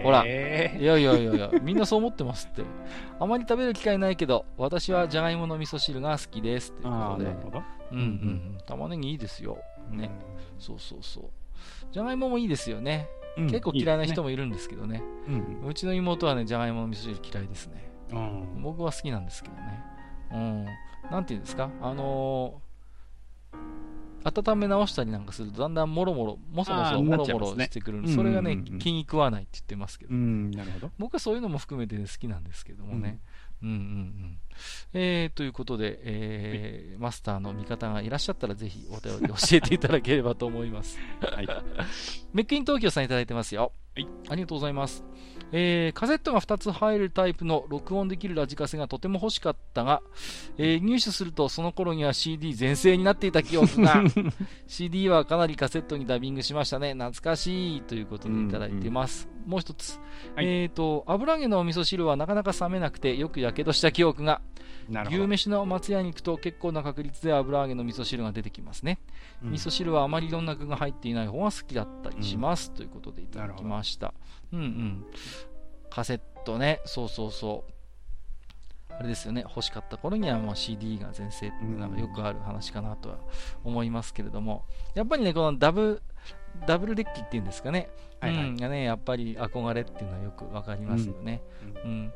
[0.04, 0.24] ほら。
[0.26, 0.28] い
[0.84, 2.62] やいやいやいや、みんなそう思ってますって。
[3.18, 6.72] あまり食べる機会ないけど、私はじゃがいもの味噌汁が好きです。
[6.72, 7.24] っていうことで。
[7.24, 7.62] なるほど。
[7.90, 8.58] うんうん。
[8.66, 9.58] 玉ねぎいいですよ。
[9.90, 10.10] ね。
[10.58, 11.24] そうそうそう。
[11.90, 13.08] じゃがいももいいですよね。
[13.36, 15.02] うん、結構嫌いな人もいるんですけどね。
[15.26, 17.90] うん、うちの妹はね、じゃがいもの味噌汁嫌いですね。
[18.12, 19.82] うん、僕は好きなんですけどね。
[20.32, 20.66] うん。
[21.10, 21.70] なんていうんですか？
[21.80, 23.56] あのー、
[24.24, 33.18] 温め直したりなんかするとだんだんもろもろ、もそもそもろもろしてくるんで、ね、それがね、気に食わないって言ってますけど、なるほど僕はそういうのも含めて、ね、好きなんですけどもね。
[33.62, 34.38] うんうんうん
[34.92, 40.98] えー、ということで、えー、マスターの味方がいらっしゃったらぜひお便り教えていただければと思います。
[41.22, 41.46] はい。
[42.32, 43.72] メックイン東京さんいただいてますよ。
[43.94, 44.08] はい。
[44.28, 45.04] ありがとうございます。
[45.52, 50.02] えー、カセットが2つ入るタイプの録音できるラジカセがとても欲しかったが、
[50.58, 54.02] えー、入手するとその頃には CD 全盛になっていた記憶が
[54.66, 56.94] CD はかなりカセットにダビングしましたね。
[56.94, 60.00] 懐かしいということでいただいてます、うんうん、もう一つ、
[60.34, 64.40] はい、えっ、ー、と油揚げのお味噌汁はなかなか冷めなくてよくやけどした記憶が。
[65.08, 68.98] 牛飯の松屋に行くと結構な確率で油揚げの味噌汁が出てきますね、
[69.42, 74.12] うん、味噌汁はあまりいろんな具が入っていない方が好きだったりします、うん、ということでいただきました
[74.52, 75.06] うんうん。
[75.90, 77.72] カセットね、そうそうそう。
[78.98, 83.18] あれですよね、欲しかった頃にはま CD が全盛っていうのがよくある話かなとは
[83.64, 84.64] 思いますけれども、
[84.94, 86.02] やっぱりね、このダブ
[86.66, 87.88] ダブルデッキっていうんですかね、
[88.20, 91.42] はいはい、うん、がね、やっぱり憧れっていうのはよくわかりますよね。
[91.84, 92.12] うん、うん、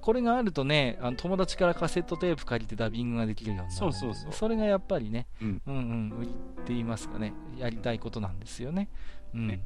[0.00, 4.32] これがあるとね、あの友達からカセットテープ借りてダビングができるようになるそうそうそう。
[4.32, 6.18] それがやっぱりね、うん、うんうん。
[6.18, 8.88] 売りって言いますかね、やりたいことなんですよね。
[9.34, 9.62] うん、ね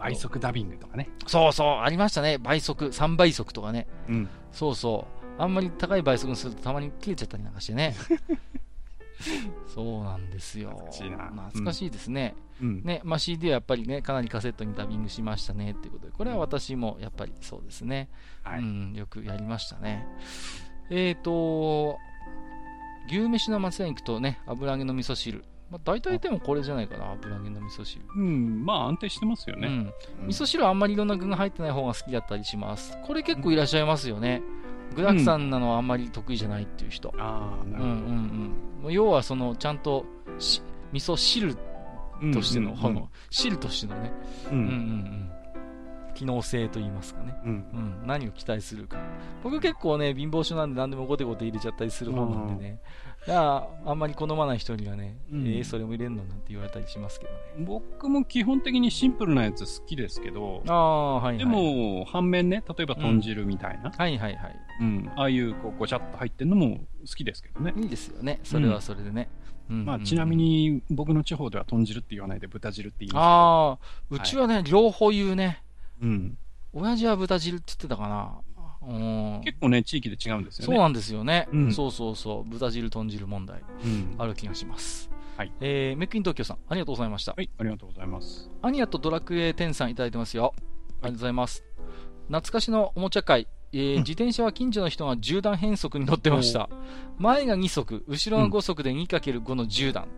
[0.00, 1.10] 倍速ダビングとかね。
[1.26, 2.38] そうそう、ありましたね。
[2.38, 3.86] 倍速、3倍速とかね。
[4.08, 4.28] うん。
[4.50, 5.06] そうそ
[5.38, 5.42] う。
[5.42, 7.94] あんまり高い倍速にするとたまに切れちゃったりなんかしてね。
[9.72, 10.70] そうなんですよ。
[10.70, 11.28] 懐かしいな。
[11.28, 12.34] 懐かしいですね。
[12.62, 18.08] うん、ね、まあ、CD はやっぱりね、かなりカセットにダビングしましたねっていうことで、これは私もやっぱりそうですね。
[18.46, 20.06] うん、よくやりましたね。
[20.90, 21.98] えっ、ー、と、
[23.08, 25.44] 牛飯の松屋に行くとね、油揚げの味噌汁。
[25.70, 28.04] まあ、大体でもこれじゃないかな、油揚げの味噌汁。
[28.16, 29.68] うん、まあ安定してますよね。
[29.68, 30.26] うん。
[30.26, 32.98] 味噌汁はあんまりいろんな具が入ってない方が好きだったりします。
[33.04, 34.42] これ結構いらっしゃいますよね。
[34.96, 37.14] 具沢山なのはあんまり得意じゃないっていう人。
[37.18, 37.94] ああ、なるほど。
[37.94, 38.92] うんうんうん。
[38.92, 40.04] 要はその、ちゃんと
[40.38, 40.60] し、
[40.92, 41.54] 味噌汁
[42.32, 44.12] としての、うんうんうん、 汁としてのね、
[44.50, 45.30] うんうんうん
[46.20, 47.54] 機能性と言いますかね、うん、う
[48.04, 48.98] ん、何を期待するか。
[49.42, 52.82] 僕結構ね貧乏症なんで何でもゴテゴテ入れちゃったりする方なんでね、
[53.26, 57.38] だからあんまり好まない人にはね、うん、えー、それも入れるのなんて言われたりしますけどね。
[57.60, 67.72] 僕も基本的にシンプルなやつ好きですけどあ、はいはい、でも反面ね例えば豚汁みたいな、うん、はいはいはい、うん、ああいうこうごちゃっと入ってるのも好きですけどね。
[67.78, 68.40] いいですよね。
[68.44, 69.30] それはそれでね、
[69.70, 73.78] まあ、ちなみに僕の地方では豚汁って言わないで豚汁って言いますああ、
[74.10, 75.62] うちはね、はい、両方言うね。
[76.02, 76.38] うん。
[76.72, 78.40] 親父は豚汁って言ってたかな。
[78.82, 80.74] うん、結構ね、地域で違うんですよね。
[80.74, 81.48] そうなんですよね。
[81.52, 82.50] うん、そうそうそう。
[82.50, 85.10] 豚汁、豚汁問題、うん、ある気がします。
[85.36, 85.52] はい。
[85.60, 87.32] えー、メックイン東京さん、ありがとうございました。
[87.32, 88.50] はい、ありがとうございます。
[88.62, 90.54] アニアとドラクエ10さんいただいてますよ。
[90.56, 91.64] ありがとうございます。
[92.28, 96.68] 懐かしのおもちゃ会、えー、自転車は近所の人が10段変速に乗ってました。
[97.18, 100.08] 前が2速、後ろが5速で 2×5 の10段。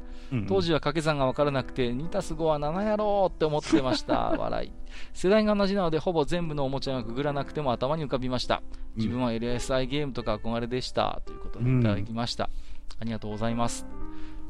[0.49, 4.31] 当時は掛け算が分からなくて、2たす5は7やろうって思ってました。
[4.39, 4.73] 笑い。
[5.13, 8.63] 世代が同じなので、ほぼ全部のおもちゃがくぐらなくても頭に浮かびました。
[8.97, 11.21] 自分は LSI ゲームとか憧れでした。
[11.27, 12.49] ということでいただきました。
[12.99, 13.87] ありがとうございます。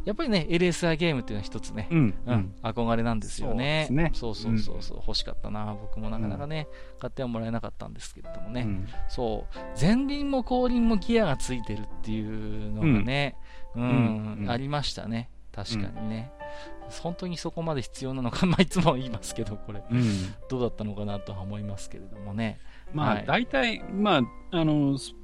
[0.04, 3.86] やっぱりね、LSI ゲームっていうのは一つね、うん、うん、憧れなんですよね。
[3.88, 5.76] そう、ね、そうそうそうそう、欲しかったな。
[5.80, 8.62] 僕もなかなかね、うん、買ってはもらえなかったんですけれどもね。
[8.62, 13.36] うん、そう、前輪も後輪もギアがついてるっていうのがね、
[13.76, 15.30] うん、ありましたね。
[15.52, 16.32] 確かにね。
[17.00, 19.82] 本当にそこまで必要なのか、まあ、いつも言いますけど、これ、
[20.48, 22.58] どうだったのかなとは思いますけれどもね。
[22.92, 25.14] まあ、大体、まあ、あの、ス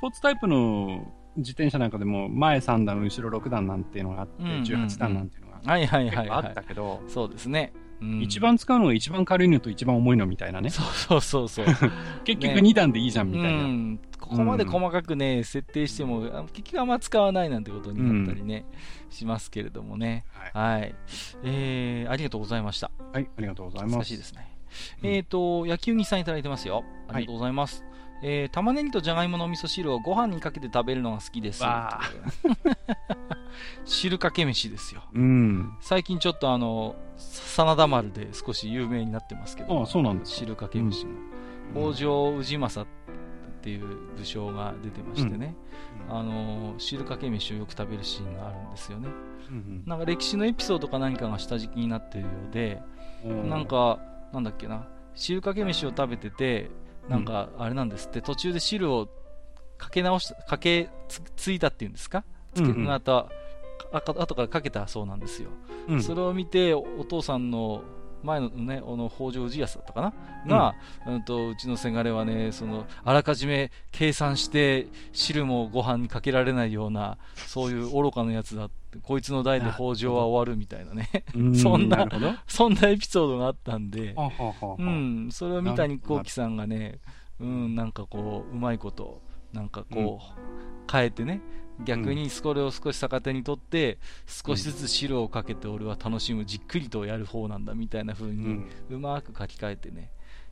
[0.00, 1.06] ポーツタイプの
[1.36, 7.72] 自転車なんかでも前3段、後ろ6段なんていうのがあって、18段なんていうのがあったけど、そうですね。
[8.00, 10.68] うん、一番使うのが一番軽いのと一番重いのみたいなね。
[10.70, 10.82] そ
[11.16, 11.66] うそうそう
[12.24, 13.68] 結局2段でいいじゃんみたいな。
[13.68, 18.64] ね、ここまで細かくね、設定しても、結局あんま使わないなんてことになったりね、
[19.10, 20.24] しますけれどもね。
[20.52, 20.80] はい。
[20.80, 20.94] はい、
[21.44, 22.90] えー、ありがとうございました。
[23.12, 23.96] はい、ありがとうございます。
[23.96, 24.48] 難しいですね。
[25.02, 26.84] えっ、ー、と、野球にさんいただいてますよ。
[27.08, 27.82] ありがとうございます。
[27.84, 31.62] はいえー、玉ねぎとじゃがいもの味噌汁をご飯にかけて食べるのが好きです。
[33.84, 35.02] 汁かけ飯ですよ。
[35.12, 41.10] うん、最近ちょっとあの、真田丸で少し有名になってますけど、あそうなんです汁かけ飯が。
[41.74, 43.86] 北条氏政っていう
[44.16, 45.56] 武将が出てましてね、
[46.08, 49.08] うん、あの汁かけ飯をよく食べるシーンがあるんですよね。
[49.48, 52.82] うんうん、なんか歴史のエピソードか何かが下敷きになっているようで、
[53.48, 53.98] なんか、
[54.32, 56.70] なんだっけな、汁かけ飯を食べてて、
[57.08, 59.08] なんか、あれなんですって、途中で汁を
[59.76, 60.88] かけ直し、かけ
[61.36, 62.24] ついたっていうんですか？
[62.54, 63.26] つけ、また、
[63.92, 65.50] 後からかけたそうなんですよ。
[65.88, 67.82] うん、それを見て、お父さんの
[68.22, 70.12] 前のね、あの北条氏康だったかな、
[70.46, 70.74] が、
[71.06, 81.08] うんと、うちのせがれはね、そのあらかじめ計算して汁もご飯にかけられないような、そういう愚かなやつだって、こいつの代で北条は終わるみたいなね、
[81.54, 82.06] そんな
[82.46, 84.14] そんなエピソードがあったんで、
[84.78, 87.00] うん、それを三谷幸喜さんがね、
[87.40, 89.22] うん、なんかこう、うまいこと、
[89.52, 91.40] なんかこう、変えてね、
[91.84, 100.10] 逆にそれを少し逆手にとって、少しずつ白をかけて俺は楽しむ、じっくりとやる方なんだみたいな風に、うまく書き換えてね、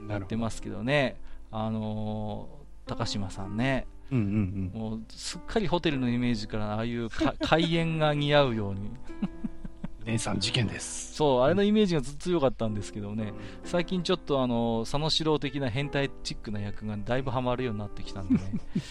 [0.09, 1.21] やってますけどね、
[1.51, 7.09] あのー、高島さんね、うんうんうん、もうすっかりホテルのイメージからああいう
[7.41, 8.91] 開 演が似合うように。
[10.05, 11.15] 姉さん事件です。
[11.15, 13.33] そうあれのイメージがずっと強かったんですけどね。
[13.65, 18.41] 最近ちょっとあの佐野史郎的な変態チックな役がだいぶハマるようになってきたんでね。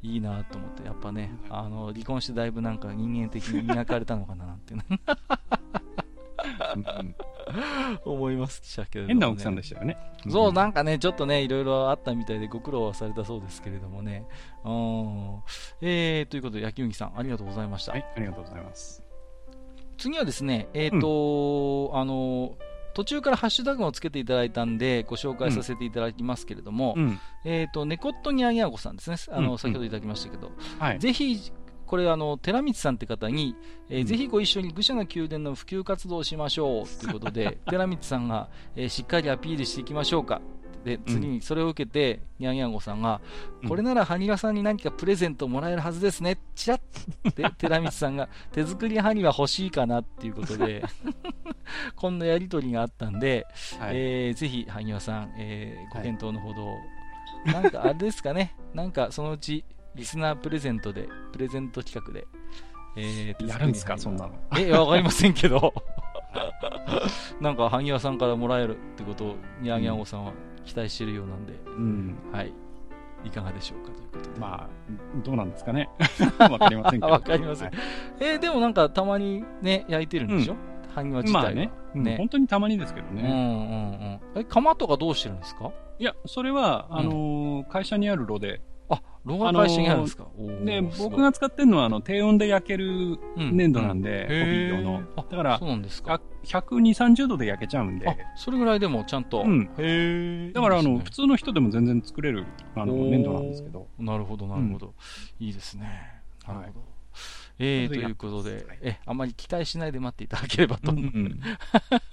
[0.00, 4.76] いいなと思って、やっぱね、あの、離婚してだいぶなんか人間的に磨かれたのかななんて、
[8.04, 9.96] 思いましたけれども、ね、変な奥さんでしたよね。
[10.28, 14.24] そう、なんかね、ちょっとね、いろいろあったみたいでご苦労はされたそうですけれどもね。
[14.64, 15.42] うん。
[15.80, 17.92] えー、ということで、焼き麦さん、ありがとうございました。
[17.92, 19.02] はい、ありがとうございます。
[19.96, 22.56] 次はですね、えっ、ー、と、うん、あの、
[22.94, 29.16] 途中からハッシュタグをつけていただいたんで、ご紹介させていただきますけれども、うん、えっ、ー、と、ネコットニャギャゴさんですね。
[29.30, 31.52] あの、うん、先ほどいただきましたけど、はい、ぜひ、
[31.88, 33.56] これ、あの、寺光さんって方に、
[33.88, 37.00] えー、ぜひご一緒に愚者の宮殿の普及活動をしましょう。
[37.00, 40.40] ということで、 寺光さんが、えー、しっかりアピールしていきましょうか。
[40.84, 43.20] で次にそれを受けて、にゃんやんごさんが、
[43.66, 46.80] これなら埴輪さんに何かプレゼントもらえるはずですね、ちらっ
[47.28, 50.84] って 寺道さんが、手作り埴輪欲しいかなっていうことで
[51.96, 53.46] こんなやり取りがあったんで、
[53.78, 56.74] はい、えー、ぜひ埴輪さん、えー、ご検討のほど、は
[57.46, 59.64] い、なんかあれですかね、なんかそのうち
[59.98, 62.26] リスナープレゼントで、プレゼント企画で、
[62.96, 64.34] えー、やるんですか、そんなの。
[64.58, 65.74] え、わかりませんけど
[67.40, 70.32] なんか、萩谷さんからもらえるってことを、にゃんやんごさんは
[70.64, 72.52] 期待してるようなんで、うん、はい。
[73.24, 74.40] いかがでしょうかということで。
[74.40, 74.68] まあ、
[75.24, 75.88] どうなんですかね。
[76.38, 77.12] わかりませんけど。
[77.12, 77.68] わかりません。
[77.68, 77.76] はい、
[78.20, 80.58] えー、でもなんかたまにね、焼いてるんでしょ、うん
[80.94, 81.42] 埴輪自体は。
[81.42, 81.70] まあね。
[81.94, 83.22] ね、本当にたまにですけどね。
[83.22, 83.36] うんうん
[84.34, 84.40] うん。
[84.40, 85.70] え、釜とかどうしてるんですか？
[85.98, 88.60] いや、それは、あのー、会社にある炉で。
[89.28, 90.26] あ、炉が会社にあるんですか、
[90.64, 95.02] で、僕が使ってるのは、あの、低温で焼ける粘土なんで、ホビー用の。
[95.16, 96.20] だから、そうなんですか。
[96.44, 98.08] 120、30度で焼けちゃうんで。
[98.08, 99.42] あ、それぐらいでもちゃんと。
[99.42, 99.70] うん。
[99.78, 103.88] へだから、あの、普通の人でも全然作れる、あの、粘土なんですけど。
[103.98, 104.94] なるほど、なるほど。
[105.38, 106.22] いいですね。
[106.46, 106.87] なるほど。
[107.58, 110.92] えー、ということで、え、あまり期待しないで待っていただければと。
[110.92, 111.40] うんうん、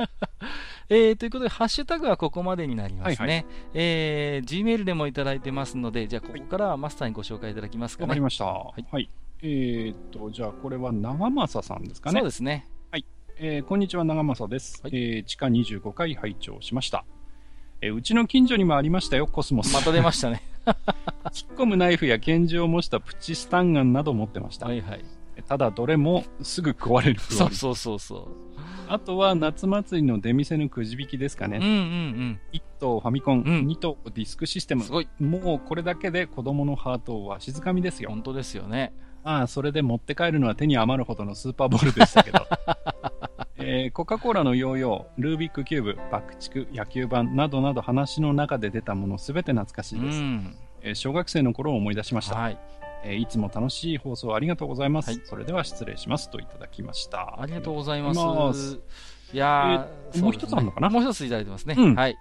[0.90, 3.26] えー、ということで、ハッシュタグはここまでになりますね。
[3.26, 3.46] はいはい、
[3.76, 8.08] えー、Gmail でもいただいてますので、じゃあ、ここからはマスターにご紹介いただきますかね。
[8.08, 8.46] わ、かりました。
[8.46, 8.86] はい。
[8.92, 9.10] はい、
[9.44, 12.20] えー、っと、じゃあ、これは長政さんですかね。
[12.20, 12.68] そうですね。
[12.92, 13.06] はい。
[13.38, 14.82] えー、こんにちは、長政です。
[14.82, 17.06] はい、えー、地下25回拝聴しました。
[17.82, 19.72] えー、うちの近所にもありましたよ、コスモス。
[19.76, 20.42] また出ましたね。
[21.32, 24.66] 突っ込むナイフや拳銃を模したプチスタンガンなど持ってました。
[24.66, 25.06] はいはい。
[25.42, 28.28] ただどれもすぐ壊れるそうそうそうそう。
[28.88, 31.58] あとは夏祭りの出店のくじ引きですかね。
[31.58, 32.40] うんうんうん。
[32.54, 34.84] 1等ファミコン、うん、2等ディスクシステム。
[34.84, 35.08] すごい。
[35.20, 38.10] もうこれだけで子供のハートをわしづかみですよ。
[38.10, 38.94] 本当ですよね。
[39.24, 42.46] ああ、それで持って帰るのは手に余るほどのスーパーボールでしたけど。
[43.58, 50.22] えー、コカ・コーラのヨーヨー、ルービックキューブ、爆竹、野球盤などなど話の中で出たものすべて懐かしいです、
[50.82, 52.36] えー、小学生の頃を思い出しました。
[52.36, 52.60] はい
[53.06, 58.14] えー、いつも楽しい放送ありがとうございます、はい、それでは失礼しますといただきましたありがとうございま
[58.54, 58.80] す
[59.32, 60.90] いや、えー、もう一つあるのかな？
[60.90, 62.18] もう一ついただいてますね、うん、はい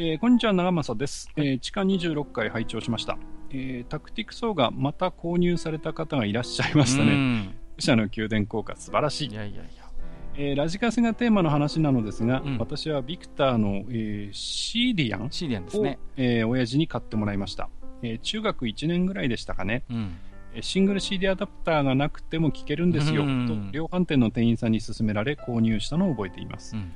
[0.00, 1.28] えー、こんにちは、長政です。
[1.34, 3.18] えー、地下26回拝聴しました。
[3.50, 7.52] えー、タクティクソーがまた購入された方がいらっしゃいましたね。
[7.76, 9.28] 武者の宮殿効果素晴らしい。
[9.28, 9.90] いやいやいや。
[10.36, 15.98] えー、ラジカセがテーマの話なのですが、うん、私はビクターの、えー、シーディアンシーディアンですね。
[16.16, 17.68] えー、親父に買ってもらいました。
[18.02, 19.82] えー、中学1年ぐらいでしたかね。
[19.90, 20.16] うん
[20.62, 23.28] シングル CD アダプターがなくても聴けるんですよ、と
[23.70, 26.92] 量販店の店員さんに勧められ購入したのを覚えています、うん、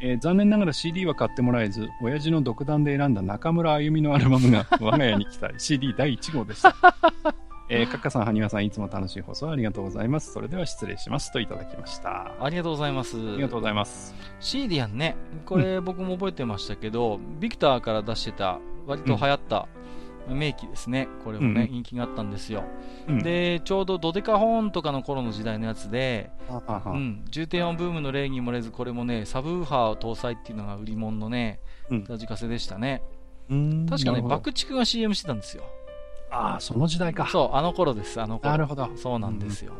[0.00, 6.74] えー、残念ながら CD は買ってもらえず親父の独断で選んだ中村あゆみのアルバムが 我が家に来た CD 第1号でした
[7.68, 10.32] えー、 カッカさん、ハニワさん、いつも楽しい放送ありがとうございます。
[10.32, 12.32] それでは失礼しますといただきました。
[12.40, 13.16] ありがとうございます。
[13.16, 14.14] ありがとうございます。
[14.40, 15.14] シーディアンね、
[15.46, 18.58] これ僕も覚えてましたけど、うん、ビクターから出してた、
[18.88, 19.68] 割と流行った、
[20.28, 22.64] 名機ですね、これもね、うん、人気があったんですよ、
[23.08, 31.60] うん、でちょうどドデカホーンとかの頃の時代のやつで、うん、重低音ブームの例に漏れず、これもね、サブウーハー搭載っていうのが売り物のね、
[32.08, 33.02] ラジカセでしたね。
[33.88, 35.64] 確かね、爆竹が CM してたんですよ。
[36.30, 37.26] ああ、その時代か。
[37.28, 38.50] そう、あの頃です、あの頃。
[38.50, 38.88] なるほど。
[38.96, 39.72] そうなんですよ。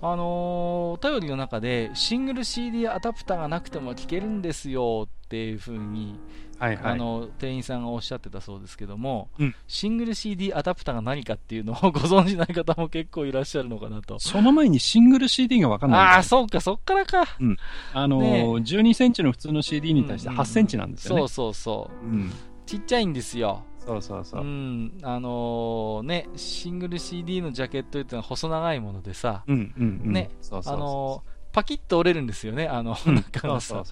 [0.00, 6.20] あのー、お便りの中で、シングル CD アダプターがなくても聴けるんですよっていうふうに
[6.58, 14.18] はいはい、あの店員さんがおっしゃってたそうですけども、うん、シングル CD アダプターが何かっていうのを ご存じない方も結構いらっしゃるのかなと。
[14.18, 16.00] その前にシングル CD が分かんない。
[16.00, 17.24] ああ、そうか、そっからか。
[17.40, 17.56] うん。
[17.92, 21.22] あのーね、12センチの普通の CD に対して8センチなんですよね。
[21.22, 22.06] うん、そうそうそう。
[22.06, 22.32] うん。
[22.66, 23.62] ちっちゃいんですよ。
[23.78, 24.42] そうそうそう。
[24.42, 24.98] うん。
[25.02, 33.82] あのー、ね、シングル CD のジャケットっていうのは細長いものでさ、うんうんうん、ね、そうそうそうあのーパキッと折れるんですよね、あの、うん、中がさ、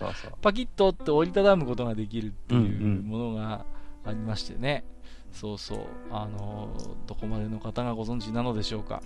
[0.40, 3.66] パキッと折って折りたたむことができるっていうものが
[4.04, 4.84] ありましてね、
[5.32, 5.78] そうそう、
[6.12, 6.68] あの、
[7.08, 9.02] どこまでの方がご存知なのでしょうか。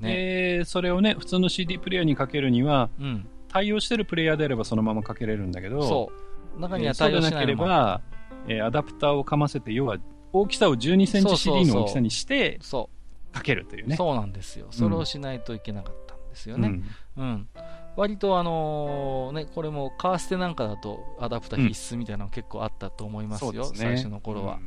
[0.00, 0.14] ね、
[0.60, 6.10] で、それをね、普通の CD プレイヤーにかけるには、うん、対応してるプレイヤーであればそのままかけれるんだけど、そ
[6.56, 6.58] う。
[6.58, 8.00] 中には対応しなければ、
[8.48, 9.98] えー、アダプターをかませて、要は
[10.32, 12.88] 大きさを12センチ CD の大きさにして、そ
[13.30, 13.34] う。
[13.34, 13.96] かけるというね。
[13.96, 14.68] そうなんですよ。
[14.70, 16.68] それをしないといけなかったんですよね。
[16.68, 16.84] うん、
[17.16, 17.48] うん
[17.96, 24.58] 割とあのね、これもカーステなんかだとアダプター必須みたいなの結構あったと思いますよ、うんね、最初の頃は、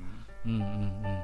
[0.45, 0.51] うん。
[0.55, 1.21] うんうんうん。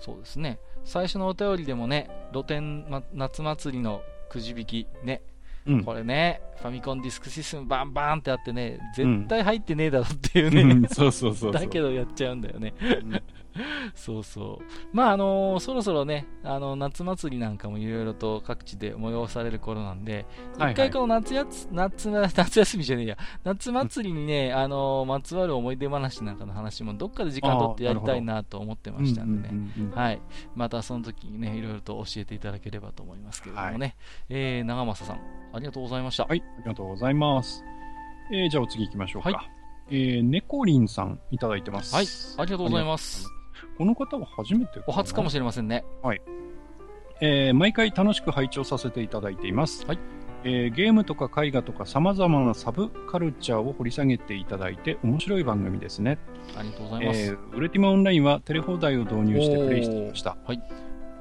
[0.00, 0.58] そうですね。
[0.84, 5.22] 最初のお便りでもね、露天、ま、夏祭りのくじ引きね、
[5.66, 12.74] うん、これね、ファミコンディスクシステムバンバンってあってね、絶対入ってねえだろっていうね、うん、そうそうそう だけどやっちゃうんだよね。
[13.94, 14.64] そうそう。
[14.92, 20.26] まあ、あのー、そろそろね、あの、夏祭りなんかもいろいろと各地で催される頃なんで、
[20.56, 29.54] 一、はい、回この夏やつ、夏、 夏休みじゃねえや、夏祭りにね、あのー、まつわる思い出話なんかの話もどっかで時間取ってやりたいなと思ってましたんでね、
[29.94, 30.20] はい。
[30.54, 33.94] またその時にね、いろいろと教えていただければと思いますけれどもね、はい、
[34.30, 35.22] えー、長政さん、
[35.54, 36.24] ありがとうございました。
[36.24, 37.64] はい、ありがとうございます。
[38.30, 39.30] えー、じゃあお次行きましょうか。
[39.30, 39.48] はい、
[39.90, 41.94] えー、ねこりんさんいただいてます。
[41.94, 42.06] はい、
[42.38, 43.37] ありがとうございます。
[43.78, 45.84] この方は初めてお初かもしれませんね。
[46.02, 46.20] はい。
[47.20, 49.86] えー、毎回楽しく拝聴させていただいています。
[49.86, 49.98] はい。
[50.42, 56.18] えー、ゲームとか絵画とか様々なサブカルチャーを掘り下げていただいて面白い番組ですね。
[56.56, 57.20] ありがとうございます。
[57.20, 60.36] えー、ウルティマオンラインはテレ放題を導入してプレイしていました。
[60.44, 60.62] はい。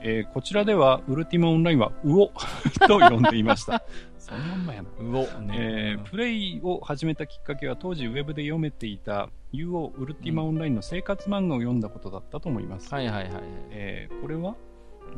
[0.02, 2.32] えー、こちらでは、ウルティマオンラインは、ウオ
[2.88, 3.84] と呼んでいました。
[4.28, 5.40] そのまんまやな。
[5.40, 12.94] ね、えー、プレイを始めたきっかけは、当時ウェブで読めていた UO ウルティマオンラインの生活漫画を読んだことだったと思います。
[12.94, 13.44] はいはいはい。
[13.72, 14.56] えー、これは？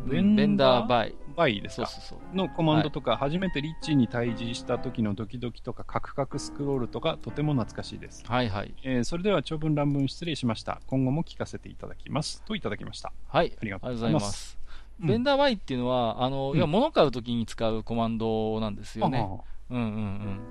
[0.06, 1.88] vendor？buy。buy ですか？
[1.88, 8.24] そうそうそうのコマンドとか、はい、初めてリッチに対峙した時のドキドキとか、カクカクスクロールとか、とても懐かしいです。
[8.28, 8.76] はいはい。
[8.84, 10.80] えー、それでは長文乱文失礼しました。
[10.86, 12.44] 今後も聞かせていただきます。
[12.44, 13.12] といただきました。
[13.28, 13.52] はい。
[13.60, 14.59] ありがとうございます。
[15.00, 19.28] vendor buy っていうのは、あの、いや、物買うときに使うコマンドなんですよね。
[19.70, 20.42] うんうん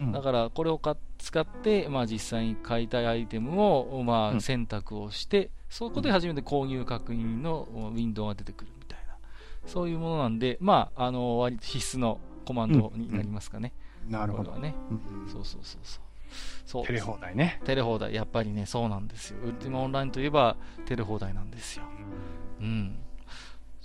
[0.00, 0.12] うん。
[0.12, 9.14] だから、これをか使って、まあ実際に買いたいアイテムを、まあ選択をして、そこで初めて購入確認のウィンドウが出てくるみたいな、
[9.66, 13.72] そういうものなんで、まあ、あの、割と必須のコマンドになりますかね。
[14.08, 14.52] なるほど。
[14.52, 14.74] ね。
[15.30, 16.02] そうそうそうそう。
[16.64, 17.60] そうテレ放題ね。
[17.64, 19.40] テレ放題、やっぱりね、そうなんですよ。
[19.42, 20.56] ウルティマオンラインといえば、
[20.86, 21.84] テレ放題なんですよ。
[22.60, 22.96] うん。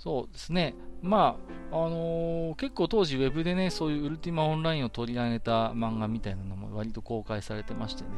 [0.04, 0.74] そうですね。
[1.00, 1.38] ま
[1.72, 8.10] あ、あのー、結構当時ウェブでね、そういうウルティマオンラインを取り上げた漫画みたいなのも割と公開されてましてね。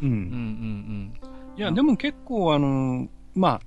[0.00, 0.08] うん。
[0.08, 1.58] うんうんうん。
[1.58, 3.60] いや、でも結構あのー、まあ、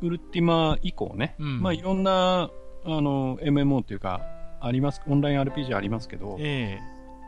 [0.00, 2.50] ウルティマ以降ね、うん、まあいろんな、
[2.86, 4.22] あの、MMO というか、
[4.62, 6.78] あります、オンライン RPG ありますけど、え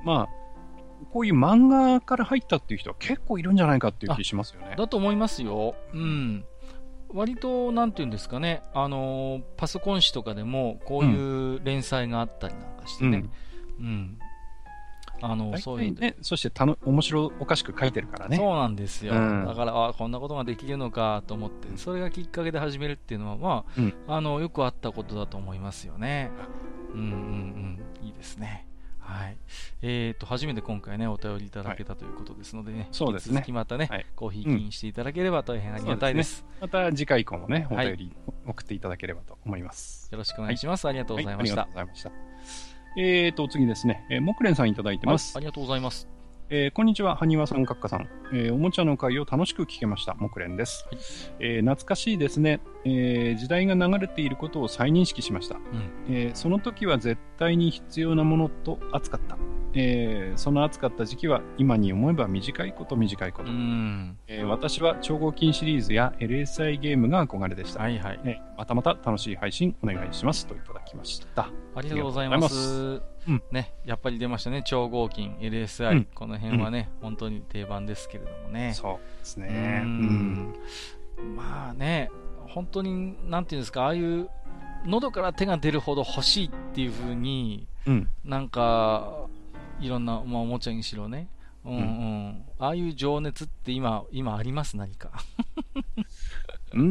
[0.02, 4.76] ー、まあ、こういう漫画から入ったっていう人は結構いるんじゃないかっていう気しますよね。
[4.78, 5.74] だと思いますよ。
[5.92, 6.44] うん。
[7.12, 13.24] 割と、なんていうんですかね、あのー、パソコン誌とかでも、こういう連載があったりなんかしてね。
[13.78, 13.86] うん。
[13.86, 14.18] うん、
[15.22, 15.94] あの、そういう。
[15.94, 18.36] ね、そしてたの、面白おかしく書いてるからね。
[18.36, 19.14] そうなんですよ。
[19.14, 26.30] うん、だから、あこんなことができるのかと思って、それがきっかけで始めるっていうのは、まあ、うん、あの、よくあったことだと思いますよね。
[26.94, 27.04] うんうん
[28.02, 28.06] うん。
[28.06, 28.69] いいですね。
[29.10, 29.36] はい。
[29.82, 33.34] えっ、ー、と、初めて今回ね、お便りいただけたということですのでね、そうですね。
[33.34, 36.36] 続きまたね、はい、コーヒー金していただければ大変ありがたいです。
[36.36, 38.16] すね、また次回以降もね、お便り
[38.46, 40.08] 送っていただければと思います。
[40.12, 40.86] よろしくお願いします。
[40.86, 41.62] ありがとうございました。
[41.62, 42.12] ありがとうございました。
[42.96, 45.36] えーと、次ですね、えー、木蓮さんいただいてます。
[45.36, 46.19] ありがとうございます。
[46.52, 48.08] えー、こんにちは、埴輪さん、閣下さん。
[48.32, 50.16] えー、おもちゃの会を楽しく聞けました。
[50.18, 51.00] 木蓮です、はい、
[51.38, 55.62] えー、懐かしいですね、え時代が流れていることを再認識しました、うん、
[56.08, 59.38] えその時は絶対に必要なものと扱った。
[59.72, 63.50] えー、その暑かった時期は今に思えば短いこと短いこと、
[64.26, 68.20] えー、私は超合金シリーズや LSI ゲームが憧れでした、はいはい。
[68.24, 71.50] えー、またまた楽しい配信お願いしますといただきました。
[71.76, 74.62] ありがとうございますうん、ね、やっぱり出ましたね。
[74.64, 78.72] 超合金 LSI、うん、この辺はね、うん、本当に定番ですけれどもね。
[78.74, 79.82] そうですね。
[79.84, 80.54] うん。
[81.36, 82.10] まあね
[82.48, 84.28] 本当になんていうんですかああいう
[84.86, 89.26] 喉から手が出るほど欲しいっていうふうに、うん、なんか
[89.80, 91.28] いろんな、まあ、おもちゃにしろね。
[91.64, 91.76] うん。
[91.76, 92.44] うん。
[92.58, 94.76] ああいう情熱って今、今あります？
[94.78, 95.10] 何か。
[96.72, 96.82] うー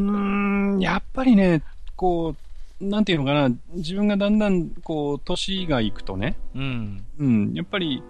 [0.75, 1.63] ん、やっぱりね、
[1.95, 2.35] こう、
[2.79, 7.03] なんていうのかな、自分がだんだん、こう、年がいくとね、うん。
[7.17, 8.01] うん、やっぱり、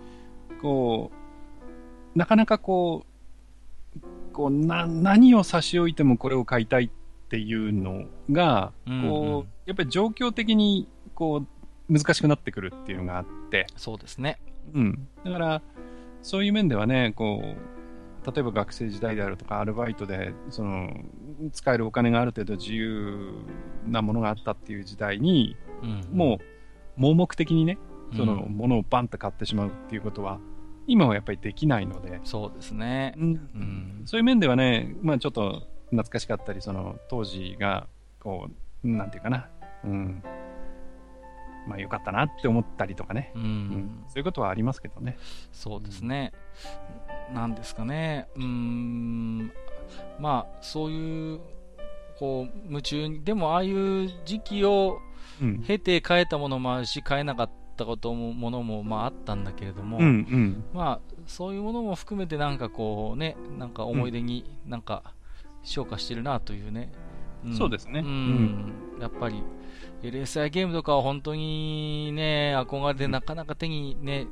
[0.62, 1.12] こ
[2.16, 3.06] う、なかなかこ
[3.96, 4.00] う、
[4.34, 6.90] こう、な、何を差し置いてもこれを買いたいっ
[7.30, 11.44] ていうのが、うんうん、こう、やっぱり状況的に、こ
[11.90, 13.66] う、難しくなってくるっていうのがあって。
[13.76, 14.40] そうですね。
[14.74, 15.08] うん。
[15.24, 15.62] だから、
[16.22, 17.79] そういう面ではね、こう、
[18.26, 20.92] 例えば学生時代であるとか、アルバイトで、その、
[21.54, 23.34] 使えるお金がある程度自由
[23.88, 26.40] なものがあったっていう時代に、うん、もう、
[26.98, 27.78] 盲目的にね、
[28.16, 30.40] その、ものをバンと買ってしまうっていうことは、
[30.88, 32.20] 今はやっぱりできないので。
[32.24, 33.14] そうですね。
[33.18, 33.24] うん。
[33.24, 37.88] うん、そういう面ではね、まあちょっと懐かしかったり、その、当時が、
[38.20, 38.50] こ
[38.84, 39.50] う、なんていうかな、
[39.84, 40.24] うん、
[41.70, 45.18] まあ良かったなって思ったりとかね、うん、うん、そういうことはありますけどね。
[45.52, 46.34] そうですね。
[47.34, 48.28] なんですかね。
[48.36, 49.52] うん、
[50.20, 51.40] まあそういう、
[52.18, 55.00] こう、夢中に、でもああいう時期を
[55.68, 65.14] 経て変えたものもあるし、変えなかったことも、ものもまああったんだけれども、うんうん、まあそういうものも含めてなんかこうね、なんか思い出になんか
[65.64, 66.92] 昇華してるなというね。
[67.46, 68.00] うん、そうですね。
[68.00, 69.44] うん、やっぱり、
[70.04, 74.28] LSI ゲームとかは本当にね、憧れでなかなか手にね、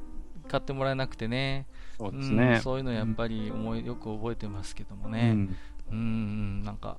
[0.48, 1.68] 買ってもらえなくてね。
[1.98, 2.54] そうですね。
[2.56, 5.32] うん、そういうのやっぱり思い、よく覚えてますけどもね。
[5.32, 5.58] うん、
[5.92, 6.98] うん、なんか、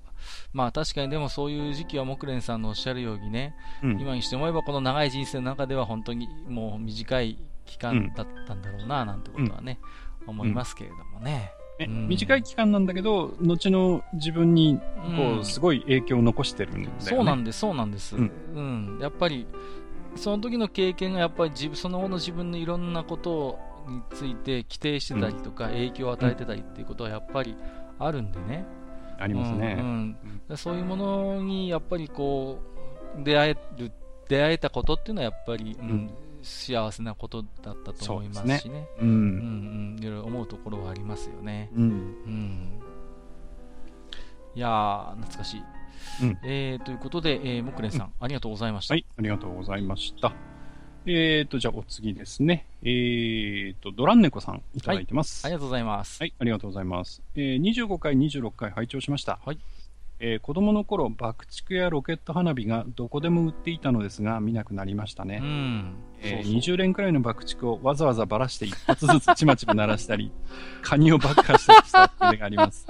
[0.53, 9.78] まあ確かにでもそういう時期は木蓮さんのおっしゃるようにね、うん、今にして思えばこの長い人生の中では本当にもう短い期間だったんだろうな、なんてことはね、
[10.27, 11.53] 思いますけれどもね。
[11.79, 14.79] ね、うん、短い期間なんだけど、後の自分に、
[15.17, 18.17] こう、すごい影響を残してるんだよね、そうなんです、そうなんです。
[18.17, 18.33] うん。
[18.55, 19.47] うん、やっぱり、
[20.17, 27.57] その時の経験がやっぱり自分その後の自分のいろんなことについて規定してたりとか、影響を与えてたりっていうことはやっぱり
[27.99, 28.67] あるんでね。
[29.19, 30.17] ありますね、うん
[30.49, 32.61] うん、そういうものにやっぱりこ
[33.19, 33.91] う出会える
[34.29, 36.11] 出会えたことっていうのはやっぱり、うん、
[36.49, 41.70] 幸せなことだったと思いますしね、ねうん、うんうんいろいろ思うところはありますよね。
[41.75, 42.81] うん、うん、
[44.55, 45.62] いや懐かしい。
[46.23, 48.95] うん、えー、ということで、えー、木蓮さん、ありがとうございました。
[48.95, 50.33] はい、ありがとうございました。
[51.07, 52.66] えーと、じゃあお次ですね。
[52.83, 55.53] えーと、ドランネコさんいただいてます、はい。
[55.53, 56.20] ありがとうございます。
[56.20, 57.23] はい、ありがとうございます。
[57.35, 59.39] えー、25回、26回拝聴しました。
[59.45, 59.59] はい。
[60.20, 65.40] えー、子供の頃、爆竹やロケット花火がどこでも売っていたのですが、見なくなりましたね。
[65.43, 65.95] うん。
[66.20, 70.32] えー、そうそう20連くらいの爆竹をわざわざばらして一発ずつ ちまちま鳴らしたり、
[70.82, 72.86] カニを爆破したりした思いがあります。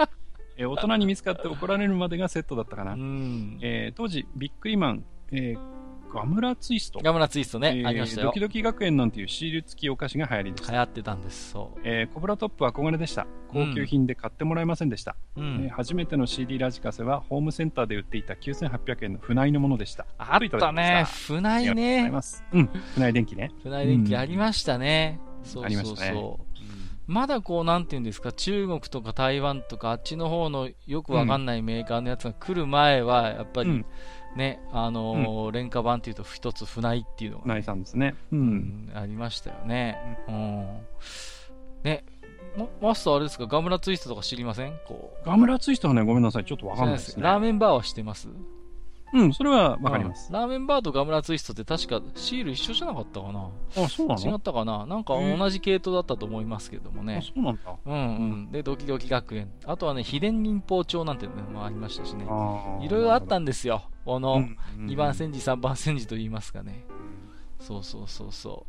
[0.57, 2.95] えー、大人に見つかって怒られるまでがセットだったかな。
[2.95, 5.78] うん、えー、当時、ビックリマン、えー、
[6.13, 7.01] ガムラツイスト。
[7.03, 8.29] ガムラツイストね、えー、ありましたよ。
[8.29, 10.73] ドキドキ学園なんていうシール付きお菓子が流行りでした。
[10.73, 11.81] 流行ってたんです、そう。
[11.85, 13.27] えー、コブラトップは憧れでした。
[13.49, 15.17] 高級品で買ってもらえませんでした。
[15.37, 20.07] うん、えー、初めての CD ラジカセはホームセンターで売っていた9800円の船井のものでした。
[20.19, 22.13] あったね、船井ね。
[22.53, 23.53] うん、船井電機ね。
[23.63, 25.21] 船井電機ありましたね。
[25.41, 25.65] うん、そうそうそう。
[25.65, 26.49] ありましたね。
[27.09, 33.87] まだこう、なんていうんですか、中国とか台湾とか、あっちの方のよくわかんないメーカーのやつが来る前は、やっぱり、うん
[34.37, 40.19] ね、あのーうん、廉価版っていうと一つ船井っていうのが、ね、船井さんですね、うん、ありましたよね。
[40.29, 40.67] うん。
[41.83, 42.05] ね、
[42.81, 44.73] マスターあれですか、ガムラツイストとか知りません？
[44.87, 45.27] こう。
[45.27, 47.23] ガムラツイストはね、ごめんなさい、ちょっとわかんないですね。
[47.23, 48.29] ラーメンバーは知ってます？
[49.13, 53.49] うん、それはわかります、ラーメンバーとガムラツイストって確かシール一緒じゃなかったかな？
[53.77, 54.21] あ、そうなの？
[54.21, 54.87] 違ったかな？
[54.87, 57.17] なんか同じ系統だったと思いますけどもね。
[57.17, 57.75] あ、そうなんだ。
[57.85, 57.97] うんう
[58.49, 58.53] ん。
[58.53, 59.51] で、ドキドキ学園。
[59.65, 62.25] あとはね、秘伝民法帳なんていうのもありましたしね。
[62.83, 63.83] いろいろあったんですよ。
[64.05, 64.47] この、
[64.79, 66.85] 2番煎じ、3番煎じと言いますかね。
[67.61, 68.67] そうそうそうそ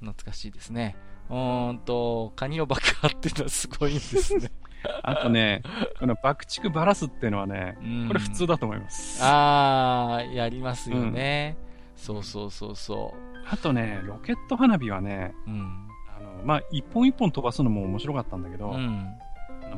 [0.00, 0.04] う。
[0.04, 0.96] 懐かしいですね。
[1.30, 4.50] うーんと、カニを爆破っていうのはすごいんですね。
[5.02, 5.62] あとね、
[5.98, 7.76] この爆竹ばらすっていうのはね、
[8.08, 9.22] これ普通だと思います。
[9.22, 13.46] ああ、やりますよね、うん、そうそうそうそう。
[13.48, 19.06] あとね、ロケット花火はね、うん、あの、まあ、一本一本飛ばすのも面白かったんだけど、うん、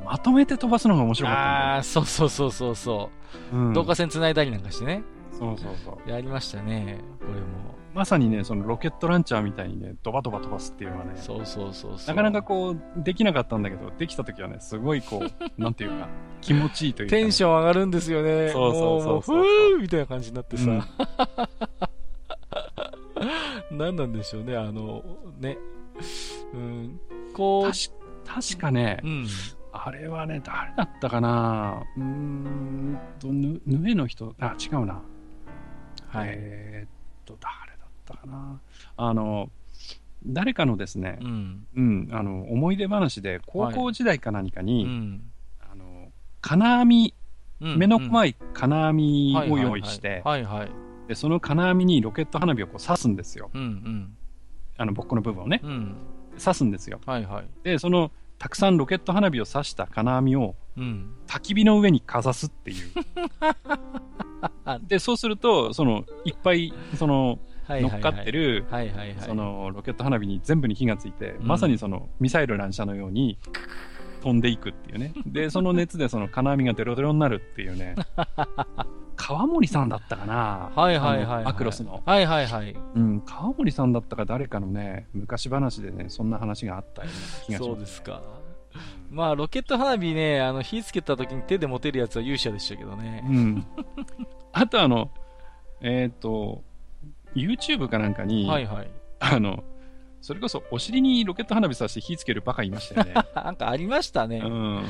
[0.05, 3.11] まとめて飛ばすのが面白かったんだああ、そうそうそうそうそ
[3.53, 3.57] う。
[3.57, 5.03] うん、導火線繋いだりなんかしてね。
[5.33, 6.11] そうそうそう。
[6.11, 7.74] やりましたね、これも。
[7.95, 15.29] まさにね、そのロケットランチャーみたいにね、ドバドバ飛ばすっていうのはね、そうそうそうなかなかこう、できなかったんだけど、できた時はね、すごいこう、
[15.63, 16.09] なんていうか、
[16.41, 18.49] 気持ちいいというか、ね、テンション上がるんですよね。
[18.51, 19.43] そうそうそうそう。
[19.45, 20.71] ふーみたいな感じになってさ。
[20.71, 20.83] うん、
[23.79, 25.05] 何なんでしょうね、あの、
[25.39, 25.57] ね。
[26.53, 27.01] うん、
[27.33, 27.71] こう。
[28.27, 29.27] 確かね、うん、
[29.73, 35.03] あれはね、誰だったかなうーんと、ぬ、ぬえの人、あ、違うな。
[36.09, 36.29] はい。
[36.31, 36.91] えー、っ
[37.25, 37.64] と、誰
[38.05, 38.61] ったかな。
[38.97, 39.51] あの、
[40.27, 44.85] 誰かのですね、うん、うん、あの、思い出話で、高校時代か何かに、はい。
[44.85, 45.23] うん、
[45.73, 47.15] あの、金網、
[47.61, 50.23] 目の怖い金網を用意して、
[51.09, 53.51] で、その金網にロケット花火をこう刺すんですよ。
[53.55, 54.17] うんうん、
[54.77, 55.97] あの、僕の部分をね、うん、
[56.39, 57.01] 刺すんですよ。
[57.07, 62.91] はいはい、で、その、たくさんロケット花火を刺した金網を、うん、焚き火の上にかざすっていう。
[64.89, 67.39] で、そうすると、その、いっぱい、その、
[67.69, 68.65] 乗っかってる、
[69.21, 73.39] そのロケット花火に全部に火がついて、うん、まさにそのミサイル乱射のように
[74.23, 75.13] 飛んでいくっていうね。
[75.27, 77.95] で、その熱でその金網がデロデロになるっていうね。
[79.17, 80.73] 川森さんだったかな？
[80.75, 82.03] はいはいはい、アクロスの。
[82.05, 82.77] はいはいはい。
[82.95, 87.59] うん、川森さんだったか誰かのね、昔話でね、そんな話があったような気がします、ね。
[87.59, 88.23] そうですか。
[89.11, 93.25] まあ、ロケット花火ね、あの、火つけた時に手で持てるやつは勇者でしたけどね。
[93.29, 93.67] うん。
[94.53, 95.11] あとあの、
[95.81, 96.65] えっ、ー、と、
[97.35, 98.91] YouTube かなんかに、はいはい。
[99.21, 99.65] あの、
[100.25, 103.13] それこそお尻にロケット花火さして火つけるバカいましたよね。
[103.37, 104.39] なんかありましたね。
[104.39, 104.83] うん。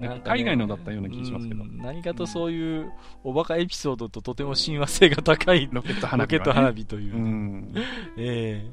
[0.00, 1.64] なんか海外のだったような気がしますけど。
[1.64, 2.92] 何かとそういう
[3.24, 7.16] おバカエピソードととても親和性が高いロケット花火、ね、花火という。
[7.16, 7.74] うん、
[8.16, 8.64] え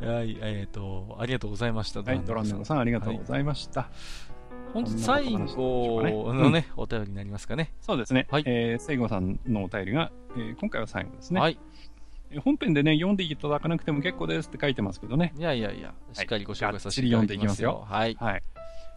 [0.00, 2.02] えー、はい、えっ、ー、と、ありがとうございました。
[2.02, 3.82] はい、ドランネゴさんありがとうございました。
[3.82, 4.34] はい
[4.72, 7.72] 本日最後のね、お便りになりますかね。
[7.80, 8.26] そうですね。
[8.28, 8.42] はい。
[8.44, 11.40] えー、聖子さんのお便りが、えー、今回は最後ですね。
[11.40, 11.60] はい。
[12.40, 15.32] 本編でね、読んでいただかなくても結構ですって書いてますけどね。
[15.36, 17.84] いやいやいや、しっかりご紹介させていただきますよ。
[17.88, 18.14] はい。
[18.18, 18.42] はい。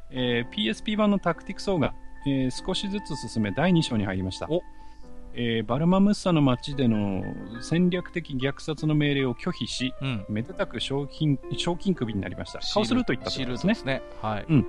[0.10, 1.94] えー、PSP 版のタクティクスオーガ、
[2.26, 4.48] えー、少しずつ進め第2章に入りました。
[4.50, 4.62] お
[5.40, 7.24] えー、バルマムッサの町での
[7.62, 12.60] 戦略的虐殺の命令を拒否し、うん、めでたく賞金賞金首になりました。
[12.60, 13.74] カオスルートいったとですね。
[13.74, 14.02] ですね。
[14.22, 14.46] はい。
[14.50, 14.66] うん。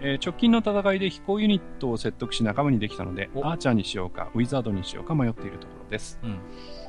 [0.00, 6.18] えー、直近の戦いで飛行ユニットを説得し仲間にできたので、アーチャーにしようか、ウィザードにしようか迷っているところです。
[6.22, 6.38] うん、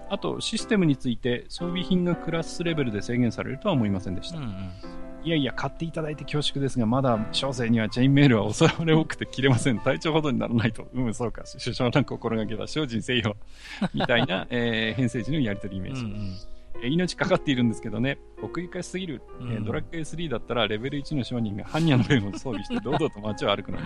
[0.10, 4.38] あと、システムについて装備品がクラスレベルで制限されるとは思いませんでした。
[4.38, 9.80] うんうんいやいや、買っていただいて恐縮ですが、まだ小生にはチェインメールは恐れ多くて切れません。
[9.80, 10.88] 体調ほどにならないと。
[10.94, 11.44] うん、そうか。
[11.62, 12.66] 首相な心がけだ。
[12.66, 13.36] 精進せよ。
[13.94, 16.02] みたいな、 えー、編成時のやり取りイメージ。
[16.02, 23.84] うんうんえ命かかっているんですけどね、奥行かしすぎる、うん、えドラッグ A3 だったらレベル1の商人が般若の弁を装備して堂々と街を歩くのに、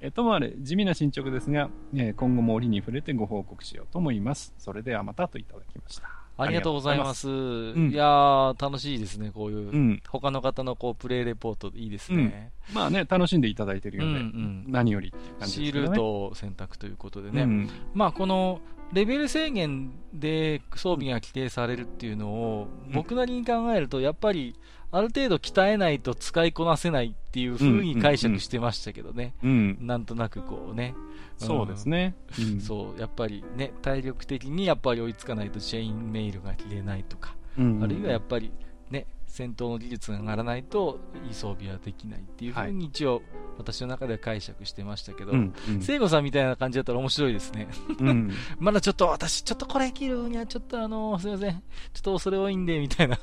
[0.00, 4.54] えともあれ地味な進捗ですが、え今後も折に触れてご報告しようと思います。
[4.58, 6.22] それではまたといただきました。
[6.36, 7.28] ありがとうございます。
[7.28, 18.60] うん、いやー、楽しいですね、こういう、うん、他の方のこうプレイレポート、いいですね、うん、まあね、楽しんでいただいてるようで、うんうん、何より、ね、シールート選択ということでね、まあこの
[18.92, 24.54] レベル制限で装備が規定されるっていうのを、僕なりに考えると、やっぱり、
[24.90, 29.34] ある程度鍛えないと使いこなせないっていうふうに解釈してましたけどね。
[29.42, 30.94] うん、なんとなくこうね。
[31.38, 32.60] そうですね、うん。
[32.62, 38.52] そう、やっぱりね、体力的にやっぱり追いつかないとチェインメイルが切れないとか、うんうん、あるいはやっぱり
[38.90, 43.22] ね、戦闘の技術が上がらないといい装備はできないっていうふうに一応
[43.56, 45.32] 私の中では解釈してましたけど、
[45.80, 47.66] 聖子さんみたいな感じだったら面白いですね。
[47.98, 48.30] うん、
[48.60, 51.50] まだちょっと私ちょっとこれ切るにはちょっとあの、すいません。
[51.50, 51.58] ちょ
[52.00, 53.18] っと恐れ多いんで、みたいな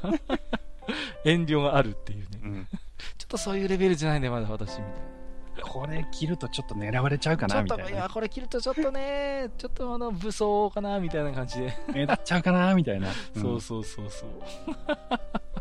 [1.26, 2.28] 遠慮があるっていうね。
[2.44, 2.68] うん、
[3.20, 5.19] ちょっとそういうレベルじゃないんで、まだ私みたいな。
[5.64, 7.90] これ切るとちょっと狙われちゃうかなみたいな。
[7.90, 11.74] いや、これ切るとちょっとね、ちょっとあの、武装かなみたいな感じで。
[11.94, 13.10] 目立っちゃうかなみたいな。
[13.36, 14.30] うん、そうそうそうそう。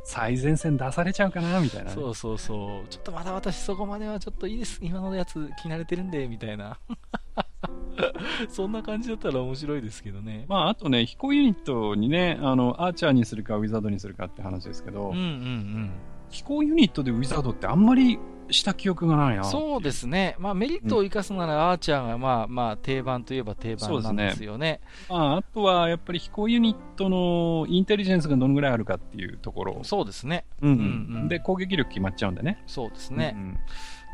[0.04, 2.88] 最前線出されちゃうかなみたいな、ね、そうそうそう。
[2.88, 4.78] ちょっとまだ私そこまではちょっといいです。
[4.82, 6.78] 今のやつ気慣れてるんで、みたいな。
[8.48, 10.44] そんな感じだったら面白いですけどね。
[10.48, 15.90] まあ、あとね、飛行ユニットにね、あの、アーチャーにするかウィザードにするかって話ですけど、うんうんうん。
[16.30, 18.18] 飛行ユニットでウィザードってあんまり
[18.50, 19.44] した記憶がないな。
[19.44, 20.36] そうですね。
[20.38, 24.72] まあメリットを生かすなら、アーチャーがまあまあ定番といえば定番なんですよね。
[24.72, 29.80] ねまあ、あとはやっぱり飛行ユニットのインテリジェンスがどのぐらいあるかっていうところ。
[29.82, 30.44] そうですね。
[30.62, 32.62] うん、うん、うん、で、攻撃力決まっちゃうんでね。
[32.66, 33.36] そうですね。
[33.36, 33.58] うん、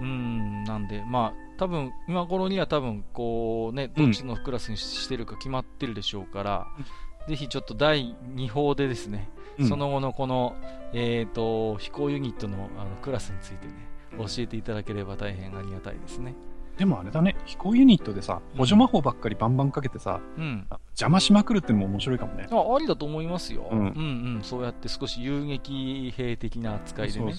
[0.01, 9.29] うん、なんで、まあ、多分今頃には多分こうね、どっちのクラスにしてるか決まってるでしょうから、うん、ぜひちょっと第2報でですね、
[9.59, 10.57] うん、その後のこの、
[10.93, 13.75] えっ、ー、と、飛行ユニットのあのクラスについてね、
[14.19, 16.35] 教えていただければ大変ありがたいですね。
[16.77, 22.49] でもあれだね、飛行ユニットでさ、補助魔法ばっかりバンバンかけてさ、うん、邪魔しまくるってのも面白いかもね。
[22.51, 23.91] あありだと思いますよ、うん、うんう
[24.39, 27.33] んそうやって少し遊撃兵的な扱いでね、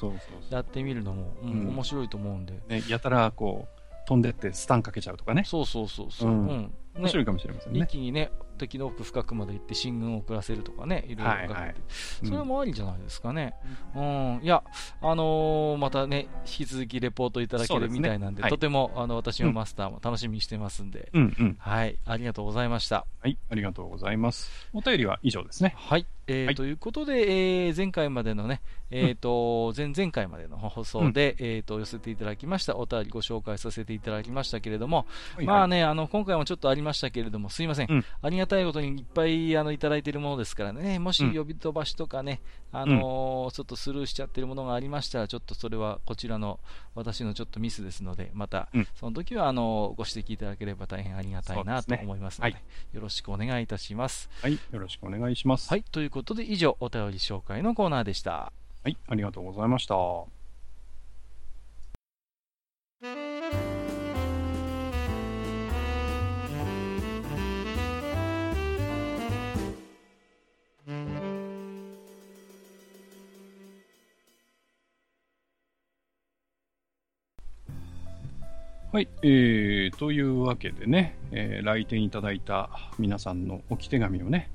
[0.49, 2.53] やってみるのも、うん、面白いと思うんで。
[2.69, 5.43] ね、やたらこう、飛んでってスタンかけちゃうとかね。
[5.45, 6.31] そうそうそうそう。
[6.31, 7.79] うん、ね、面白いかもしれませんね。
[7.79, 11.75] 一気にね、敵の奥深くまで行って進軍を遅らせるとかね、いろいろかけて、はいはい、
[12.23, 13.53] それもありじゃないですかね。
[13.95, 14.63] うん、うん、いや、
[15.01, 23.05] あのー、またね、引き続きレポートいただけるみたいなんで、でねはい、とても、あの、私もマスターも楽しみにしてますんで、うんうん、はい、ありがとうございました。
[23.21, 24.49] はい、ありがとうございます。
[24.73, 25.73] お便りは以上ですね。
[25.77, 26.05] はい。
[26.27, 28.61] えー、はい、ということで、えー、前回までのね、
[28.91, 42.41] えーと、前々回までの放送で、うん、えーと、寄せていただきましたお便りご紹介させていただきましたけれども、はいはい、まあね、あの今回もちょっとありましたけれども、すいません、うん、ありがたいことにいっぱいあのいただいているものですからね、もし呼び飛ばしとかね、
[42.73, 46.59] うん、あのー、ちょっとスルーしちゃってるものがありましたら、ちょっとそれはこちらの
[46.95, 54.29] 私のちょっとミスですので、また、その時はあのご指摘いただければ大変ありがたいなと思いますので、でねはい、よろしくお願いいたします。
[54.41, 55.69] はい、よろしくお願いします。
[55.69, 58.53] はい、ということで以上、お便り紹介のコーナーでした。
[58.83, 59.95] はい、ありがとうございました。
[59.95, 60.27] は
[79.01, 84.49] い、えー、というわけでね、えー、来店いただいた皆さんの置き手紙をね、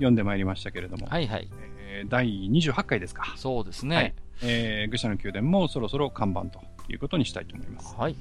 [0.00, 1.48] 読んでまいりましたけれども、はいはい。
[1.78, 3.34] えー、第28回ですか。
[3.36, 3.96] そうですね。
[3.96, 7.94] はい、えー、愚者の宮殿もそろそろ看板ということにしたいと思います。
[7.96, 8.16] はい。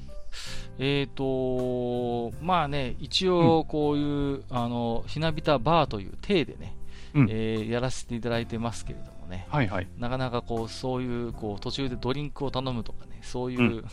[0.77, 6.75] えっ、ー、とまあね、一応こういう、うん、あの、ひなびたバーという体でね、
[7.13, 13.85] うん、えー、やらせていただいてますけれどもね、はいはい、なかなかこうそういうこう途中でドリンクを頼むとかね、そういう、うん、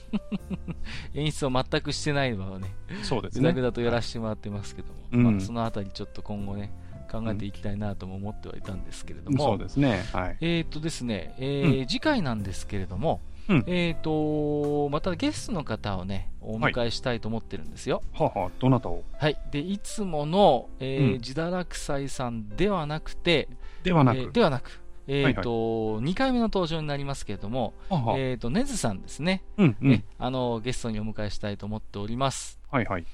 [1.15, 3.41] 演出を全くしてないのはね、そうですね。
[3.41, 4.95] ぐだぐだとやらせてもらってますけども、
[5.25, 6.73] はい、まあ、そのあたりちょっと今後ね、
[7.07, 10.05] 考えていきたいなとも思ってはいたんですけれども、そうですね。
[10.13, 10.37] はい。
[10.41, 18.03] えっ、とですね、えー、うん、次回なんですけれども、うん、えっ、と、またゲストの方をね、お迎えしたいと思ってるんですよ。
[18.13, 19.05] ははどなたを？
[19.19, 19.39] はい。
[19.51, 23.49] で、いつもの、えー、うん、自堕落斎さんではなくて、
[23.85, 29.45] ではなく、えー、ではなく、えっ、ー、と、はいはい、2回目の登場になりますけれども、ははえっ、ー、と、ネズさんですね。
[29.57, 32.59] うんうん、あの、ゲストにお迎えしたいと思っております。
[32.71, 33.07] はいはい。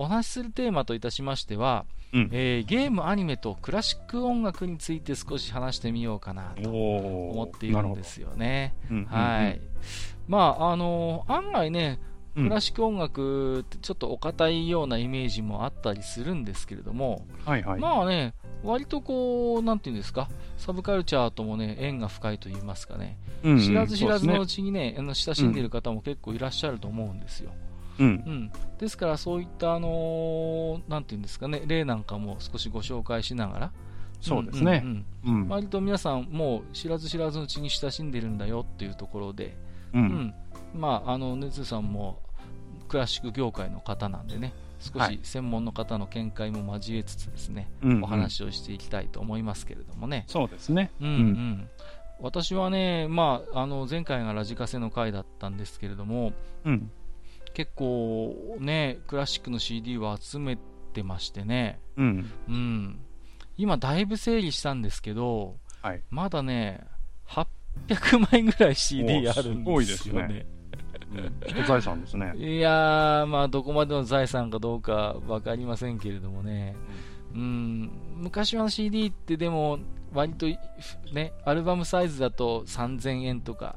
[0.00, 8.74] お話しするテーマといたしましては、うん、えー、ゲーム、アニメとクラシック音楽について少し話してみようかなと思っているんですよね。
[9.08, 9.60] はい。
[10.26, 12.00] まあ、あのー、案外ね、
[12.34, 18.32] クラシック音楽ってちょっとお堅いようなイメージもあったりするんですけれども、はいはい、まあね、
[18.62, 27.50] 割とこう、なんていうんですか、サブカルチャーともね、縁が深いと言いますかね、うんうん、知らず知らずのうちにね、ね親しんでいる方も結構いらっしゃると思うんですよ。
[27.50, 27.69] うん、
[28.04, 33.72] うん、ですからそういったあのー、なんていうんですかね例なんかも少しご紹介しながら。
[34.20, 34.84] そうですね、
[35.24, 39.56] うん、割と皆さんもう知らず知らずのうちに親しんでるんだよっていうところで、
[39.94, 40.34] うん。
[40.74, 42.20] まああのネズさんも
[42.88, 50.24] クラシック業界の方なんでね少し専門の方の見解も交えつつですね、はい、お話をしていきたいと思いますけれどもね。
[50.26, 50.90] そうですね。
[51.00, 51.68] うん、うん、
[52.20, 56.32] 私はね、まあ、あの前回がラジカセの回だったんですけれども、
[56.64, 56.90] うん、
[57.54, 60.58] 結構ね、クラシックの CD を集め
[60.92, 62.30] てましてね、うん。
[62.48, 62.98] うん、
[63.56, 66.86] 今だいぶ整理したんですけど、はい、まだね、
[67.28, 70.46] 800枚ぐらい CD あるんですよね。
[71.12, 72.32] うん、 財産ですね。
[72.36, 76.76] いやー、まあ、どこまでの財産かどうか分かりませんけれどもね、
[77.34, 77.90] うん、うん。
[78.16, 79.78] 昔は CD ってでも、
[80.12, 80.46] 割と
[81.12, 83.76] ね、アルバムサイズだと3000円とか、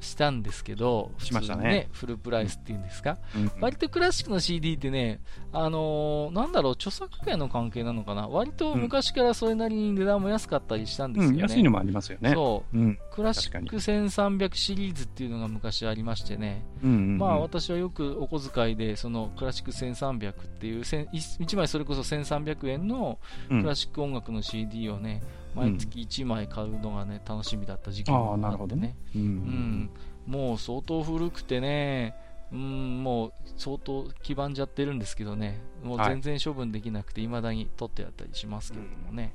[0.00, 1.88] したんですけど、しましたね。
[1.92, 5.20] フルプライスっていうんですか、うん、割とクラシックの CD ってね、
[5.52, 11.36] あのー、なんだろう、著作権の関係なのかな、割と昔からそれなりに値段も安かったりしたんですよね。
[11.36, 12.32] うん、安いのもありますよね。
[12.32, 23.18] そう、うん、クラシック1300シリーズっていうのが昔ありましてね、うんうんうん、まあ私はよくお小遣いで、そのクラシック1300っていう、1枚それこそ1300円の
[23.48, 25.22] クラシック音楽の CD をね、
[25.56, 29.90] 毎月1枚買うのがね、楽しみだった時期もあってね、うん、うん、
[30.26, 32.14] もう相当古くてね、
[32.52, 39.34] うん、もう相当黄ばんじゃってるんですけどね、もう全然処分できなくて、いまだに取ってやったりしますけれどもね、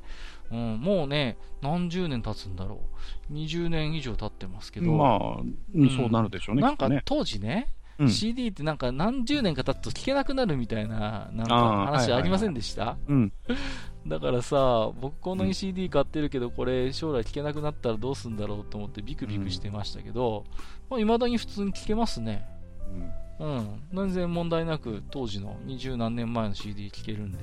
[0.51, 2.81] うん、もうね、何十年経つんだろ
[3.29, 5.17] う、20年以上経ってますけど、まあ、
[5.97, 12.97] そうなるでしょうね、なんか当時ね、うん、CD ってなんか何十年か経つと聴けなくなるみたいななんか話ありませんでした、
[14.07, 20.45] だからさ、僕この CD 買ってるけど、これ将来聴けなくなったらどうすんだろうと思ってビクビクしてましたけど、
[20.91, 22.45] い、うん、まだに普通に聴けますね。
[23.39, 23.57] うん。
[23.57, 23.81] うん。
[23.93, 27.37] 全然問題なく、当時の二十何年前の CD 聴けるんで。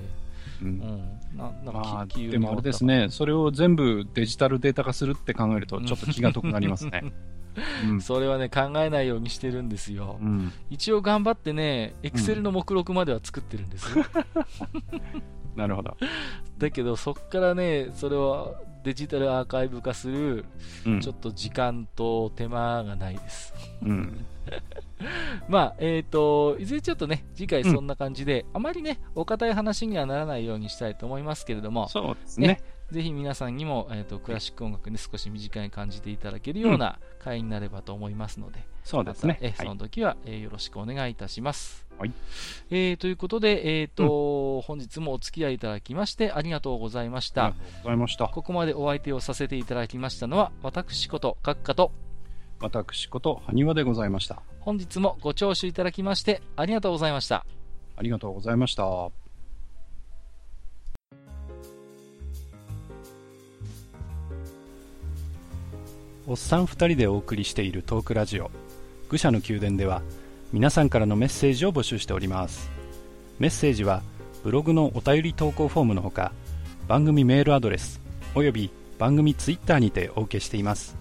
[0.62, 0.68] うん。
[0.68, 7.12] うん、ななんか、でもあれですね、それを全部デジタルデータ化するって考えると、ちょっと気が遠くなりますね。
[7.88, 10.18] うん、それはね、考えないようにしてるんですよ。
[10.20, 14.04] うん、一応頑張ってね、エクセルの目録までは作ってるんですよ。
[15.56, 15.96] なるほど。
[16.58, 20.44] だけど、そこからね、それをデジタルアーカイブ化する、
[20.86, 23.52] うん、ちょっと時間と手間がないです。
[23.82, 24.24] うん。
[25.48, 32.48] まあ、えっ、ー、と、いずれちょっとね、次回そんな感じで、うん、あまりね、お堅い話にはならないようにしたいと思いますけれども、そうですね。
[32.48, 32.60] ね
[32.90, 39.38] ぜひ皆さんにも、えーと、クラシック音楽に少し身近に感じていただけるような回になればと思いますので、うん、そうですね。
[39.42, 41.86] え、その時は、えー、よろしくお願いいたします。
[41.98, 42.12] はい。
[42.70, 47.46] えー、ということで、えっ、ー、と、うん、本日もお付き合いいただきましてありがとうございました。
[47.46, 48.28] ありがとうございました。
[48.28, 51.92] ここまでお相手をさせていただきましたのは、私こと、閣下と、
[52.60, 54.42] 私こと、埴輪でございました。
[54.60, 57.44] 本日もご聴取いただきましてありがとうございました。
[57.96, 59.27] ありがとうございました。
[66.30, 68.50] おっさん2人でお送りしているトークラジオ。
[69.08, 70.02] 愚者の宮殿では
[70.52, 72.70] 皆さんからのメッセージを募集しております。
[73.38, 74.02] メッセージは
[74.44, 76.32] ブログのお便り投稿フォームのほか
[76.86, 78.02] 番組メールアドレス
[78.34, 78.68] および
[78.98, 80.98] 番組ツイッターにてお受けしています。